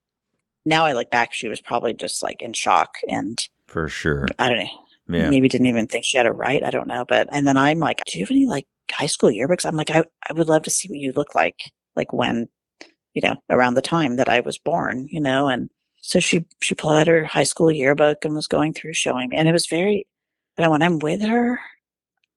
now 0.64 0.84
I 0.84 0.92
look 0.92 1.10
back, 1.10 1.32
she 1.32 1.48
was 1.48 1.60
probably 1.60 1.94
just 1.94 2.22
like 2.22 2.42
in 2.42 2.52
shock 2.52 2.96
and 3.08 3.38
For 3.66 3.88
sure. 3.88 4.26
I 4.38 4.48
don't 4.48 4.58
know. 4.58 4.70
Yeah. 5.08 5.30
Maybe 5.30 5.48
didn't 5.48 5.68
even 5.68 5.86
think 5.86 6.04
she 6.04 6.16
had 6.16 6.26
a 6.26 6.32
right. 6.32 6.64
I 6.64 6.70
don't 6.70 6.88
know. 6.88 7.04
But 7.04 7.28
and 7.30 7.46
then 7.46 7.56
I'm 7.56 7.78
like, 7.78 8.02
do 8.06 8.18
you 8.18 8.24
have 8.24 8.30
any 8.30 8.46
like 8.46 8.66
high 8.90 9.06
school 9.06 9.30
yearbooks? 9.30 9.64
I'm 9.64 9.76
like, 9.76 9.90
I, 9.90 10.04
I 10.28 10.32
would 10.32 10.48
love 10.48 10.64
to 10.64 10.70
see 10.70 10.88
what 10.88 10.98
you 10.98 11.12
look 11.12 11.34
like, 11.34 11.70
like 11.94 12.12
when, 12.12 12.48
you 13.14 13.22
know, 13.22 13.36
around 13.48 13.74
the 13.74 13.82
time 13.82 14.16
that 14.16 14.28
I 14.28 14.40
was 14.40 14.58
born, 14.58 15.06
you 15.10 15.20
know, 15.20 15.48
and 15.48 15.70
so 15.98 16.18
she 16.18 16.44
she 16.60 16.74
pulled 16.74 16.94
out 16.94 17.06
her 17.06 17.24
high 17.24 17.44
school 17.44 17.70
yearbook 17.70 18.24
and 18.24 18.34
was 18.34 18.48
going 18.48 18.72
through 18.72 18.94
showing 18.94 19.28
me. 19.28 19.36
And 19.36 19.48
it 19.48 19.52
was 19.52 19.66
very 19.66 20.06
you 20.58 20.64
know, 20.64 20.70
when 20.70 20.82
I'm 20.82 20.98
with 20.98 21.22
her, 21.22 21.60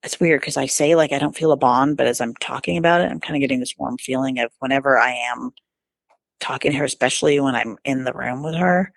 it's 0.03 0.19
weird 0.19 0.41
because 0.41 0.57
I 0.57 0.65
say 0.65 0.95
like 0.95 1.11
I 1.11 1.19
don't 1.19 1.35
feel 1.35 1.51
a 1.51 1.57
bond, 1.57 1.97
but 1.97 2.07
as 2.07 2.21
I'm 2.21 2.35
talking 2.35 2.77
about 2.77 3.01
it, 3.01 3.11
I'm 3.11 3.19
kind 3.19 3.35
of 3.35 3.41
getting 3.41 3.59
this 3.59 3.75
warm 3.77 3.97
feeling 3.97 4.39
of 4.39 4.51
whenever 4.59 4.97
I 4.97 5.11
am 5.11 5.51
talking 6.39 6.71
to 6.71 6.77
her, 6.77 6.85
especially 6.85 7.39
when 7.39 7.55
I'm 7.55 7.77
in 7.83 8.05
the 8.05 8.13
room 8.13 8.43
with 8.43 8.55
her, 8.55 8.93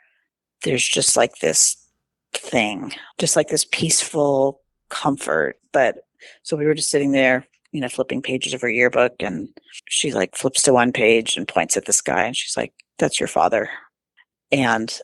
there's 0.62 0.86
just 0.86 1.16
like 1.16 1.36
this 1.36 1.76
thing, 2.34 2.92
just 3.18 3.36
like 3.36 3.48
this 3.48 3.66
peaceful 3.70 4.60
comfort. 4.90 5.58
But 5.72 5.98
so 6.42 6.56
we 6.56 6.66
were 6.66 6.74
just 6.74 6.90
sitting 6.90 7.12
there, 7.12 7.46
you 7.72 7.80
know, 7.80 7.88
flipping 7.88 8.22
pages 8.22 8.54
of 8.54 8.60
her 8.60 8.70
yearbook, 8.70 9.14
and 9.20 9.48
she 9.88 10.12
like 10.12 10.36
flips 10.36 10.62
to 10.62 10.72
one 10.72 10.92
page 10.92 11.36
and 11.36 11.48
points 11.48 11.76
at 11.76 11.86
this 11.86 12.00
guy, 12.00 12.24
and 12.24 12.36
she's 12.36 12.56
like, 12.56 12.72
"That's 12.98 13.18
your 13.20 13.28
father," 13.28 13.68
and 14.52 14.96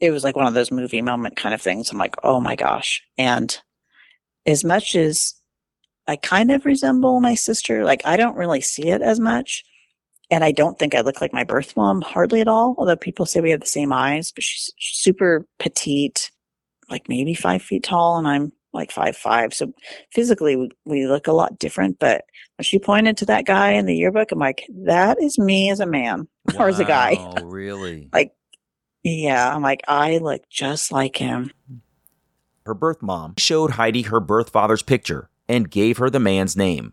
it 0.00 0.10
was 0.10 0.24
like 0.24 0.36
one 0.36 0.46
of 0.46 0.54
those 0.54 0.70
movie 0.70 1.02
moment 1.02 1.36
kind 1.36 1.54
of 1.54 1.62
things. 1.62 1.90
I'm 1.90 1.98
like, 1.98 2.16
"Oh 2.24 2.40
my 2.40 2.56
gosh!" 2.56 3.02
And 3.18 3.58
as 4.46 4.64
much 4.64 4.94
as 4.94 5.34
I 6.06 6.16
kind 6.16 6.50
of 6.50 6.64
resemble 6.64 7.20
my 7.20 7.34
sister, 7.34 7.84
like 7.84 8.02
I 8.04 8.16
don't 8.16 8.36
really 8.36 8.60
see 8.60 8.88
it 8.88 9.02
as 9.02 9.20
much. 9.20 9.64
And 10.30 10.42
I 10.42 10.50
don't 10.50 10.78
think 10.78 10.94
I 10.94 11.02
look 11.02 11.20
like 11.20 11.32
my 11.32 11.44
birth 11.44 11.76
mom 11.76 12.00
hardly 12.00 12.40
at 12.40 12.48
all. 12.48 12.74
Although 12.78 12.96
people 12.96 13.26
say 13.26 13.40
we 13.40 13.50
have 13.50 13.60
the 13.60 13.66
same 13.66 13.92
eyes, 13.92 14.32
but 14.32 14.42
she's 14.42 14.72
super 14.78 15.46
petite, 15.58 16.30
like 16.88 17.08
maybe 17.08 17.34
five 17.34 17.62
feet 17.62 17.84
tall, 17.84 18.16
and 18.16 18.26
I'm 18.26 18.52
like 18.72 18.90
five 18.90 19.16
five. 19.16 19.52
So 19.52 19.72
physically, 20.12 20.56
we, 20.56 20.70
we 20.86 21.06
look 21.06 21.26
a 21.26 21.32
lot 21.32 21.58
different. 21.58 21.98
But 21.98 22.24
when 22.56 22.64
she 22.64 22.78
pointed 22.78 23.18
to 23.18 23.26
that 23.26 23.44
guy 23.44 23.72
in 23.72 23.84
the 23.84 23.94
yearbook, 23.94 24.32
I'm 24.32 24.38
like, 24.38 24.66
that 24.84 25.20
is 25.22 25.38
me 25.38 25.70
as 25.70 25.80
a 25.80 25.86
man 25.86 26.26
or 26.58 26.68
as 26.68 26.80
a 26.80 26.84
guy. 26.84 27.14
Wow, 27.14 27.34
really? 27.44 28.08
Like, 28.12 28.32
yeah, 29.02 29.54
I'm 29.54 29.62
like, 29.62 29.82
I 29.88 30.18
look 30.18 30.42
just 30.48 30.92
like 30.92 31.16
him. 31.16 31.50
Her 32.64 32.74
birth 32.74 33.02
mom 33.02 33.34
showed 33.38 33.72
Heidi 33.72 34.02
her 34.02 34.20
birth 34.20 34.50
father's 34.50 34.82
picture 34.82 35.28
and 35.48 35.70
gave 35.70 35.98
her 35.98 36.08
the 36.08 36.20
man's 36.20 36.56
name. 36.56 36.92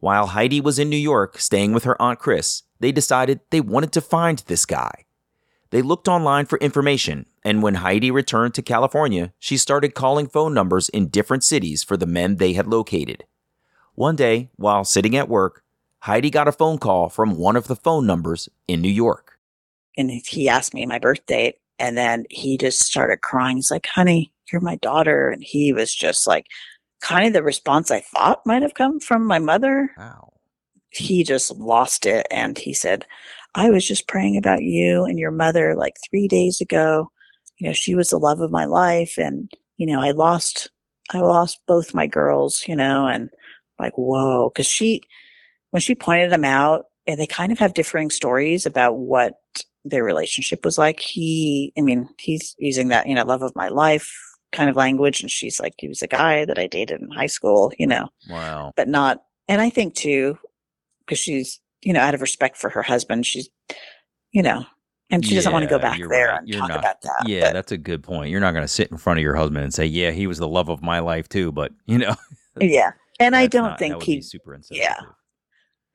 While 0.00 0.28
Heidi 0.28 0.60
was 0.60 0.78
in 0.78 0.88
New 0.88 0.96
York 0.96 1.38
staying 1.38 1.72
with 1.72 1.84
her 1.84 2.00
Aunt 2.00 2.18
Chris, 2.18 2.64
they 2.80 2.92
decided 2.92 3.40
they 3.50 3.60
wanted 3.60 3.92
to 3.92 4.00
find 4.00 4.38
this 4.40 4.64
guy. 4.66 5.04
They 5.70 5.82
looked 5.82 6.08
online 6.08 6.46
for 6.46 6.58
information, 6.58 7.26
and 7.44 7.62
when 7.62 7.76
Heidi 7.76 8.10
returned 8.10 8.54
to 8.54 8.62
California, 8.62 9.32
she 9.38 9.56
started 9.56 9.94
calling 9.94 10.26
phone 10.26 10.54
numbers 10.54 10.88
in 10.88 11.08
different 11.08 11.44
cities 11.44 11.84
for 11.84 11.96
the 11.96 12.06
men 12.06 12.36
they 12.36 12.54
had 12.54 12.66
located. 12.66 13.24
One 13.94 14.16
day, 14.16 14.50
while 14.56 14.84
sitting 14.84 15.14
at 15.16 15.28
work, 15.28 15.62
Heidi 16.00 16.30
got 16.30 16.48
a 16.48 16.52
phone 16.52 16.78
call 16.78 17.08
from 17.08 17.36
one 17.36 17.56
of 17.56 17.66
the 17.66 17.76
phone 17.76 18.06
numbers 18.06 18.48
in 18.66 18.80
New 18.80 18.90
York. 18.90 19.38
and 19.96 20.10
he 20.10 20.48
asked 20.48 20.74
me 20.74 20.86
my 20.86 20.98
birth 20.98 21.26
date 21.26 21.56
and 21.78 21.98
then 21.98 22.24
he 22.30 22.56
just 22.56 22.80
started 22.80 23.20
crying 23.20 23.56
he's 23.56 23.70
like 23.70 23.86
honey 23.86 24.32
you're 24.52 24.60
my 24.60 24.76
daughter 24.76 25.28
and 25.28 25.42
he 25.42 25.72
was 25.72 25.94
just 25.94 26.26
like 26.26 26.46
kind 27.00 27.26
of 27.26 27.32
the 27.32 27.42
response 27.42 27.90
i 27.90 28.00
thought 28.00 28.44
might 28.46 28.62
have 28.62 28.74
come 28.74 28.98
from 29.00 29.24
my 29.26 29.38
mother. 29.38 29.90
Wow. 29.96 30.32
he 30.90 31.22
just 31.24 31.50
lost 31.56 32.06
it 32.06 32.26
and 32.30 32.58
he 32.58 32.72
said 32.74 33.06
i 33.54 33.70
was 33.70 33.86
just 33.86 34.08
praying 34.08 34.36
about 34.36 34.62
you 34.62 35.04
and 35.04 35.18
your 35.18 35.30
mother 35.30 35.74
like 35.74 35.94
three 36.08 36.28
days 36.28 36.60
ago. 36.60 37.10
You 37.58 37.68
know 37.68 37.72
she 37.72 37.94
was 37.94 38.10
the 38.10 38.18
love 38.18 38.40
of 38.40 38.50
my 38.50 38.64
life 38.66 39.14
and 39.18 39.50
you 39.76 39.86
know 39.86 40.00
i 40.00 40.12
lost 40.12 40.70
i 41.10 41.18
lost 41.18 41.60
both 41.66 41.94
my 41.94 42.06
girls 42.06 42.66
you 42.68 42.76
know 42.76 43.06
and 43.06 43.30
like 43.78 43.96
whoa 43.96 44.50
because 44.50 44.66
she 44.66 45.02
when 45.70 45.80
she 45.80 45.94
pointed 45.94 46.30
them 46.30 46.44
out 46.44 46.86
and 47.06 47.18
they 47.18 47.26
kind 47.26 47.50
of 47.52 47.58
have 47.58 47.74
differing 47.74 48.10
stories 48.10 48.66
about 48.66 48.98
what 48.98 49.40
their 49.84 50.04
relationship 50.04 50.64
was 50.64 50.76
like. 50.78 51.00
He 51.00 51.72
i 51.78 51.80
mean 51.80 52.08
he's 52.18 52.54
using 52.58 52.88
that 52.88 53.06
you 53.06 53.14
know 53.14 53.24
love 53.24 53.42
of 53.42 53.56
my 53.56 53.68
life 53.68 54.12
kind 54.52 54.70
of 54.70 54.76
language 54.76 55.20
and 55.20 55.30
she's 55.30 55.60
like 55.60 55.74
he 55.78 55.88
was 55.88 56.00
a 56.02 56.06
guy 56.06 56.44
that 56.44 56.58
i 56.58 56.66
dated 56.66 57.00
in 57.00 57.10
high 57.10 57.26
school 57.26 57.72
you 57.78 57.86
know 57.86 58.08
Wow. 58.30 58.72
but 58.76 58.88
not 58.88 59.22
and 59.48 59.60
i 59.60 59.68
think 59.70 59.94
too 59.94 60.38
because 61.00 61.18
she's 61.18 61.60
you 61.82 61.92
know 61.92 62.00
out 62.00 62.14
of 62.14 62.20
respect 62.22 62.56
for 62.56 62.70
her 62.70 62.82
husband 62.82 63.26
she's 63.26 63.48
you 64.32 64.42
know 64.42 64.64
and 65.10 65.24
she 65.24 65.34
doesn't 65.34 65.52
want 65.52 65.62
to 65.64 65.68
go 65.68 65.78
back 65.78 65.98
there 65.98 66.28
right. 66.28 66.38
and 66.40 66.48
You're 66.48 66.60
talk 66.60 66.68
not- 66.70 66.78
about 66.80 67.00
that 67.02 67.26
Yeah, 67.28 67.40
but- 67.46 67.52
that's 67.54 67.72
a 67.72 67.78
good 67.78 68.02
point. 68.02 68.30
You're 68.30 68.40
not 68.40 68.52
going 68.52 68.64
to 68.64 68.68
sit 68.68 68.90
in 68.90 68.98
front 68.98 69.18
of 69.18 69.22
your 69.22 69.34
husband 69.36 69.64
and 69.64 69.72
say, 69.72 69.86
"Yeah, 69.86 70.10
he 70.10 70.26
was 70.26 70.36
the 70.36 70.46
love 70.46 70.68
of 70.68 70.82
my 70.82 70.98
life 70.98 71.30
too," 71.30 71.50
but 71.50 71.72
you 71.86 71.96
know, 71.96 72.14
yeah 72.60 72.90
and 73.18 73.34
i 73.34 73.46
don't 73.46 73.70
not- 73.70 73.78
think 73.78 74.02
he 74.02 74.20
super 74.20 74.54
insensitive. 74.54 74.82
yeah. 74.82 75.00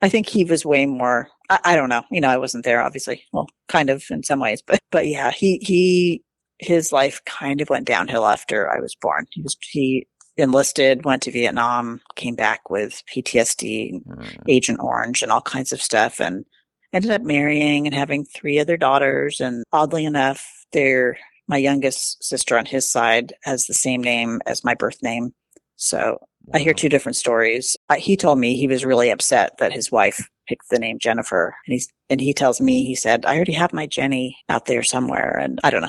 I 0.02 0.08
think 0.10 0.28
he 0.28 0.44
was 0.44 0.66
way 0.66 0.84
more. 0.84 1.28
I, 1.48 1.60
I 1.64 1.76
don't 1.76 1.88
know. 1.88 2.02
You 2.10 2.20
know, 2.20 2.28
I 2.28 2.36
wasn't 2.36 2.64
there, 2.64 2.82
obviously. 2.82 3.22
Well, 3.32 3.46
kind 3.68 3.88
of 3.88 4.04
in 4.10 4.22
some 4.22 4.38
ways, 4.40 4.60
but 4.66 4.78
but 4.90 5.06
yeah, 5.06 5.30
he 5.30 5.58
he 5.62 6.22
his 6.58 6.92
life 6.92 7.20
kind 7.26 7.60
of 7.60 7.70
went 7.70 7.86
downhill 7.86 8.26
after 8.26 8.70
I 8.70 8.80
was 8.80 8.94
born. 8.94 9.26
He 9.32 9.42
was 9.42 9.56
he 9.70 10.06
enlisted, 10.36 11.04
went 11.04 11.22
to 11.22 11.30
Vietnam, 11.30 12.00
came 12.16 12.34
back 12.34 12.70
with 12.70 13.02
PTSD, 13.14 14.02
Mm. 14.04 14.42
Agent 14.48 14.80
Orange, 14.80 15.22
and 15.22 15.30
all 15.30 15.42
kinds 15.42 15.72
of 15.72 15.80
stuff, 15.82 16.20
and 16.20 16.44
ended 16.92 17.10
up 17.10 17.22
marrying 17.22 17.86
and 17.86 17.94
having 17.94 18.24
three 18.24 18.58
other 18.58 18.76
daughters. 18.76 19.40
And 19.40 19.64
oddly 19.72 20.04
enough, 20.04 20.44
they're 20.72 21.16
my 21.46 21.56
youngest 21.58 22.24
sister 22.24 22.56
on 22.56 22.64
his 22.66 22.90
side 22.90 23.34
has 23.42 23.66
the 23.66 23.74
same 23.74 24.02
name 24.02 24.40
as 24.46 24.64
my 24.64 24.74
birth 24.74 25.02
name. 25.02 25.34
So 25.76 26.18
I 26.54 26.58
hear 26.58 26.72
two 26.74 26.88
different 26.88 27.16
stories. 27.16 27.76
I, 27.88 27.98
he 27.98 28.16
told 28.16 28.38
me 28.38 28.56
he 28.56 28.68
was 28.68 28.84
really 28.84 29.10
upset 29.10 29.58
that 29.58 29.72
his 29.72 29.90
wife 29.92 30.28
picked 30.48 30.70
the 30.70 30.78
name 30.78 30.98
Jennifer, 30.98 31.54
and 31.66 31.72
he's 31.72 31.88
and 32.10 32.20
he 32.20 32.32
tells 32.32 32.60
me 32.60 32.84
he 32.84 32.94
said 32.94 33.24
I 33.26 33.36
already 33.36 33.52
have 33.52 33.72
my 33.72 33.86
Jenny 33.86 34.36
out 34.48 34.66
there 34.66 34.82
somewhere, 34.82 35.36
and 35.38 35.60
I 35.64 35.70
don't 35.70 35.82
know. 35.82 35.88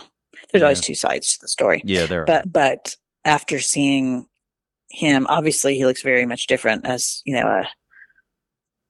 There's 0.60 0.64
always 0.64 0.80
Yeah. 0.80 0.88
two 0.88 0.96
sides 0.96 1.34
to 1.34 1.40
the 1.42 1.48
story, 1.48 1.82
Yeah, 1.86 2.06
there. 2.06 2.22
are. 2.22 2.26
but 2.26 2.52
but 2.52 2.96
after 3.24 3.60
seeing 3.60 4.28
him, 4.90 5.26
obviously 5.30 5.76
he 5.76 5.86
looks 5.86 6.02
very 6.02 6.26
much 6.26 6.48
different 6.48 6.86
as 6.86 7.22
you 7.26 7.34
know 7.36 7.48
a 7.48 7.68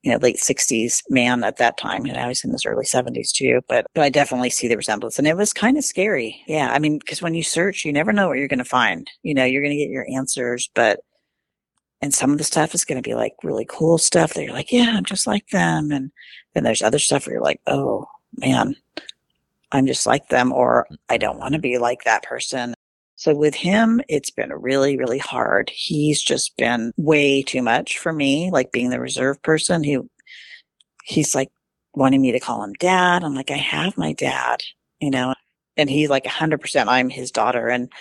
you 0.03 0.11
know 0.11 0.17
late 0.17 0.37
60s 0.37 1.01
man 1.09 1.43
at 1.43 1.57
that 1.57 1.77
time, 1.77 2.05
and 2.05 2.13
now 2.13 2.27
he's 2.27 2.43
in 2.43 2.51
his 2.51 2.65
early 2.65 2.85
70s 2.85 3.31
too. 3.31 3.61
But 3.67 3.87
but 3.95 4.03
I 4.03 4.09
definitely 4.09 4.49
see 4.51 4.67
the 4.67 4.77
resemblance, 4.77 5.17
and 5.17 5.27
it 5.27 5.35
was 5.37 5.51
kind 5.53 5.77
of 5.77 5.83
scary. 5.83 6.41
Yeah, 6.47 6.71
I 6.71 6.79
mean, 6.79 6.99
because 6.99 7.21
when 7.21 7.33
you 7.33 7.41
search, 7.43 7.85
you 7.85 7.91
never 7.93 8.13
know 8.13 8.27
what 8.27 8.37
you're 8.37 8.47
going 8.47 8.59
to 8.59 8.65
find. 8.65 9.09
You 9.23 9.33
know, 9.33 9.45
you're 9.45 9.63
going 9.63 9.75
to 9.75 9.83
get 9.83 9.89
your 9.89 10.05
answers, 10.13 10.69
but 10.75 10.99
and 12.01 12.13
some 12.13 12.31
of 12.31 12.37
the 12.37 12.43
stuff 12.43 12.75
is 12.75 12.85
going 12.85 13.01
to 13.01 13.07
be 13.09 13.15
like 13.15 13.33
really 13.41 13.65
cool 13.67 13.97
stuff 13.97 14.33
that 14.33 14.43
you're 14.43 14.53
like, 14.53 14.71
yeah, 14.71 14.93
I'm 14.95 15.05
just 15.05 15.25
like 15.25 15.47
them. 15.47 15.91
And 15.91 16.11
then 16.53 16.63
there's 16.63 16.83
other 16.83 16.99
stuff 16.99 17.25
where 17.25 17.35
you're 17.35 17.41
like, 17.43 17.61
oh 17.67 18.05
man, 18.37 18.75
I'm 19.75 19.87
just 19.87 20.05
like 20.05 20.29
them, 20.29 20.53
or 20.53 20.87
mm. 20.89 20.97
I 21.09 21.17
don't 21.17 21.37
want 21.37 21.53
to 21.53 21.59
be 21.59 21.77
like 21.77 22.03
that 22.03 22.23
person. 22.23 22.73
So 23.17 23.35
with 23.35 23.55
him, 23.55 24.01
it's 24.09 24.29
been 24.29 24.51
really, 24.51 24.97
really 24.97 25.19
hard. 25.19 25.69
He's 25.69 26.21
just 26.21 26.55
been 26.57 26.93
way 26.97 27.43
too 27.43 27.61
much 27.61 27.97
for 27.97 28.11
me, 28.13 28.49
like 28.51 28.71
being 28.71 28.89
the 28.89 28.99
reserve 28.99 29.41
person. 29.41 29.83
He, 29.83 29.99
he's 31.03 31.35
like 31.35 31.49
wanting 31.93 32.21
me 32.21 32.31
to 32.31 32.39
call 32.39 32.63
him 32.63 32.73
dad. 32.73 33.23
I'm 33.23 33.35
like, 33.35 33.51
I 33.51 33.57
have 33.57 33.97
my 33.97 34.13
dad, 34.13 34.63
you 34.99 35.11
know, 35.11 35.33
and 35.77 35.89
he's 35.89 36.09
like 36.09 36.25
100% 36.25 36.87
I'm 36.87 37.09
his 37.09 37.31
daughter. 37.31 37.67
And 37.69 37.91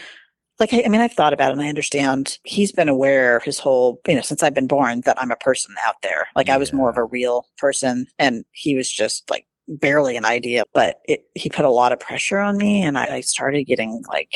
like 0.61 0.73
I, 0.73 0.85
I 0.85 0.89
mean 0.89 1.01
i've 1.01 1.13
thought 1.13 1.33
about 1.33 1.51
it 1.51 1.55
and 1.55 1.63
i 1.63 1.69
understand 1.69 2.39
he's 2.45 2.71
been 2.71 2.89
aware 2.89 3.41
his 3.41 3.59
whole 3.59 4.01
you 4.07 4.15
know 4.15 4.21
since 4.21 4.41
i've 4.41 4.55
been 4.55 4.69
born 4.69 5.01
that 5.01 5.21
i'm 5.21 5.33
a 5.33 5.37
person 5.37 5.75
out 5.85 5.97
there 6.03 6.29
like 6.37 6.49
i 6.49 6.57
was 6.57 6.73
more 6.73 6.89
of 6.89 6.97
a 6.97 7.03
real 7.03 7.49
person 7.59 8.07
and 8.21 8.45
he 8.53 8.77
was 8.77 8.89
just 8.89 9.29
like 9.29 9.49
barely 9.69 10.17
an 10.17 10.25
idea 10.25 10.65
but 10.75 11.01
it, 11.07 11.25
he 11.35 11.49
put 11.49 11.65
a 11.65 11.71
lot 11.71 11.93
of 11.93 12.01
pressure 12.01 12.39
on 12.39 12.57
me 12.59 12.83
and 12.83 12.99
I, 12.99 13.17
I 13.17 13.21
started 13.21 13.65
getting 13.65 14.03
like 14.09 14.35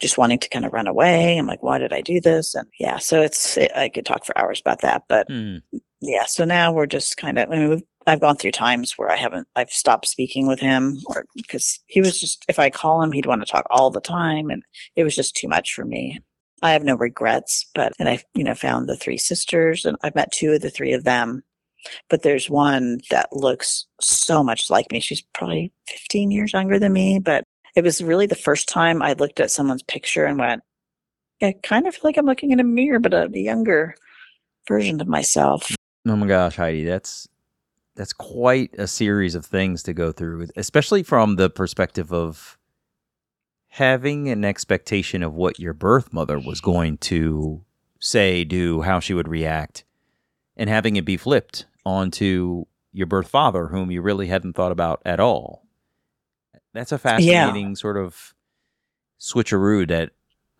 just 0.00 0.18
wanting 0.18 0.38
to 0.40 0.48
kind 0.48 0.64
of 0.64 0.72
run 0.72 0.86
away 0.86 1.38
i'm 1.38 1.46
like 1.46 1.62
why 1.62 1.78
did 1.78 1.92
i 1.92 2.00
do 2.00 2.20
this 2.20 2.54
and 2.54 2.66
yeah 2.80 2.98
so 2.98 3.20
it's 3.22 3.56
it, 3.56 3.70
i 3.76 3.88
could 3.88 4.06
talk 4.06 4.24
for 4.24 4.36
hours 4.38 4.60
about 4.60 4.80
that 4.80 5.04
but 5.08 5.26
Hmm. 5.28 5.56
yeah 6.00 6.24
so 6.26 6.44
now 6.44 6.72
we're 6.72 6.86
just 6.86 7.16
kind 7.16 7.38
of 7.38 7.48
i 7.50 7.56
mean 7.56 7.68
we've, 7.68 7.82
I've 8.08 8.20
gone 8.20 8.36
through 8.36 8.52
times 8.52 8.94
where 8.96 9.10
I 9.10 9.16
haven't, 9.16 9.48
I've 9.54 9.68
stopped 9.70 10.06
speaking 10.08 10.46
with 10.48 10.60
him 10.60 10.96
or 11.08 11.26
because 11.36 11.78
he 11.88 12.00
was 12.00 12.18
just, 12.18 12.42
if 12.48 12.58
I 12.58 12.70
call 12.70 13.02
him, 13.02 13.12
he'd 13.12 13.26
want 13.26 13.42
to 13.42 13.52
talk 13.52 13.66
all 13.68 13.90
the 13.90 14.00
time. 14.00 14.48
And 14.48 14.62
it 14.96 15.04
was 15.04 15.14
just 15.14 15.36
too 15.36 15.46
much 15.46 15.74
for 15.74 15.84
me. 15.84 16.18
I 16.62 16.70
have 16.72 16.84
no 16.84 16.94
regrets, 16.94 17.66
but, 17.74 17.92
and 17.98 18.08
I, 18.08 18.20
you 18.34 18.44
know, 18.44 18.54
found 18.54 18.88
the 18.88 18.96
three 18.96 19.18
sisters 19.18 19.84
and 19.84 19.98
I've 20.02 20.14
met 20.14 20.32
two 20.32 20.52
of 20.52 20.62
the 20.62 20.70
three 20.70 20.94
of 20.94 21.04
them. 21.04 21.42
But 22.08 22.22
there's 22.22 22.50
one 22.50 23.00
that 23.10 23.32
looks 23.32 23.86
so 24.00 24.42
much 24.42 24.70
like 24.70 24.90
me. 24.92 25.00
She's 25.00 25.22
probably 25.34 25.72
15 25.88 26.30
years 26.30 26.52
younger 26.52 26.78
than 26.78 26.92
me, 26.92 27.18
but 27.18 27.44
it 27.76 27.84
was 27.84 28.02
really 28.02 28.26
the 28.26 28.34
first 28.34 28.68
time 28.68 29.02
I 29.02 29.12
looked 29.12 29.40
at 29.40 29.50
someone's 29.50 29.82
picture 29.82 30.24
and 30.24 30.38
went, 30.38 30.62
I 31.40 31.54
kind 31.62 31.86
of 31.86 31.94
feel 31.94 32.02
like 32.04 32.16
I'm 32.16 32.26
looking 32.26 32.50
in 32.50 32.60
a 32.60 32.64
mirror, 32.64 32.98
but 32.98 33.14
a, 33.14 33.30
younger 33.32 33.94
version 34.66 35.00
of 35.00 35.06
myself. 35.06 35.72
Oh 36.06 36.16
my 36.16 36.26
gosh, 36.26 36.56
Heidi, 36.56 36.84
that's 36.84 37.28
that's 37.94 38.12
quite 38.12 38.74
a 38.78 38.86
series 38.86 39.34
of 39.34 39.44
things 39.44 39.82
to 39.84 39.92
go 39.92 40.12
through, 40.12 40.48
especially 40.56 41.02
from 41.02 41.36
the 41.36 41.50
perspective 41.50 42.12
of 42.12 42.58
having 43.68 44.28
an 44.28 44.44
expectation 44.44 45.22
of 45.22 45.34
what 45.34 45.58
your 45.58 45.72
birth 45.72 46.12
mother 46.12 46.38
was 46.38 46.60
going 46.60 46.98
to 46.98 47.64
say, 48.00 48.44
do, 48.44 48.82
how 48.82 48.98
she 48.98 49.14
would 49.14 49.28
react, 49.28 49.84
and 50.56 50.68
having 50.68 50.96
it 50.96 51.04
be 51.04 51.16
flipped 51.16 51.66
onto 51.84 52.64
your 52.92 53.06
birth 53.06 53.28
father, 53.28 53.68
whom 53.68 53.90
you 53.90 54.02
really 54.02 54.26
hadn't 54.28 54.54
thought 54.54 54.72
about 54.72 55.00
at 55.04 55.20
all. 55.20 55.66
That's 56.74 56.92
a 56.92 56.98
fascinating 56.98 57.68
yeah. 57.68 57.74
sort 57.74 57.96
of 57.96 58.34
switcheroo 59.20 59.88
that 59.88 60.10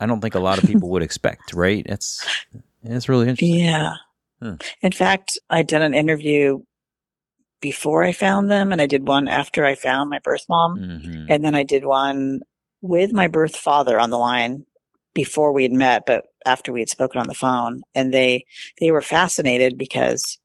I 0.00 0.06
don't 0.06 0.20
think 0.20 0.34
a 0.34 0.40
lot 0.40 0.58
of 0.58 0.64
people 0.68 0.88
would 0.90 1.02
expect, 1.02 1.52
right? 1.52 1.84
It's 1.86 2.26
it's 2.82 3.08
really 3.08 3.28
interesting. 3.28 3.58
Yeah. 3.58 3.94
Hmm. 4.40 4.54
In 4.82 4.92
fact, 4.92 5.38
I 5.50 5.62
did 5.62 5.82
an 5.82 5.94
interview 5.94 6.60
before 7.60 8.04
I 8.04 8.12
found 8.12 8.50
them, 8.50 8.72
and 8.72 8.80
I 8.80 8.86
did 8.86 9.06
one 9.06 9.26
after 9.26 9.64
I 9.64 9.74
found 9.74 10.10
my 10.10 10.20
birth 10.20 10.44
mom, 10.48 10.78
mm-hmm. 10.78 11.26
and 11.28 11.44
then 11.44 11.54
I 11.54 11.64
did 11.64 11.84
one 11.84 12.40
with 12.80 13.12
my 13.12 13.26
birth 13.26 13.56
father 13.56 13.98
on 13.98 14.10
the 14.10 14.18
line 14.18 14.64
before 15.14 15.52
we 15.52 15.64
had 15.64 15.72
met, 15.72 16.04
but 16.06 16.26
after 16.46 16.72
we 16.72 16.80
had 16.80 16.88
spoken 16.88 17.20
on 17.20 17.26
the 17.26 17.34
phone, 17.34 17.82
and 17.94 18.14
they 18.14 18.44
they 18.80 18.92
were 18.92 19.02
fascinated 19.02 19.76
because 19.76 20.38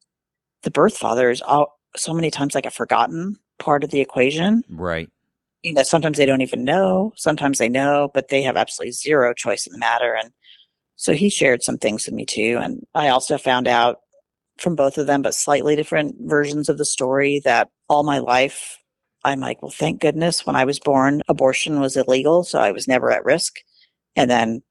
the 0.64 0.72
birth 0.72 0.98
father 0.98 1.30
is 1.30 1.42
all, 1.42 1.80
so 1.96 2.14
many 2.14 2.32
times 2.32 2.56
like 2.56 2.66
a 2.66 2.72
forgotten 2.72 3.38
part 3.60 3.84
of 3.84 3.92
the 3.92 4.02
equation, 4.02 4.64
right? 4.70 5.10
You 5.62 5.74
know, 5.74 5.84
sometimes 5.84 6.18
they 6.18 6.26
don't 6.26 6.42
even 6.42 6.64
know, 6.64 7.14
sometimes 7.16 7.58
they 7.58 7.70
know, 7.70 8.10
but 8.14 8.28
they 8.30 8.42
have 8.42 8.58
absolutely 8.58 8.92
zero 8.92 9.34
choice 9.34 9.68
in 9.68 9.74
the 9.74 9.80
matter, 9.80 10.14
and 10.16 10.32
so 10.96 11.14
he 11.14 11.30
shared 11.30 11.64
some 11.64 11.78
things 11.78 12.06
with 12.06 12.16
me 12.16 12.26
too, 12.26 12.60
and 12.62 12.86
I 12.96 13.10
also 13.10 13.38
found 13.38 13.68
out 13.68 14.00
from 14.58 14.76
both 14.76 14.98
of 14.98 15.08
them, 15.08 15.22
but 15.22 15.34
slightly 15.34 15.76
different 15.76 16.16
versions 16.22 16.70
of 16.70 16.78
the 16.78 16.86
story 16.86 17.42
that 17.44 17.70
all 17.90 18.04
my 18.04 18.20
life, 18.20 18.78
I'm 19.24 19.40
like, 19.40 19.62
well, 19.62 19.72
thank 19.72 20.02
goodness 20.02 20.46
when 20.46 20.56
I 20.56 20.66
was 20.66 20.80
born, 20.80 21.22
abortion 21.28 21.80
was 21.80 21.98
illegal. 21.98 22.44
So 22.44 22.60
I 22.60 22.72
was 22.72 22.88
never 22.88 23.12
at 23.12 23.26
risk. 23.26 23.60
And 24.16 24.30
then 24.30 24.62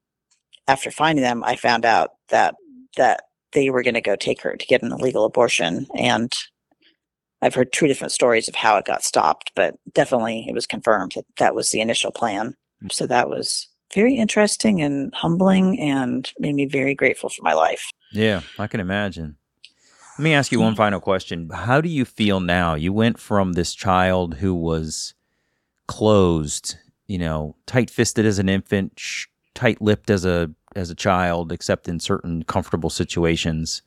after 0.69 0.91
finding 0.91 1.23
them, 1.23 1.43
I 1.43 1.57
found 1.57 1.85
out 1.85 2.11
that, 2.29 2.55
that 2.97 3.25
they 3.53 3.71
were 3.71 3.83
going 3.83 3.95
to 3.95 4.01
go 4.01 4.17
take 4.17 4.43
her 4.43 4.57
to 4.57 4.67
get 4.67 4.83
an 4.83 4.93
illegal 4.93 5.25
abortion. 5.25 5.87
And 5.97 6.33
I've 7.41 7.55
heard 7.55 7.73
two 7.73 7.87
different 7.87 8.13
stories 8.13 8.49
of 8.49 8.55
how 8.55 8.77
it 8.77 8.85
got 8.85 9.03
stopped, 9.03 9.53
but 9.55 9.75
definitely 9.93 10.47
it 10.49 10.55
was 10.55 10.67
confirmed 10.67 11.13
that 11.17 11.25
that 11.39 11.55
was 11.55 11.71
the 11.71 11.81
initial 11.81 12.11
plan. 12.11 12.55
Mm. 12.83 12.93
So 12.93 13.07
that 13.07 13.29
was 13.29 13.69
very 13.93 14.17
interesting 14.17 14.81
and 14.81 15.15
humbling 15.15 15.79
and 15.81 16.33
made 16.39 16.55
me 16.55 16.67
very 16.67 16.95
grateful 16.95 17.29
for 17.29 17.43
my 17.43 17.53
life. 17.53 17.91
Yeah, 18.13 18.43
I 18.59 18.67
can 18.67 18.81
imagine. 18.81 19.37
Let 20.19 20.23
me 20.23 20.35
ask 20.35 20.53
you 20.53 20.61
one 20.61 20.75
final 20.75 21.01
question. 21.01 21.49
How 21.51 21.81
do 21.81 21.89
you 21.89 22.05
feel 22.05 22.41
now? 22.41 22.75
You 22.75 22.93
went 22.93 23.19
from 23.19 23.55
this 23.55 23.75
child 23.75 24.35
who 24.35 24.55
was 24.55 25.15
closed, 25.87 26.77
you 27.07 27.19
know, 27.19 27.57
tight-fisted 27.67 28.25
as 28.25 28.39
an 28.39 28.49
infant, 28.49 28.93
sh- 28.97 29.27
tight-lipped 29.55 30.11
as 30.11 30.25
a 30.25 30.51
as 30.75 30.91
a 30.91 30.95
child, 30.95 31.53
except 31.53 31.89
in 31.89 32.01
certain 32.01 32.45
comfortable 32.45 32.91
situations. 32.91 33.83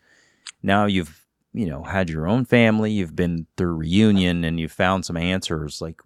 Now 0.61 0.85
you've, 0.85 1.25
you 1.53 1.67
know, 1.67 1.83
had 1.83 2.09
your 2.09 2.27
own 2.27 2.45
family, 2.45 2.91
you've 2.91 3.15
been 3.15 3.47
through 3.57 3.75
reunion 3.75 4.43
and 4.43 4.59
you've 4.59 4.71
found 4.71 5.05
some 5.05 5.17
answers. 5.17 5.81
Like 5.81 6.01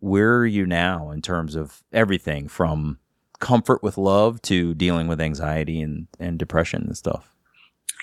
where 0.00 0.36
are 0.36 0.46
you 0.46 0.66
now 0.66 1.10
in 1.10 1.22
terms 1.22 1.54
of 1.54 1.82
everything 1.92 2.48
from 2.48 2.98
comfort 3.38 3.82
with 3.82 3.98
love 3.98 4.40
to 4.42 4.74
dealing 4.74 5.08
with 5.08 5.20
anxiety 5.20 5.80
and, 5.80 6.06
and 6.18 6.38
depression 6.38 6.84
and 6.84 6.96
stuff? 6.96 7.34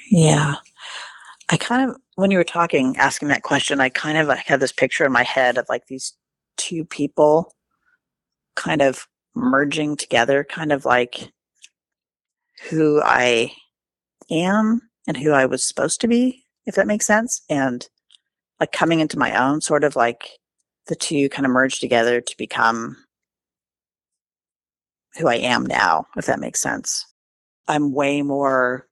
Yeah. 0.09 0.55
I 1.49 1.57
kind 1.57 1.89
of, 1.89 1.97
when 2.15 2.31
you 2.31 2.37
were 2.37 2.43
talking, 2.43 2.95
asking 2.97 3.27
that 3.29 3.43
question, 3.43 3.79
I 3.79 3.89
kind 3.89 4.17
of 4.17 4.29
had 4.37 4.59
this 4.59 4.71
picture 4.71 5.05
in 5.05 5.11
my 5.11 5.23
head 5.23 5.57
of 5.57 5.65
like 5.69 5.87
these 5.87 6.13
two 6.57 6.85
people 6.85 7.55
kind 8.55 8.81
of 8.81 9.07
merging 9.35 9.95
together, 9.95 10.43
kind 10.43 10.71
of 10.71 10.85
like 10.85 11.31
who 12.69 13.01
I 13.03 13.51
am 14.31 14.81
and 15.07 15.17
who 15.17 15.31
I 15.31 15.45
was 15.45 15.63
supposed 15.63 16.01
to 16.01 16.07
be, 16.07 16.45
if 16.65 16.75
that 16.75 16.87
makes 16.87 17.05
sense. 17.05 17.41
And 17.49 17.87
like 18.59 18.71
coming 18.71 18.99
into 18.99 19.19
my 19.19 19.35
own, 19.35 19.61
sort 19.61 19.83
of 19.83 19.95
like 19.95 20.29
the 20.87 20.95
two 20.95 21.29
kind 21.29 21.45
of 21.45 21.51
merge 21.51 21.79
together 21.79 22.21
to 22.21 22.37
become 22.37 22.97
who 25.17 25.27
I 25.27 25.35
am 25.35 25.65
now, 25.65 26.07
if 26.17 26.25
that 26.25 26.39
makes 26.39 26.61
sense. 26.61 27.05
I'm 27.67 27.93
way 27.93 28.21
more 28.21 28.87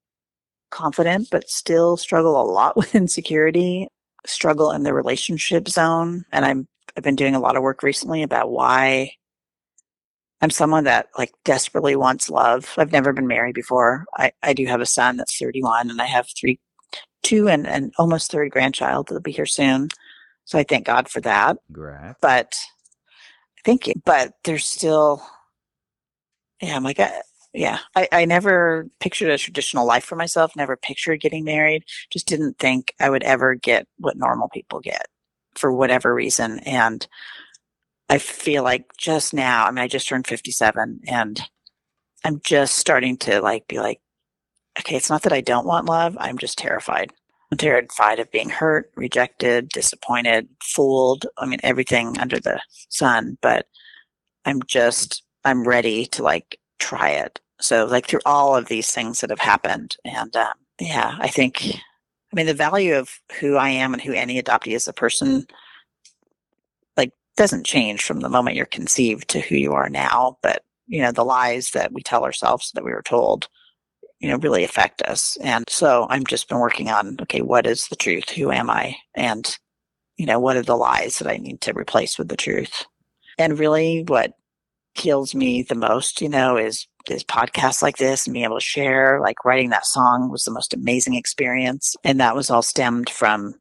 confident, 0.70 1.30
but 1.32 1.50
still 1.50 1.98
struggle 1.98 2.42
a 2.42 2.44
lot 2.44 2.78
with 2.78 2.96
insecurity, 2.96 3.88
struggle 4.26 4.72
in 4.72 4.84
the 4.84 4.94
relationship 4.94 5.68
zone. 5.68 6.26
And 6.32 6.46
I'm, 6.46 6.68
I've 6.96 7.04
been 7.04 7.16
doing 7.16 7.36
a 7.36 7.40
lot 7.40 7.56
of 7.56 7.64
work 7.64 7.84
recently 7.84 8.24
about 8.24 8.52
why 8.52 9.14
I'm 10.42 10.50
someone 10.50 10.84
that 10.86 11.08
like 11.18 11.32
desperately 11.44 11.96
wants 11.96 12.30
love. 12.30 12.74
I've 12.78 12.92
never 12.92 13.14
been 13.14 13.28
married 13.28 13.56
before. 13.56 14.06
I, 14.18 14.32
I 14.42 14.54
do 14.54 14.66
have 14.66 14.82
a 14.82 14.86
son 14.86 15.18
that's 15.18 15.38
31 15.38 15.90
and 15.90 16.02
I 16.02 16.06
have 16.06 16.28
three, 16.40 16.60
two 17.24 17.48
and, 17.48 17.68
and 17.68 17.94
almost 17.98 18.32
third 18.32 18.52
grandchild 18.52 19.08
that'll 19.08 19.22
be 19.22 19.32
here 19.32 19.46
soon. 19.46 19.90
So 20.46 20.58
I 20.58 20.64
thank 20.64 20.86
God 20.86 21.10
for 21.10 21.22
that. 21.22 21.58
Great. 21.72 22.16
But 22.22 22.56
thank 23.64 23.88
you. 23.88 23.94
But 24.04 24.34
there's 24.44 24.66
still, 24.66 25.24
yeah, 26.62 26.76
I'm 26.76 26.84
like, 26.84 27.00
I, 27.00 27.22
yeah 27.54 27.80
I, 27.96 28.08
I 28.12 28.26
never 28.26 28.88
pictured 29.00 29.30
a 29.30 29.38
traditional 29.38 29.86
life 29.86 30.06
for 30.06 30.16
myself 30.16 30.56
never 30.56 30.78
pictured 30.78 31.20
getting 31.20 31.44
married 31.44 31.84
just 32.10 32.28
didn't 32.28 32.58
think 32.60 32.94
i 33.00 33.10
would 33.10 33.24
ever 33.24 33.56
get 33.56 33.88
what 33.98 34.18
normal 34.18 34.48
people 34.50 34.80
get 34.80 35.08
for 35.56 35.72
whatever 35.72 36.14
reason 36.14 36.60
and 36.60 37.08
i 38.12 38.18
feel 38.18 38.64
like 38.64 38.86
just 38.98 39.34
now 39.34 39.66
i 39.66 39.72
mean 39.72 39.84
i 39.84 39.88
just 39.88 40.08
turned 40.08 40.28
57 40.28 41.02
and 41.08 41.42
i'm 42.24 42.40
just 42.44 42.78
starting 42.78 43.18
to 43.18 43.42
like 43.42 43.68
be 43.68 43.80
like 43.80 44.00
okay 44.80 44.96
it's 44.96 45.10
not 45.10 45.24
that 45.24 45.34
i 45.34 45.42
don't 45.42 45.66
want 45.66 45.88
love 45.88 46.16
i'm 46.20 46.38
just 46.38 46.58
terrified 46.58 47.12
i'm 47.52 47.58
terrified 47.58 48.20
of 48.20 48.32
being 48.32 48.50
hurt 48.50 48.92
rejected 48.96 49.70
disappointed 49.70 50.48
fooled 50.62 51.26
i 51.40 51.46
mean 51.46 51.60
everything 51.64 52.18
under 52.20 52.40
the 52.40 52.62
sun 52.90 53.38
but 53.42 53.66
i'm 54.46 54.62
just 54.68 55.24
i'm 55.44 55.68
ready 55.68 56.06
to 56.06 56.22
like 56.22 56.60
try 56.82 57.12
it. 57.12 57.40
So 57.62 57.86
like 57.86 58.08
through 58.08 58.22
all 58.26 58.56
of 58.56 58.66
these 58.66 58.92
things 58.92 59.22
that 59.22 59.30
have 59.30 59.40
happened. 59.40 59.96
And 60.04 60.36
um, 60.36 60.54
yeah, 60.80 61.16
I 61.20 61.30
think, 61.30 61.64
I 61.64 62.36
mean, 62.36 62.48
the 62.48 62.54
value 62.54 62.96
of 62.96 63.20
who 63.40 63.56
I 63.56 63.70
am 63.70 63.94
and 63.94 64.02
who 64.02 64.14
any 64.14 64.42
adoptee 64.42 64.76
is 64.76 64.88
a 64.88 64.94
person, 64.94 65.46
doesn't 67.42 67.66
change 67.66 68.04
from 68.04 68.20
the 68.20 68.30
moment 68.30 68.56
you're 68.56 68.68
conceived 68.68 69.28
to 69.30 69.40
who 69.40 69.56
you 69.56 69.74
are 69.74 69.90
now. 69.90 70.38
But, 70.44 70.64
you 70.86 71.02
know, 71.02 71.12
the 71.12 71.26
lies 71.26 71.72
that 71.72 71.92
we 71.92 72.04
tell 72.04 72.24
ourselves 72.24 72.72
that 72.76 72.84
we 72.84 72.92
were 72.92 73.02
told, 73.02 73.48
you 74.20 74.30
know, 74.30 74.38
really 74.38 74.64
affect 74.64 75.02
us. 75.02 75.38
And 75.42 75.68
so 75.68 76.06
I've 76.12 76.26
just 76.26 76.48
been 76.48 76.60
working 76.60 76.90
on, 76.90 77.18
okay, 77.24 77.42
what 77.42 77.66
is 77.66 77.88
the 77.88 77.96
truth? 77.96 78.30
Who 78.30 78.52
am 78.52 78.70
I? 78.70 78.96
And, 79.16 79.58
you 80.18 80.28
know, 80.28 80.40
what 80.40 80.56
are 80.56 80.62
the 80.62 80.78
lies 80.78 81.18
that 81.18 81.28
I 81.28 81.38
need 81.38 81.62
to 81.62 81.74
replace 81.74 82.20
with 82.20 82.30
the 82.30 82.38
truth? 82.38 82.86
And 83.40 83.58
really 83.58 84.04
what 84.08 84.34
heals 84.94 85.34
me 85.34 85.64
the 85.64 85.74
most, 85.74 86.22
you 86.22 86.30
know, 86.30 86.58
is 86.58 86.86
is 87.10 87.24
podcasts 87.24 87.82
like 87.82 87.98
this 87.98 88.28
and 88.28 88.34
being 88.36 88.46
able 88.46 88.60
to 88.60 88.64
share. 88.64 89.20
Like 89.20 89.44
writing 89.44 89.72
that 89.72 89.88
song 89.88 90.30
was 90.30 90.44
the 90.44 90.52
most 90.52 90.76
amazing 90.76 91.16
experience. 91.16 91.96
And 92.04 92.20
that 92.20 92.36
was 92.36 92.52
all 92.52 92.62
stemmed 92.62 93.10
from 93.10 93.56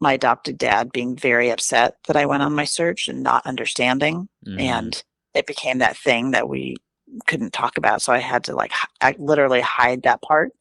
my 0.00 0.14
adopted 0.14 0.58
dad 0.58 0.92
being 0.92 1.14
very 1.16 1.50
upset 1.50 1.96
that 2.06 2.16
I 2.16 2.26
went 2.26 2.42
on 2.42 2.54
my 2.54 2.64
search 2.64 3.08
and 3.08 3.22
not 3.22 3.46
understanding. 3.46 4.28
Mm. 4.46 4.60
And 4.60 5.02
it 5.34 5.46
became 5.46 5.78
that 5.78 5.96
thing 5.96 6.30
that 6.30 6.48
we 6.48 6.76
couldn't 7.26 7.52
talk 7.52 7.76
about. 7.76 8.02
So 8.02 8.12
I 8.12 8.18
had 8.18 8.44
to 8.44 8.54
like, 8.54 8.72
I 9.00 9.14
literally 9.18 9.60
hide 9.60 10.02
that 10.02 10.22
part, 10.22 10.52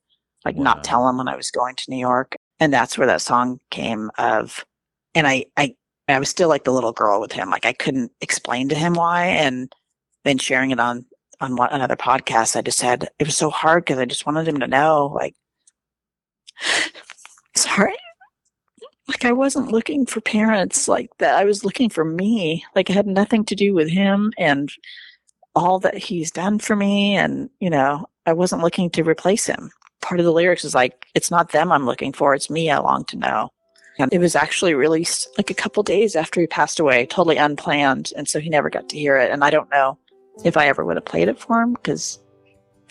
like 0.46 0.56
wow. 0.56 0.64
not 0.64 0.84
tell 0.84 1.08
him 1.08 1.18
when 1.18 1.28
I 1.28 1.36
was 1.36 1.52
going 1.52 1.76
to 1.76 1.90
New 1.90 1.98
York. 1.98 2.36
And 2.60 2.74
that's 2.74 2.98
where 2.98 3.08
that 3.08 3.22
song 3.22 3.60
came 3.72 4.12
of. 4.18 4.66
And 5.16 5.26
I, 5.26 5.46
I, 5.56 5.76
I 6.10 6.20
was 6.20 6.30
still 6.30 6.50
like 6.50 6.66
the 6.66 6.74
little 6.74 6.92
girl 6.92 7.22
with 7.22 7.32
him. 7.32 7.50
Like 7.50 7.66
I 7.66 7.74
couldn't 7.74 8.12
explain 8.20 8.68
to 8.70 8.76
him 8.76 8.94
why. 8.94 9.28
And 9.28 9.72
then 10.26 10.38
sharing 10.38 10.72
it 10.72 10.80
on 10.80 11.06
on 11.42 11.56
one, 11.56 11.70
another 11.72 11.96
podcast, 11.96 12.56
I 12.56 12.62
just 12.62 12.80
said 12.80 13.08
it 13.18 13.26
was 13.26 13.38
so 13.38 13.50
hard 13.50 13.86
because 13.86 13.98
I 13.98 14.06
just 14.06 14.26
wanted 14.26 14.48
him 14.48 14.60
to 14.60 14.68
know, 14.68 15.12
like, 15.16 15.36
sorry, 17.56 17.96
like 19.10 19.26
I 19.26 19.32
wasn't 19.32 19.72
looking 19.72 20.06
for 20.06 20.22
parents 20.22 20.88
like 20.88 21.10
that. 21.18 21.36
I 21.36 21.44
was 21.44 21.66
looking 21.66 21.90
for 21.90 22.06
me. 22.06 22.64
Like 22.76 22.90
it 22.90 22.94
had 22.94 23.08
nothing 23.08 23.44
to 23.46 23.56
do 23.56 23.74
with 23.74 23.90
him 23.90 24.32
and 24.38 24.72
all 25.56 25.80
that 25.80 25.98
he's 25.98 26.32
done 26.32 26.60
for 26.60 26.76
me. 26.76 27.16
And, 27.16 27.50
you 27.60 27.70
know, 27.70 28.06
I 28.26 28.34
wasn't 28.34 28.62
looking 28.62 28.90
to 28.92 29.04
replace 29.04 29.46
him. 29.46 29.72
Part 30.02 30.20
of 30.20 30.26
the 30.26 30.32
lyrics 30.32 30.64
is 30.64 30.76
like, 30.76 31.08
it's 31.16 31.32
not 31.32 31.52
them 31.52 31.72
I'm 31.72 31.86
looking 31.86 32.14
for, 32.14 32.34
it's 32.34 32.50
me 32.50 32.70
I 32.70 32.78
long 32.78 33.04
to 33.06 33.18
know. 33.18 33.50
And 33.98 34.14
it 34.14 34.20
was 34.20 34.36
actually 34.36 34.76
released 34.76 35.28
like 35.38 35.50
a 35.50 35.56
couple 35.56 35.84
days 35.84 36.16
after 36.16 36.40
he 36.40 36.48
passed 36.48 36.80
away, 36.80 37.06
totally 37.06 37.36
unplanned. 37.36 38.14
And 38.16 38.30
so 38.30 38.40
he 38.40 38.50
never 38.50 38.70
got 38.70 38.88
to 38.90 38.98
hear 38.98 39.18
it. 39.18 39.30
And 39.30 39.44
I 39.44 39.50
don't 39.50 39.70
know 39.72 39.98
if 40.46 40.56
I 40.56 40.68
ever 40.68 40.86
would 40.86 40.96
have 40.96 41.04
played 41.04 41.28
it 41.28 41.38
for 41.38 41.62
him 41.62 41.74
because 41.74 42.18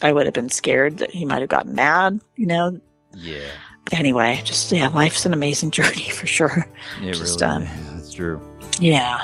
I 0.03 0.13
would 0.13 0.27
have 0.27 0.35
been 0.35 0.51
scared 0.51 0.99
that 0.99 1.11
he 1.11 1.25
might 1.25 1.41
have 1.41 1.49
gotten 1.49 1.75
mad, 1.75 2.21
you 2.37 2.47
know. 2.47 2.79
Yeah. 3.15 3.51
Anyway, 3.93 4.41
just 4.45 4.71
yeah, 4.73 4.89
life's 4.89 5.25
an 5.27 5.33
amazing 5.33 5.71
journey 5.79 6.09
for 6.11 6.27
sure. 6.27 6.67
It 7.03 7.15
Just, 7.15 7.41
really 7.41 7.53
um, 7.53 7.63
is. 7.63 7.99
It's 8.07 8.13
true. 8.15 8.41
Yeah. 8.81 9.21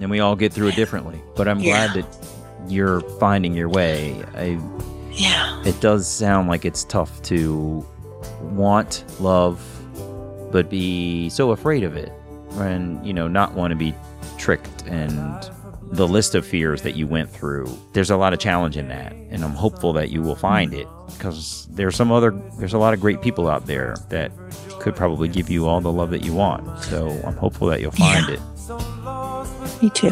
And 0.00 0.10
we 0.10 0.20
all 0.20 0.36
get 0.36 0.52
through 0.52 0.68
it 0.68 0.76
differently. 0.76 1.20
But 1.36 1.48
I'm 1.48 1.58
Yeah. 1.60 1.88
glad 1.94 2.04
that 2.04 2.26
you're 2.68 3.00
finding 3.18 3.54
your 3.54 3.68
way. 3.68 4.22
I 4.34 4.58
Yeah. 5.12 5.62
it 5.64 5.80
does 5.80 6.06
sound 6.08 6.48
like 6.48 6.64
it's 6.64 6.84
tough 6.84 7.22
to 7.24 7.86
want 8.42 9.04
love 9.20 9.60
but 10.52 10.68
be 10.70 11.28
so 11.30 11.50
afraid 11.50 11.82
of 11.82 11.96
it 11.96 12.12
and 12.58 13.04
you 13.04 13.12
know 13.12 13.26
not 13.28 13.54
want 13.54 13.70
to 13.72 13.76
be 13.76 13.92
tricked 14.38 14.82
and 14.86 15.50
the 15.92 16.06
list 16.08 16.34
of 16.34 16.44
fears 16.44 16.82
that 16.82 16.96
you 16.96 17.06
went 17.06 17.30
through 17.30 17.66
there's 17.92 18.10
a 18.10 18.16
lot 18.16 18.32
of 18.32 18.38
challenge 18.40 18.76
in 18.76 18.88
that 18.88 19.12
and 19.30 19.44
i'm 19.44 19.52
hopeful 19.52 19.92
that 19.92 20.10
you 20.10 20.20
will 20.20 20.34
find 20.34 20.74
it 20.74 20.86
because 21.16 21.66
there's 21.70 21.94
some 21.94 22.10
other 22.10 22.32
there's 22.58 22.72
a 22.74 22.78
lot 22.78 22.92
of 22.92 23.00
great 23.00 23.22
people 23.22 23.48
out 23.48 23.66
there 23.66 23.94
that 24.08 24.32
could 24.80 24.96
probably 24.96 25.28
give 25.28 25.48
you 25.48 25.66
all 25.66 25.80
the 25.80 25.92
love 25.92 26.10
that 26.10 26.24
you 26.24 26.34
want 26.34 26.66
so 26.82 27.08
i'm 27.24 27.36
hopeful 27.36 27.68
that 27.68 27.80
you'll 27.80 27.90
find 27.92 28.26
Yeah. 28.28 28.34
it 28.34 29.82
Me 29.82 29.90
too. 29.90 30.10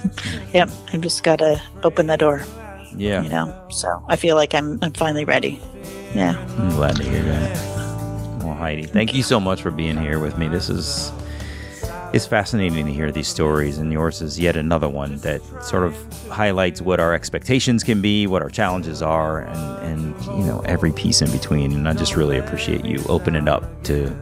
yep. 0.52 0.68
I've 0.92 1.00
just 1.00 1.22
got 1.22 1.38
to 1.40 1.60
open 1.82 2.06
the 2.08 2.16
door, 2.16 2.42
yeah 2.96 3.22
you 3.22 3.28
know. 3.28 3.54
So 3.70 4.04
I 4.08 4.16
feel 4.16 4.36
like 4.36 4.54
I'm 4.54 4.78
I'm 4.82 4.92
finally 4.92 5.24
ready. 5.24 5.60
Yeah. 6.14 6.36
I'm 6.58 6.70
glad 6.70 6.96
to 6.96 7.02
hear 7.04 7.22
that. 7.22 7.56
Well, 8.44 8.54
Heidi, 8.54 8.84
thank 8.84 9.14
you 9.14 9.22
so 9.22 9.38
much 9.40 9.62
for 9.62 9.70
being 9.70 9.96
here 9.96 10.18
with 10.18 10.36
me. 10.38 10.48
This 10.48 10.68
is 10.68 11.10
it's 12.12 12.26
fascinating 12.26 12.86
to 12.86 12.92
hear 12.92 13.10
these 13.12 13.28
stories, 13.28 13.78
and 13.78 13.92
yours 13.92 14.20
is 14.22 14.38
yet 14.38 14.56
another 14.56 14.88
one 14.88 15.16
that 15.18 15.40
sort 15.62 15.84
of 15.84 15.94
highlights 16.28 16.80
what 16.80 17.00
our 17.00 17.12
expectations 17.14 17.84
can 17.84 18.00
be, 18.00 18.26
what 18.26 18.42
our 18.42 18.50
challenges 18.50 19.02
are, 19.02 19.40
and 19.42 19.88
and 19.88 20.24
you 20.38 20.44
know 20.46 20.60
every 20.66 20.92
piece 20.92 21.22
in 21.22 21.30
between. 21.30 21.72
And 21.72 21.88
I 21.88 21.92
just 21.94 22.16
really 22.16 22.38
appreciate 22.38 22.84
you 22.84 23.02
opening 23.08 23.48
up 23.48 23.82
to 23.84 24.14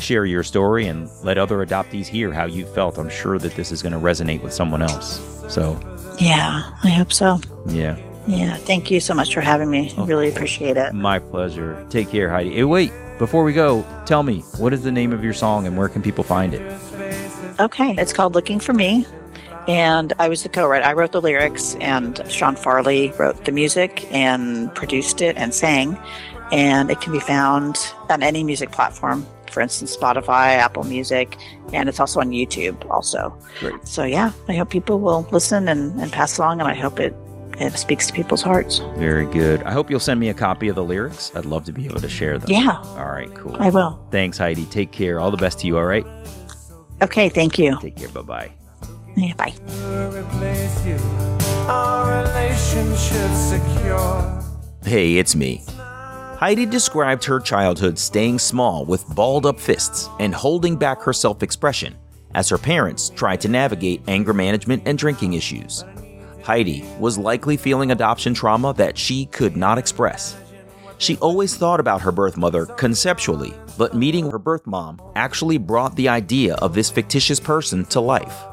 share 0.00 0.26
your 0.26 0.42
story 0.42 0.86
and 0.86 1.08
let 1.22 1.38
other 1.38 1.64
adoptees 1.64 2.06
hear 2.06 2.32
how 2.32 2.44
you 2.44 2.66
felt. 2.66 2.98
I'm 2.98 3.08
sure 3.08 3.38
that 3.38 3.54
this 3.54 3.72
is 3.72 3.82
going 3.82 3.94
to 3.94 3.98
resonate 3.98 4.42
with 4.42 4.52
someone 4.52 4.82
else. 4.82 5.20
So, 5.48 5.78
Yeah. 6.20 6.70
I 6.84 6.88
hope 6.90 7.12
so. 7.12 7.40
yeah. 7.66 7.96
Yeah. 8.26 8.56
Thank 8.56 8.90
you 8.90 9.00
so 9.00 9.14
much 9.14 9.32
for 9.32 9.40
having 9.40 9.70
me. 9.70 9.94
Of 9.96 10.06
really 10.08 10.28
appreciate 10.28 10.76
it. 10.76 10.92
My 10.92 11.18
pleasure. 11.18 11.82
Take 11.88 12.10
care, 12.10 12.28
Heidi. 12.28 12.54
Hey, 12.56 12.64
wait, 12.64 12.92
before 13.18 13.42
we 13.44 13.52
go, 13.54 13.86
tell 14.04 14.22
me, 14.22 14.40
what 14.58 14.72
is 14.74 14.82
the 14.82 14.92
name 14.92 15.12
of 15.12 15.22
your 15.24 15.32
song 15.32 15.66
and 15.66 15.78
where 15.78 15.88
can 15.88 16.02
people 16.02 16.24
find 16.24 16.52
it? 16.52 16.60
Okay. 17.58 17.94
It's 17.98 18.12
called 18.12 18.34
Looking 18.34 18.60
for 18.60 18.72
Me. 18.72 19.06
And 19.68 20.12
I 20.18 20.28
was 20.28 20.42
the 20.44 20.48
co-writer. 20.48 20.84
I 20.84 20.92
wrote 20.92 21.12
the 21.12 21.20
lyrics, 21.20 21.74
and 21.80 22.22
Sean 22.30 22.54
Farley 22.54 23.12
wrote 23.18 23.44
the 23.44 23.52
music 23.52 24.06
and 24.12 24.72
produced 24.74 25.20
it 25.20 25.36
and 25.36 25.52
sang. 25.52 25.98
And 26.52 26.90
it 26.90 27.00
can 27.00 27.12
be 27.12 27.18
found 27.18 27.76
on 28.08 28.22
any 28.22 28.44
music 28.44 28.70
platform, 28.70 29.26
for 29.50 29.60
instance, 29.60 29.96
Spotify, 29.96 30.56
Apple 30.56 30.84
Music, 30.84 31.36
and 31.72 31.88
it's 31.88 31.98
also 31.98 32.20
on 32.20 32.30
YouTube. 32.30 32.88
Also, 32.88 33.36
Great. 33.58 33.84
so 33.84 34.04
yeah, 34.04 34.30
I 34.48 34.54
hope 34.54 34.70
people 34.70 35.00
will 35.00 35.26
listen 35.32 35.66
and, 35.66 36.00
and 36.00 36.12
pass 36.12 36.38
along, 36.38 36.60
and 36.60 36.68
I 36.68 36.74
hope 36.74 37.00
it 37.00 37.14
it 37.58 37.72
speaks 37.78 38.06
to 38.06 38.12
people's 38.12 38.42
hearts. 38.42 38.78
Very 38.96 39.26
good. 39.26 39.62
I 39.62 39.72
hope 39.72 39.90
you'll 39.90 39.98
send 39.98 40.20
me 40.20 40.28
a 40.28 40.34
copy 40.34 40.68
of 40.68 40.76
the 40.76 40.84
lyrics. 40.84 41.32
I'd 41.34 41.46
love 41.46 41.64
to 41.64 41.72
be 41.72 41.86
able 41.86 42.00
to 42.00 42.08
share 42.08 42.38
them. 42.38 42.50
Yeah, 42.50 42.76
All 42.82 43.06
right, 43.06 43.34
cool. 43.34 43.56
I 43.58 43.70
will. 43.70 43.98
Thanks, 44.10 44.36
Heidi. 44.36 44.66
Take 44.66 44.92
care. 44.92 45.18
All 45.18 45.30
the 45.30 45.38
best 45.38 45.60
to 45.60 45.66
you, 45.66 45.78
all 45.78 45.86
right? 45.86 46.06
Okay, 47.02 47.28
thank 47.28 47.58
you. 47.58 47.78
Take 47.80 47.96
care. 47.96 48.08
Bye 48.08 48.22
bye. 48.22 48.50
Yeah, 49.16 49.34
bye. 49.34 49.54
Our 51.68 52.22
relationship 52.22 53.30
secure. 53.32 54.42
Hey, 54.84 55.16
it's 55.16 55.34
me. 55.34 55.64
Heidi 56.38 56.66
described 56.66 57.24
her 57.24 57.40
childhood 57.40 57.98
staying 57.98 58.38
small 58.38 58.84
with 58.84 59.06
balled 59.14 59.46
up 59.46 59.58
fists 59.58 60.08
and 60.20 60.34
holding 60.34 60.76
back 60.76 61.00
her 61.02 61.12
self 61.12 61.42
expression 61.42 61.94
as 62.34 62.48
her 62.50 62.58
parents 62.58 63.08
tried 63.10 63.40
to 63.40 63.48
navigate 63.48 64.02
anger 64.06 64.34
management 64.34 64.82
and 64.86 64.98
drinking 64.98 65.32
issues. 65.32 65.84
Heidi 66.42 66.84
was 67.00 67.18
likely 67.18 67.56
feeling 67.56 67.90
adoption 67.90 68.34
trauma 68.34 68.74
that 68.74 68.96
she 68.98 69.26
could 69.26 69.56
not 69.56 69.78
express. 69.78 70.36
She 70.98 71.16
always 71.16 71.56
thought 71.56 71.80
about 71.80 72.02
her 72.02 72.12
birth 72.12 72.36
mother 72.36 72.66
conceptually, 72.66 73.54
but 73.76 73.94
meeting 73.94 74.30
her 74.30 74.38
birth 74.38 74.66
mom 74.66 75.00
actually 75.14 75.58
brought 75.58 75.96
the 75.96 76.08
idea 76.08 76.54
of 76.54 76.74
this 76.74 76.90
fictitious 76.90 77.40
person 77.40 77.84
to 77.86 78.00
life. 78.00 78.44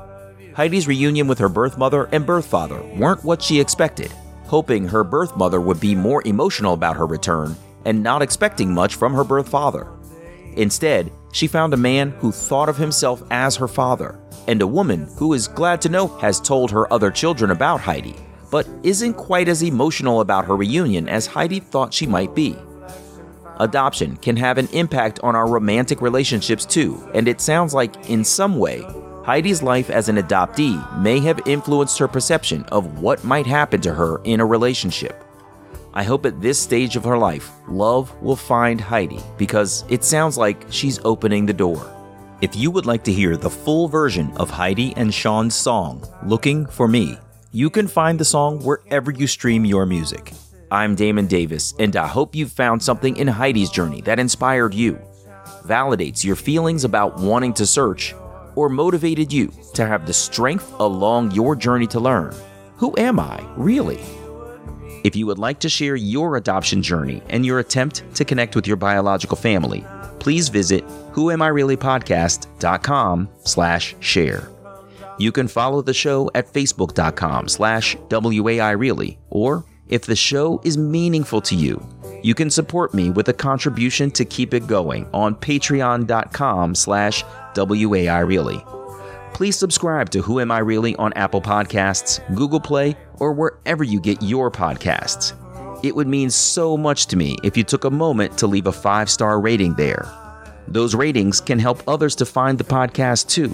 Heidi's 0.55 0.87
reunion 0.87 1.27
with 1.27 1.39
her 1.39 1.49
birth 1.49 1.77
mother 1.77 2.05
and 2.11 2.25
birth 2.25 2.45
father 2.45 2.81
weren't 2.95 3.23
what 3.23 3.41
she 3.41 3.59
expected, 3.59 4.11
hoping 4.45 4.87
her 4.87 5.03
birth 5.03 5.35
mother 5.35 5.59
would 5.59 5.79
be 5.79 5.95
more 5.95 6.21
emotional 6.25 6.73
about 6.73 6.97
her 6.97 7.07
return 7.07 7.55
and 7.85 8.03
not 8.03 8.21
expecting 8.21 8.73
much 8.73 8.95
from 8.95 9.13
her 9.13 9.23
birth 9.23 9.49
father. 9.49 9.87
Instead, 10.55 11.11
she 11.31 11.47
found 11.47 11.73
a 11.73 11.77
man 11.77 12.11
who 12.11 12.31
thought 12.31 12.69
of 12.69 12.77
himself 12.77 13.23
as 13.31 13.55
her 13.55 13.67
father, 13.67 14.19
and 14.47 14.61
a 14.61 14.67
woman 14.67 15.07
who 15.17 15.33
is 15.33 15.47
glad 15.47 15.81
to 15.81 15.89
know 15.89 16.07
has 16.19 16.39
told 16.39 16.69
her 16.69 16.91
other 16.93 17.09
children 17.09 17.49
about 17.49 17.81
Heidi, 17.81 18.15
but 18.51 18.67
isn't 18.83 19.15
quite 19.15 19.47
as 19.47 19.63
emotional 19.63 20.21
about 20.21 20.45
her 20.45 20.55
reunion 20.55 21.09
as 21.09 21.25
Heidi 21.25 21.59
thought 21.59 21.93
she 21.93 22.05
might 22.05 22.35
be. 22.35 22.55
Adoption 23.59 24.17
can 24.17 24.35
have 24.37 24.57
an 24.57 24.67
impact 24.73 25.19
on 25.21 25.35
our 25.35 25.49
romantic 25.49 26.01
relationships 26.01 26.65
too, 26.65 27.09
and 27.13 27.27
it 27.27 27.39
sounds 27.39 27.73
like, 27.73 28.09
in 28.09 28.23
some 28.23 28.57
way, 28.57 28.85
Heidi's 29.23 29.63
life 29.63 29.89
as 29.89 30.09
an 30.09 30.17
adoptee 30.17 31.01
may 31.01 31.19
have 31.19 31.47
influenced 31.47 31.97
her 31.99 32.07
perception 32.07 32.63
of 32.71 32.99
what 32.99 33.23
might 33.23 33.45
happen 33.45 33.79
to 33.81 33.93
her 33.93 34.19
in 34.23 34.39
a 34.39 34.45
relationship. 34.45 35.23
I 35.93 36.03
hope 36.03 36.25
at 36.25 36.41
this 36.41 36.59
stage 36.59 36.95
of 36.95 37.03
her 37.03 37.17
life, 37.17 37.51
love 37.67 38.13
will 38.21 38.35
find 38.35 38.81
Heidi 38.81 39.19
because 39.37 39.85
it 39.89 40.03
sounds 40.03 40.37
like 40.37 40.65
she's 40.71 40.99
opening 41.05 41.45
the 41.45 41.53
door. 41.53 41.89
If 42.41 42.55
you 42.55 42.71
would 42.71 42.87
like 42.87 43.03
to 43.03 43.13
hear 43.13 43.37
the 43.37 43.49
full 43.49 43.87
version 43.87 44.35
of 44.35 44.49
Heidi 44.49 44.93
and 44.97 45.13
Sean's 45.13 45.55
song, 45.55 46.03
Looking 46.25 46.65
for 46.65 46.87
Me, 46.87 47.17
you 47.51 47.69
can 47.69 47.87
find 47.87 48.19
the 48.19 48.25
song 48.25 48.59
wherever 48.63 49.11
you 49.11 49.27
stream 49.27 49.63
your 49.63 49.85
music. 49.85 50.33
I'm 50.73 50.95
Damon 50.95 51.27
Davis, 51.27 51.75
and 51.77 51.95
I 51.95 52.07
hope 52.07 52.33
you've 52.33 52.51
found 52.51 52.81
something 52.81 53.15
in 53.17 53.27
Heidi's 53.27 53.69
journey 53.69 54.01
that 54.01 54.17
inspired 54.17 54.73
you, 54.73 54.99
validates 55.67 56.25
your 56.25 56.35
feelings 56.35 56.83
about 56.83 57.19
wanting 57.19 57.53
to 57.53 57.67
search, 57.67 58.15
or 58.55 58.69
motivated 58.69 59.31
you 59.31 59.53
to 59.75 59.85
have 59.85 60.07
the 60.07 60.13
strength 60.13 60.73
along 60.79 61.29
your 61.29 61.55
journey 61.55 61.85
to 61.85 61.99
learn 61.99 62.33
who 62.77 62.97
am 62.97 63.19
I, 63.19 63.45
really? 63.55 63.99
If 65.03 65.15
you 65.15 65.27
would 65.27 65.37
like 65.37 65.59
to 65.59 65.69
share 65.69 65.95
your 65.95 66.37
adoption 66.37 66.81
journey 66.81 67.21
and 67.29 67.45
your 67.45 67.59
attempt 67.59 68.01
to 68.15 68.25
connect 68.25 68.55
with 68.55 68.65
your 68.65 68.77
biological 68.77 69.37
family, 69.37 69.85
please 70.19 70.49
visit 70.49 70.87
whoamireallypodcast.com 70.87 73.29
slash 73.43 73.95
share. 73.99 74.49
You 75.19 75.31
can 75.31 75.47
follow 75.47 75.83
the 75.83 75.93
show 75.93 76.31
at 76.33 76.51
facebook.com 76.51 77.47
slash 77.47 77.95
waireally, 78.09 79.17
or 79.29 79.65
if 79.87 80.05
the 80.05 80.15
show 80.15 80.61
is 80.63 80.77
meaningful 80.77 81.41
to 81.41 81.55
you, 81.55 81.85
you 82.23 82.33
can 82.33 82.49
support 82.49 82.93
me 82.93 83.09
with 83.09 83.27
a 83.29 83.33
contribution 83.33 84.09
to 84.11 84.25
keep 84.25 84.53
it 84.53 84.65
going 84.65 85.07
on 85.13 85.35
patreon.com 85.35 86.73
slash 86.75 87.23
waireally. 87.55 88.65
Please 89.33 89.57
subscribe 89.57 90.09
to 90.11 90.21
Who 90.21 90.39
Am 90.39 90.51
I 90.51 90.59
Really 90.59 90.95
on 90.95 91.11
Apple 91.13 91.41
Podcasts, 91.41 92.21
Google 92.35 92.59
Play, 92.59 92.95
or 93.19 93.33
wherever 93.33 93.83
you 93.83 93.99
get 93.99 94.21
your 94.21 94.51
podcasts. 94.51 95.33
It 95.83 95.95
would 95.95 96.07
mean 96.07 96.29
so 96.29 96.77
much 96.77 97.07
to 97.07 97.17
me 97.17 97.37
if 97.43 97.57
you 97.57 97.63
took 97.63 97.83
a 97.83 97.91
moment 97.91 98.37
to 98.37 98.47
leave 98.47 98.67
a 98.67 98.71
five 98.71 99.09
star 99.09 99.41
rating 99.41 99.73
there. 99.73 100.07
Those 100.67 100.95
ratings 100.95 101.41
can 101.41 101.59
help 101.59 101.83
others 101.87 102.15
to 102.15 102.25
find 102.25 102.57
the 102.57 102.63
podcast 102.63 103.27
too. 103.27 103.51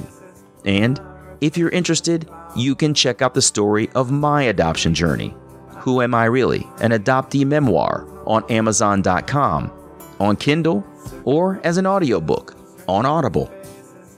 And 0.63 1.01
if 1.41 1.57
you're 1.57 1.69
interested, 1.69 2.29
you 2.55 2.75
can 2.75 2.93
check 2.93 3.21
out 3.21 3.33
the 3.33 3.41
story 3.41 3.89
of 3.95 4.11
my 4.11 4.43
adoption 4.43 4.93
journey, 4.93 5.33
Who 5.79 6.01
Am 6.01 6.13
I 6.13 6.25
Really? 6.25 6.67
An 6.81 6.91
Adoptee 6.91 7.45
Memoir, 7.45 8.05
on 8.25 8.43
Amazon.com, 8.51 9.71
on 10.19 10.35
Kindle, 10.35 10.85
or 11.23 11.59
as 11.63 11.77
an 11.77 11.87
audiobook 11.87 12.55
on 12.87 13.05
Audible. 13.05 13.51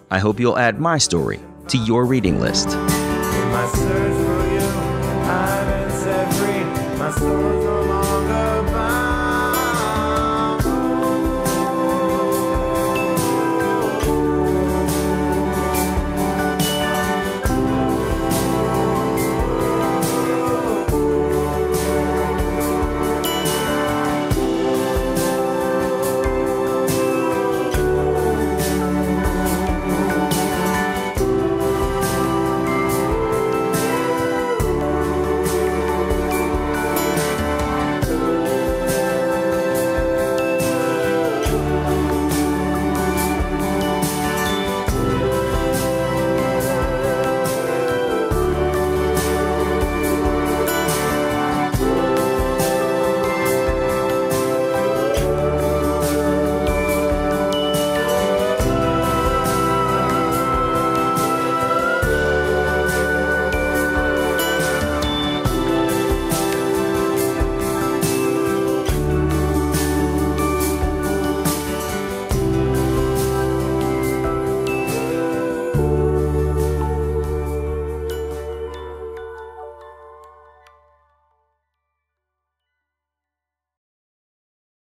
I 0.09 0.20
hope 0.20 0.39
you'll 0.39 0.57
add 0.57 0.80
my 0.80 0.97
story 0.97 1.39
to 1.68 1.78
your 1.78 2.05
reading 2.05 2.39
list. 2.39 2.70